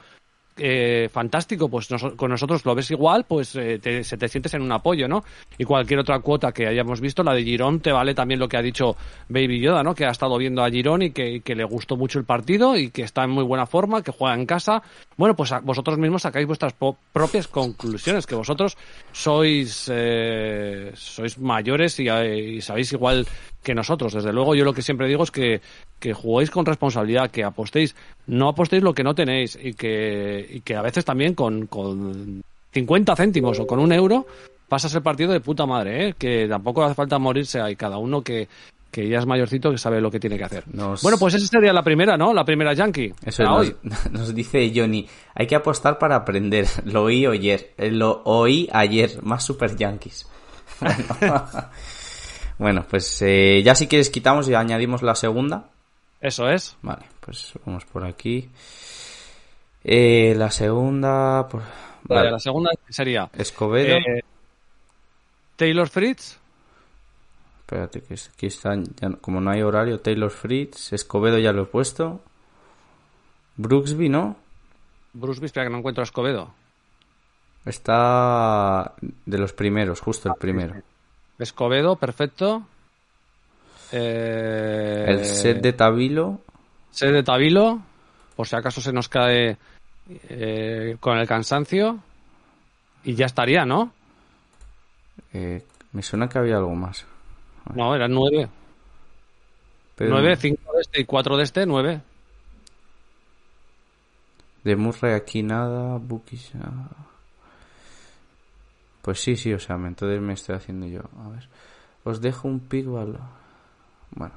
[0.60, 4.62] eh, fantástico, pues con nosotros lo ves igual, pues eh, te, se te sientes en
[4.62, 5.24] un apoyo, ¿no?
[5.58, 8.58] Y cualquier otra cuota que hayamos visto, la de Girón, te vale también lo que
[8.58, 8.96] ha dicho
[9.30, 9.96] Baby Yoda, ¿no?
[9.96, 13.02] Que ha estado viendo a Girón y que, le gustó mucho el partido y que
[13.04, 14.82] está en muy buena forma, que juega en casa.
[15.18, 16.74] Bueno, pues a- vosotros mismos sacáis vuestras
[17.14, 18.78] propias conclusiones, que vosotros
[19.12, 23.26] sois, eh, sois mayores y, eh, y sabéis igual
[23.64, 24.14] que nosotros.
[24.14, 25.62] Desde luego, yo lo que siempre digo es que,
[26.00, 27.96] que juguéis con responsabilidad, que apostéis,
[28.28, 32.42] no apostéis lo que no tenéis y que, y que a veces también con, con
[32.74, 34.26] 50 céntimos o con un euro
[34.68, 36.16] pasas el partido de puta madre, ¿eh?
[36.18, 38.48] que tampoco hace falta morirse, hay cada uno que,
[38.92, 40.64] que ya es mayorcito que sabe lo que tiene que hacer.
[40.74, 42.34] Nos- Bueno, pues esa sería la primera, ¿no?
[42.34, 43.12] La primera Yankee.
[43.26, 43.76] Eso nos, hoy.
[44.12, 46.68] nos dice Johnny, hay que apostar para aprender.
[46.86, 50.28] Lo oí ayer, eh, lo oí ayer, más super yankees.
[52.60, 55.70] Bueno, pues eh, ya si quieres quitamos y añadimos la segunda.
[56.22, 56.78] Eso es.
[56.82, 58.50] Vale, pues vamos por aquí.
[59.84, 61.62] Eh, la segunda, por...
[61.62, 63.96] Vale, vale, La segunda sería Escobedo.
[63.96, 64.24] eh,
[65.56, 66.38] Taylor Fritz.
[67.62, 71.66] Espérate, que aquí están, ya como no hay horario, Taylor Fritz, Escobedo ya lo he
[71.66, 72.22] puesto.
[73.58, 74.36] Brooksby, ¿no?
[75.14, 76.54] Bruce espera que no encuentro a Escobedo.
[77.66, 78.94] Está
[79.26, 80.76] de los primeros, justo el primero.
[81.40, 82.64] Escobedo, perfecto.
[83.92, 86.42] Eh, El set de Tabilo,
[86.92, 87.82] set de Tabilo,
[88.36, 89.58] por si acaso se nos cae
[90.30, 92.00] eh, con el cansancio.
[93.04, 93.94] Y ya estaría, ¿no?
[95.34, 97.06] eh, me suena que había algo más.
[97.74, 98.50] No, eran nueve.
[99.96, 102.02] Pero Nueve, cinco de este y cuatro de este, nueve.
[104.64, 106.90] De Murray aquí nada, Bookies nada.
[109.02, 111.02] Pues sí, sí, o sea, me- entonces me estoy haciendo yo.
[111.26, 111.48] A ver,
[112.04, 112.86] os dejo un pick.
[112.86, 114.34] Bueno,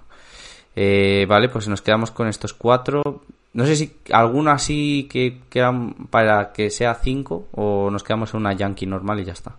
[0.75, 3.23] Eh, vale, pues nos quedamos con estos cuatro.
[3.53, 8.41] No sé si alguno así que quedan para que sea cinco o nos quedamos en
[8.41, 9.57] una Yankee normal y ya está.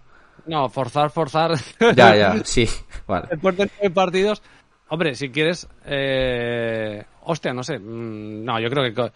[0.47, 1.51] No, forzar, forzar.
[1.95, 2.67] Ya, ya, sí,
[3.07, 3.27] vale.
[3.29, 4.41] Después de nueve partidos.
[4.89, 5.67] Hombre, si quieres.
[5.85, 7.03] Eh...
[7.25, 7.77] Hostia, no sé.
[7.79, 9.11] mm, No, yo creo que,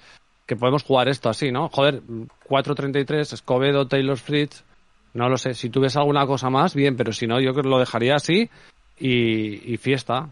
[0.45, 1.69] que podemos jugar esto así, ¿no?
[1.69, 2.01] Joder,
[2.47, 4.64] 4.33, Escobedo, Taylor Fritz.
[5.18, 5.56] No lo sé.
[5.56, 8.14] Si tú ves alguna cosa más, bien, pero si no, yo creo que lo dejaría
[8.14, 8.48] así
[8.99, 10.30] y, y fiesta.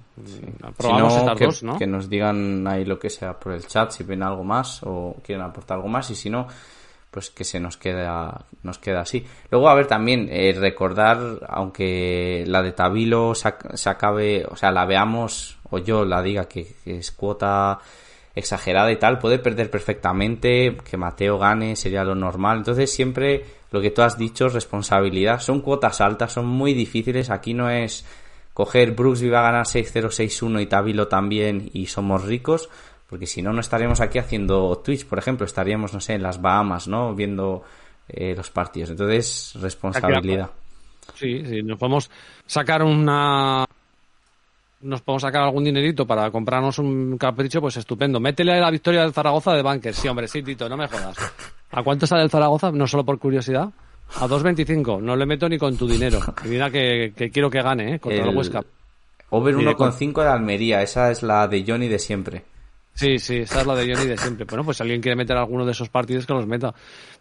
[0.77, 1.77] Probamos Si no, estas que, dos, ¿no?
[1.79, 5.15] que nos digan ahí lo que sea por el chat, si ven algo más o
[5.23, 6.45] quieren aportar algo más, y si no,
[7.09, 9.25] pues que se nos queda, nos queda así.
[9.49, 14.71] Luego, a ver, también eh, recordar, aunque la de Tabilo se, se acabe, o sea,
[14.71, 17.79] la veamos, o yo la diga que, que es cuota
[18.35, 22.59] exagerada y tal, puede perder perfectamente, que Mateo gane, sería lo normal.
[22.59, 23.45] Entonces, siempre
[23.75, 28.05] lo que tú has dicho, responsabilidad, son cuotas altas, son muy difíciles, aquí no es
[28.53, 32.69] coger Brooksby va a ganar 6-0, 6-1 y Tabilo también y somos ricos,
[33.09, 36.41] porque si no, no estaríamos aquí haciendo Twitch, por ejemplo, estaríamos, no sé, en las
[36.41, 37.13] Bahamas, ¿no?
[37.13, 37.63] Viendo
[38.07, 38.91] eh, los partidos.
[38.91, 40.51] Entonces, responsabilidad.
[41.15, 42.09] Sí, sí, nos podemos
[42.45, 43.65] sacar una.
[44.79, 48.21] Nos podemos sacar algún dinerito para comprarnos un capricho, pues estupendo.
[48.21, 49.93] Métele la victoria del Zaragoza de Banker.
[49.93, 51.17] Sí, hombre, sí, Tito, no me jodas.
[51.75, 52.71] ¿A cuánto sale el Zaragoza?
[52.71, 53.69] No solo por curiosidad.
[54.15, 55.01] A 2.25.
[55.01, 56.19] No le meto ni con tu dinero.
[56.45, 57.99] Y mira que, que quiero que gane, ¿eh?
[57.99, 58.63] Contra el, El- Huesca.
[59.29, 62.45] Over Y de 1,5 de Almería, esa es la de Johnny de siempre.
[62.93, 64.45] Sí, sí, esa es la de Johnny de siempre.
[64.45, 66.73] Bueno, pues si alguien quiere meter alguno de esos partidos que los meta.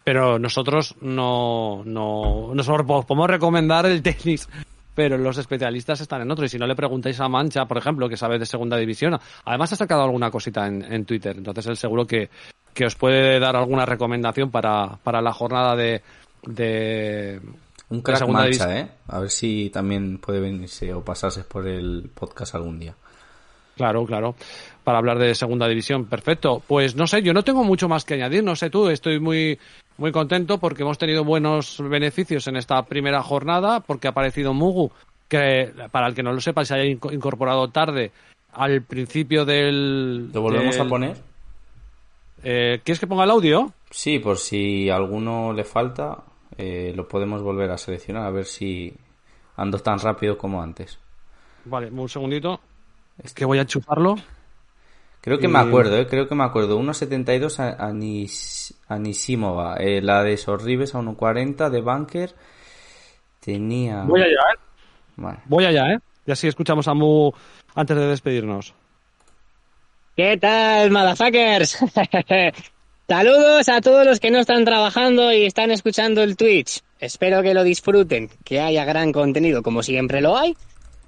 [0.03, 4.47] Pero nosotros no, no, nos podemos recomendar el tenis.
[4.93, 6.45] Pero los especialistas están en otro.
[6.45, 9.73] Y si no le preguntáis a Mancha, por ejemplo, que sabe de segunda división, además
[9.73, 11.35] ha sacado alguna cosita en, en Twitter.
[11.35, 12.29] Entonces él seguro que,
[12.75, 16.03] que os puede dar alguna recomendación para, para la jornada de,
[16.45, 17.39] de,
[17.89, 18.87] Un crack segunda mancha, división.
[18.87, 18.91] ¿eh?
[19.07, 22.93] A ver si también puede venirse o pasarse por el podcast algún día.
[23.75, 24.35] Claro, claro.
[24.83, 26.61] Para hablar de segunda división, perfecto.
[26.65, 29.57] Pues no sé, yo no tengo mucho más que añadir, no sé tú, estoy muy
[29.97, 34.91] muy contento porque hemos tenido buenos beneficios en esta primera jornada, porque ha aparecido Mugu,
[35.29, 38.11] que para el que no lo sepa, se haya inco- incorporado tarde
[38.51, 40.31] al principio del...
[40.33, 41.17] ¿Lo volvemos del- a poner?
[42.47, 43.73] Eh, ¿Quieres que ponga el audio?
[43.89, 46.23] Sí, por si alguno le falta,
[46.55, 48.93] eh, lo podemos volver a seleccionar a ver si
[49.55, 50.99] ando tan rápido como antes.
[51.65, 52.59] Vale, un segundito.
[53.17, 54.15] Es que voy a enchufarlo.
[55.21, 56.05] Creo que me acuerdo, ¿eh?
[56.05, 56.79] creo que me acuerdo.
[56.79, 59.77] 1.72 a Anis, Anisimova.
[59.77, 62.35] Eh, la de Sorribes a 1.40 de Bunker.
[63.39, 64.03] Tenía.
[64.03, 65.37] Voy allá, ¿eh?
[65.45, 65.99] Voy allá, ¿eh?
[66.27, 67.31] Y así escuchamos a Mu
[67.73, 68.75] antes de despedirnos.
[70.15, 71.77] ¿Qué tal, motherfuckers?
[73.07, 76.79] Saludos a todos los que no están trabajando y están escuchando el Twitch.
[77.01, 80.55] Espero que lo disfruten, que haya gran contenido como siempre lo hay.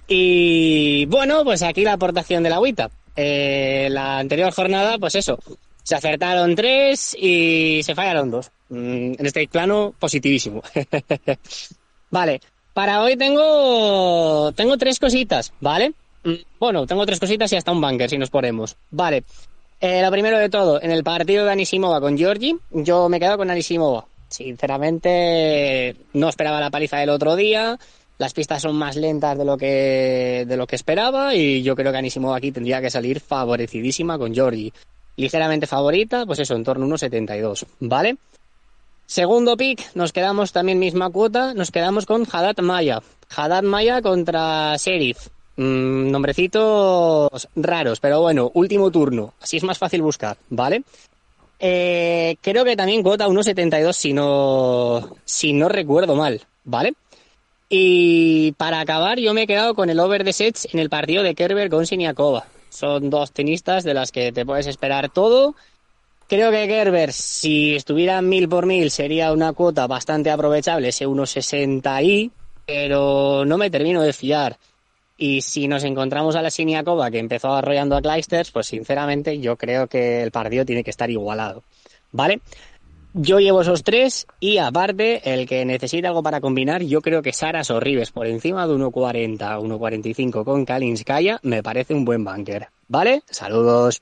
[0.10, 2.90] Y bueno, pues aquí la aportación de la agüita.
[3.16, 5.40] Eh, la anterior jornada, pues eso,
[5.84, 8.52] se acertaron tres y se fallaron dos.
[8.68, 10.62] Mm, en este plano, positivísimo.
[12.12, 12.42] vale,
[12.74, 15.94] para hoy tengo, tengo tres cositas, ¿vale?
[16.60, 18.76] Bueno, tengo tres cositas y hasta un bunker si nos ponemos.
[18.92, 19.24] Vale.
[19.80, 23.38] Eh, lo primero de todo, en el partido de Anisimova con Georgi, yo me quedo
[23.38, 24.06] con Anisimova.
[24.28, 27.78] Sinceramente, no esperaba la paliza del otro día.
[28.18, 31.92] Las pistas son más lentas de lo que, de lo que esperaba y yo creo
[31.92, 34.74] que Anisimova aquí tendría que salir favorecidísima con Georgi.
[35.16, 38.18] Ligeramente favorita, pues eso, en torno a unos 72, ¿vale?
[39.06, 43.02] Segundo pick, nos quedamos también misma cuota, nos quedamos con Haddad Maya.
[43.36, 45.30] Haddad Maya contra Sheriff.
[45.58, 49.34] Mm, nombrecitos raros, pero bueno, último turno.
[49.42, 50.84] Así es más fácil buscar, ¿vale?
[51.60, 56.94] Eh, creo que también cuota 1.72 si no, si no recuerdo mal, ¿vale?
[57.70, 61.24] Y para acabar, yo me he quedado con el over the sets en el partido
[61.24, 62.46] de Kerber con Siniakova.
[62.70, 65.56] Son dos tenistas de las que te puedes esperar todo.
[66.30, 72.04] Creo que Kerber, si estuviera mil por mil, sería una cuota bastante aprovechable, ese 1.60
[72.04, 72.32] y,
[72.66, 74.58] pero no me termino de fiar.
[75.18, 79.56] Y si nos encontramos a la Siniakova que empezó arrollando a Kleisters, pues sinceramente yo
[79.56, 81.64] creo que el partido tiene que estar igualado.
[82.12, 82.40] ¿Vale?
[83.14, 87.34] Yo llevo esos tres y aparte, el que necesita algo para combinar, yo creo que
[87.34, 92.68] Saras o Rives por encima de 1.40, 1.45 con Kalinskaya me parece un buen banker.
[92.88, 93.24] ¿Vale?
[93.26, 94.02] Saludos.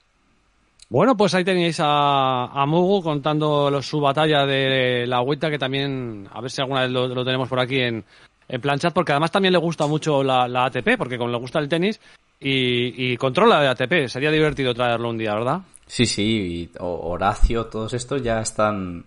[0.89, 6.27] Bueno, pues ahí tenéis a, a Mugu contando su batalla de la vuelta que también,
[6.31, 8.03] a ver si alguna vez lo tenemos por aquí en,
[8.47, 11.69] en planchat, porque además también le gusta mucho la, ATP, porque como le gusta el
[11.69, 11.99] tenis
[12.39, 14.07] y, controla de ATP.
[14.07, 15.61] Sería divertido traerlo un día, ¿verdad?
[15.87, 19.05] Sí, sí, Horacio, todos estos ya están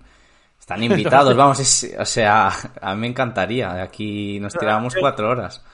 [0.58, 5.64] están invitados, vamos, o sea, a mí me encantaría, aquí nos tirábamos cuatro horas.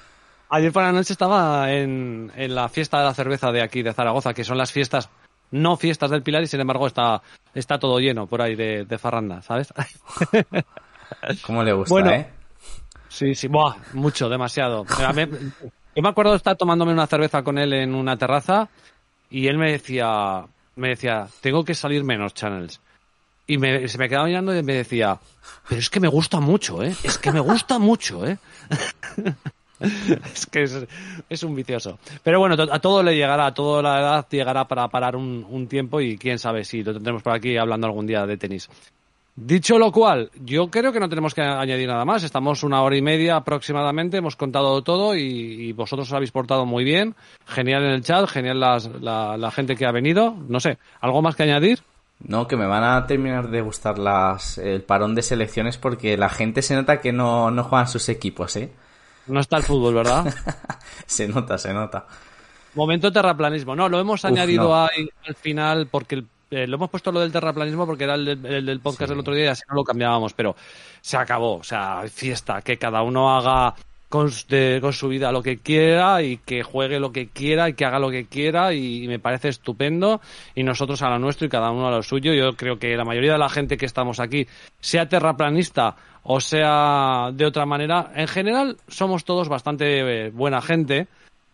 [0.51, 3.93] Ayer por la noche estaba en, en la fiesta de la cerveza de aquí, de
[3.93, 5.11] Zaragoza, que son las fiestas,
[5.51, 7.23] no fiestas del Pilar, y sin embargo está,
[7.55, 9.75] está todo lleno por ahí de, de farranda, ¿sabes?
[11.47, 12.34] ¿Cómo le gusta, eh?
[13.15, 14.85] Sí, sí, buah, mucho, demasiado.
[14.85, 18.69] yo me acuerdo de estar tomándome una cerveza con él en una terraza
[19.31, 22.81] y él me decía, me decía, tengo que salir menos channels.
[23.47, 25.21] Y se me quedaba mirando y me decía,
[25.69, 26.93] pero es que me gusta mucho, ¿eh?
[27.05, 28.37] Es que me gusta mucho, ¿eh?
[30.35, 30.65] es que
[31.29, 32.01] es, un vicioso.
[32.25, 35.69] Pero bueno, a todo le llegará, a toda la edad llegará para parar un, un
[35.69, 38.69] tiempo y quién sabe si lo tendremos por aquí hablando algún día de tenis.
[39.37, 42.23] Dicho lo cual, yo creo que no tenemos que añadir nada más.
[42.23, 46.85] Estamos una hora y media aproximadamente, hemos contado todo y, vosotros os habéis portado muy
[46.85, 47.17] bien.
[47.47, 50.37] Genial en el chat, genial la, gente que ha venido.
[50.49, 51.81] No sé, ¿algo más que añadir?
[52.21, 56.29] No, que me van a terminar de gustar las, el parón de selecciones porque la
[56.29, 58.73] gente se nota que no, no juegan sus equipos, ¿eh?
[59.27, 60.33] No está el fútbol, ¿verdad?
[61.07, 62.07] se nota, se nota.
[62.75, 63.75] Momento terraplanismo.
[63.75, 67.33] No, lo hemos añadido ahí al final porque el eh, lo hemos puesto lo del
[67.33, 70.57] terraplanismo porque era el, del podcast del otro día y así no lo cambiábamos, pero
[71.01, 71.57] se acabó.
[71.57, 73.75] O sea, fiesta, que cada uno haga
[74.09, 74.31] con,
[74.81, 77.99] con, su vida lo que quiera y que juegue lo que quiera y que haga
[77.99, 80.21] lo que quiera y, me parece estupendo
[80.55, 82.33] y nosotros a lo nuestro y cada uno a lo suyo.
[82.33, 84.47] Yo creo que la mayoría de la gente que estamos aquí,
[84.81, 91.07] sea terraplanista o sea de otra manera, en general somos todos bastante eh, buena gente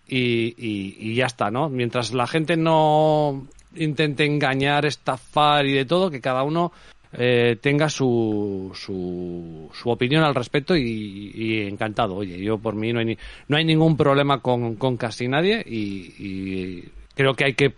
[0.07, 1.69] y, y, ya está, ¿no?
[1.69, 3.47] Mientras la gente no
[3.77, 6.73] intente engañar, estafar y de todo, que cada uno
[7.13, 12.17] eh, tenga su, su, su, opinión al respecto y, encantado.
[12.17, 13.19] Oye, yo por mí no hay,
[13.49, 16.85] no hay ningún problema con, con casi nadie y,
[17.15, 17.75] creo que hay que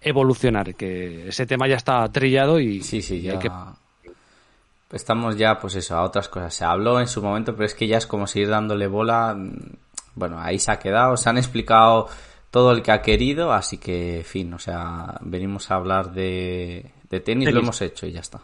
[0.00, 3.38] evolucionar, que ese tema ya está trillado y, sí, sí, ya...
[3.38, 3.50] que...
[4.92, 6.54] Estamos ya, pues eso, a otras cosas.
[6.54, 9.36] Se habló en su momento, pero es que ya es como seguir dándole bola.
[10.14, 11.16] Bueno, ahí se ha quedado.
[11.16, 12.08] Se han explicado
[12.56, 16.90] todo el que ha querido, así que, fin, o sea, venimos a hablar de,
[17.22, 18.40] tenis, lo hemos hecho y ya está.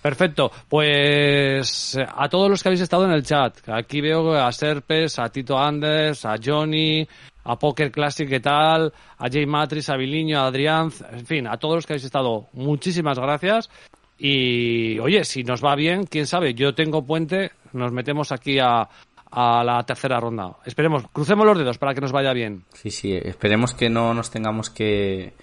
[0.00, 5.18] Perfecto, pues a todos los que habéis estado en el chat, aquí veo a Serpes,
[5.18, 7.08] a Tito Anders, a Johnny,
[7.42, 8.92] a Poker Classic, ¿qué tal?
[9.18, 12.46] A Jay Matrix, a Viliño, a Adrián, en fin, a todos los que habéis estado,
[12.52, 13.68] muchísimas gracias.
[14.16, 18.88] Y oye, si nos va bien, quién sabe, yo tengo puente, nos metemos aquí a,
[19.30, 20.56] a la tercera ronda.
[20.64, 22.64] Esperemos, crucemos los dedos para que nos vaya bien.
[22.74, 25.34] Sí, sí, esperemos que no nos tengamos que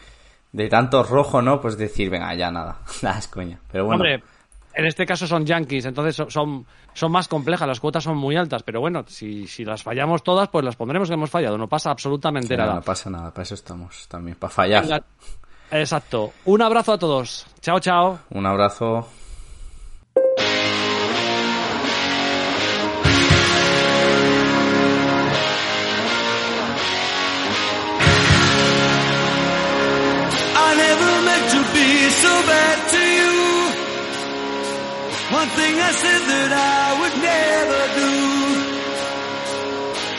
[0.52, 1.60] de tanto rojo, ¿no?
[1.60, 3.60] Pues decir, venga, ya nada, nada es coña.
[3.72, 3.98] Pero bueno.
[3.98, 4.24] Hombre,
[4.74, 8.64] en este caso son yankees, entonces son, son más complejas, las cuotas son muy altas,
[8.64, 11.92] pero bueno, si, si las fallamos todas, pues las pondremos que hemos fallado, no pasa
[11.92, 12.76] absolutamente nada.
[12.76, 15.04] No pasa nada, para eso estamos también, para fallar.
[15.72, 16.34] Exacto.
[16.46, 17.48] Un abrazo a todos.
[17.62, 18.20] Chao, chao.
[18.30, 19.08] Un abrazo.
[35.32, 38.12] One thing I said that I would never do.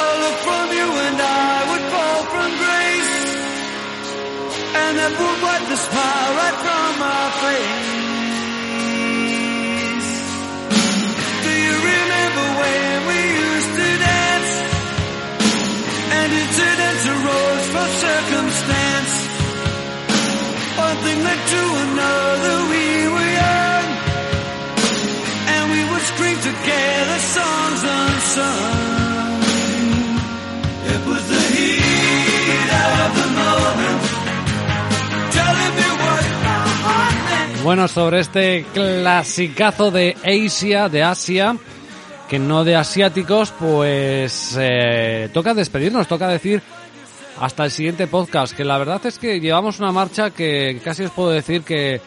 [0.02, 3.16] A look from you and I would fall from grace.
[4.82, 7.95] And that would wipe the smile right from my face.
[37.66, 41.56] Bueno, sobre este clasicazo de Asia, de Asia,
[42.28, 46.62] que no de asiáticos, pues eh, toca despedirnos, toca decir
[47.40, 51.10] hasta el siguiente podcast, que la verdad es que llevamos una marcha que casi os
[51.10, 52.00] puedo decir que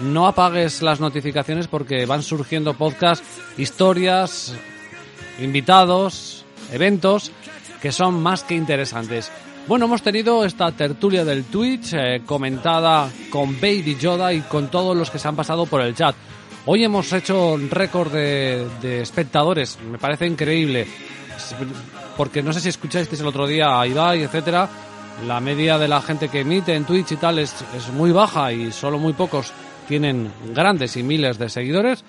[0.00, 3.26] no apagues las notificaciones porque van surgiendo podcasts,
[3.56, 4.52] historias,
[5.40, 7.32] invitados, eventos
[7.80, 9.32] que son más que interesantes.
[9.68, 14.96] Bueno, hemos tenido esta tertulia del Twitch eh, comentada con Baby Yoda y con todos
[14.96, 16.14] los que se han pasado por el chat.
[16.66, 20.86] Hoy hemos hecho un récord de, espectadores, me parece increíble
[22.16, 24.68] porque no sé si escuchasteis el otro día a Ibai, etcétera,
[25.26, 28.52] la media de la gente que emite en Twitch y tal es, es muy baja
[28.52, 29.52] y solo muy pocos
[29.88, 32.04] tienen grandes y miles de seguidores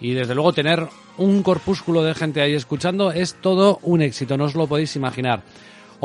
[0.00, 4.44] y desde luego tener un corpúsculo de gente ahí escuchando es todo un éxito, no
[4.44, 5.42] os lo podéis imaginar.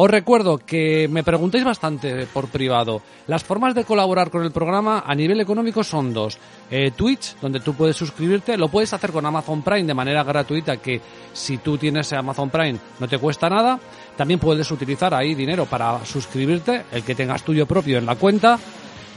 [0.02, 3.02] Os recuerdo que me preguntéis bastante por privado.
[3.28, 6.38] Las formas de colaborar con el programa a nivel económico son dos.
[6.72, 10.78] Eh, Twitch, donde tú puedes suscribirte, lo puedes hacer con Amazon Prime de manera gratuita,
[10.78, 11.02] que
[11.34, 13.78] si tú tienes Amazon Prime no te cuesta nada.
[14.16, 18.58] También puedes utilizar ahí dinero para suscribirte, el que tengas tuyo propio en la cuenta.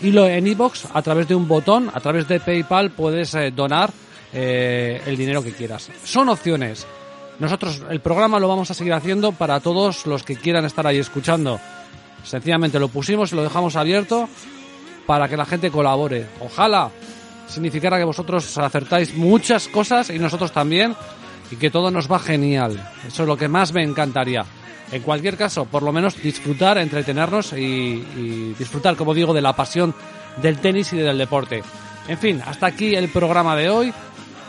[0.02, 3.52] Y lo en iBox, a través de un botón, a través de PayPal, puedes eh,
[3.52, 3.92] donar
[4.32, 5.92] eh, el dinero que quieras.
[6.02, 6.84] Son opciones.
[7.42, 10.98] Nosotros el programa lo vamos a seguir haciendo para todos los que quieran estar ahí
[10.98, 11.58] escuchando.
[12.22, 14.28] Sencillamente lo pusimos y lo dejamos abierto
[15.08, 16.28] para que la gente colabore.
[16.40, 16.88] Ojalá
[17.48, 20.94] significara que vosotros acertáis muchas cosas y nosotros también
[21.50, 22.80] y que todo nos va genial.
[23.04, 24.44] Eso es lo que más me encantaría.
[24.92, 29.56] En cualquier caso, por lo menos disfrutar, entretenernos y, y disfrutar, como digo, de la
[29.56, 29.92] pasión
[30.40, 31.64] del tenis y del deporte.
[32.06, 33.92] En fin, hasta aquí el programa de hoy.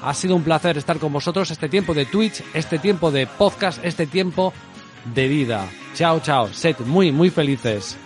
[0.04, 3.84] Ha sido un placer estar con vosotros este tiempo de Twitch, este tiempo de podcast,
[3.84, 4.54] este tiempo
[5.16, 5.66] de vida.
[5.96, 6.54] Chao, chao.
[6.54, 7.98] Sed muy, muy felices.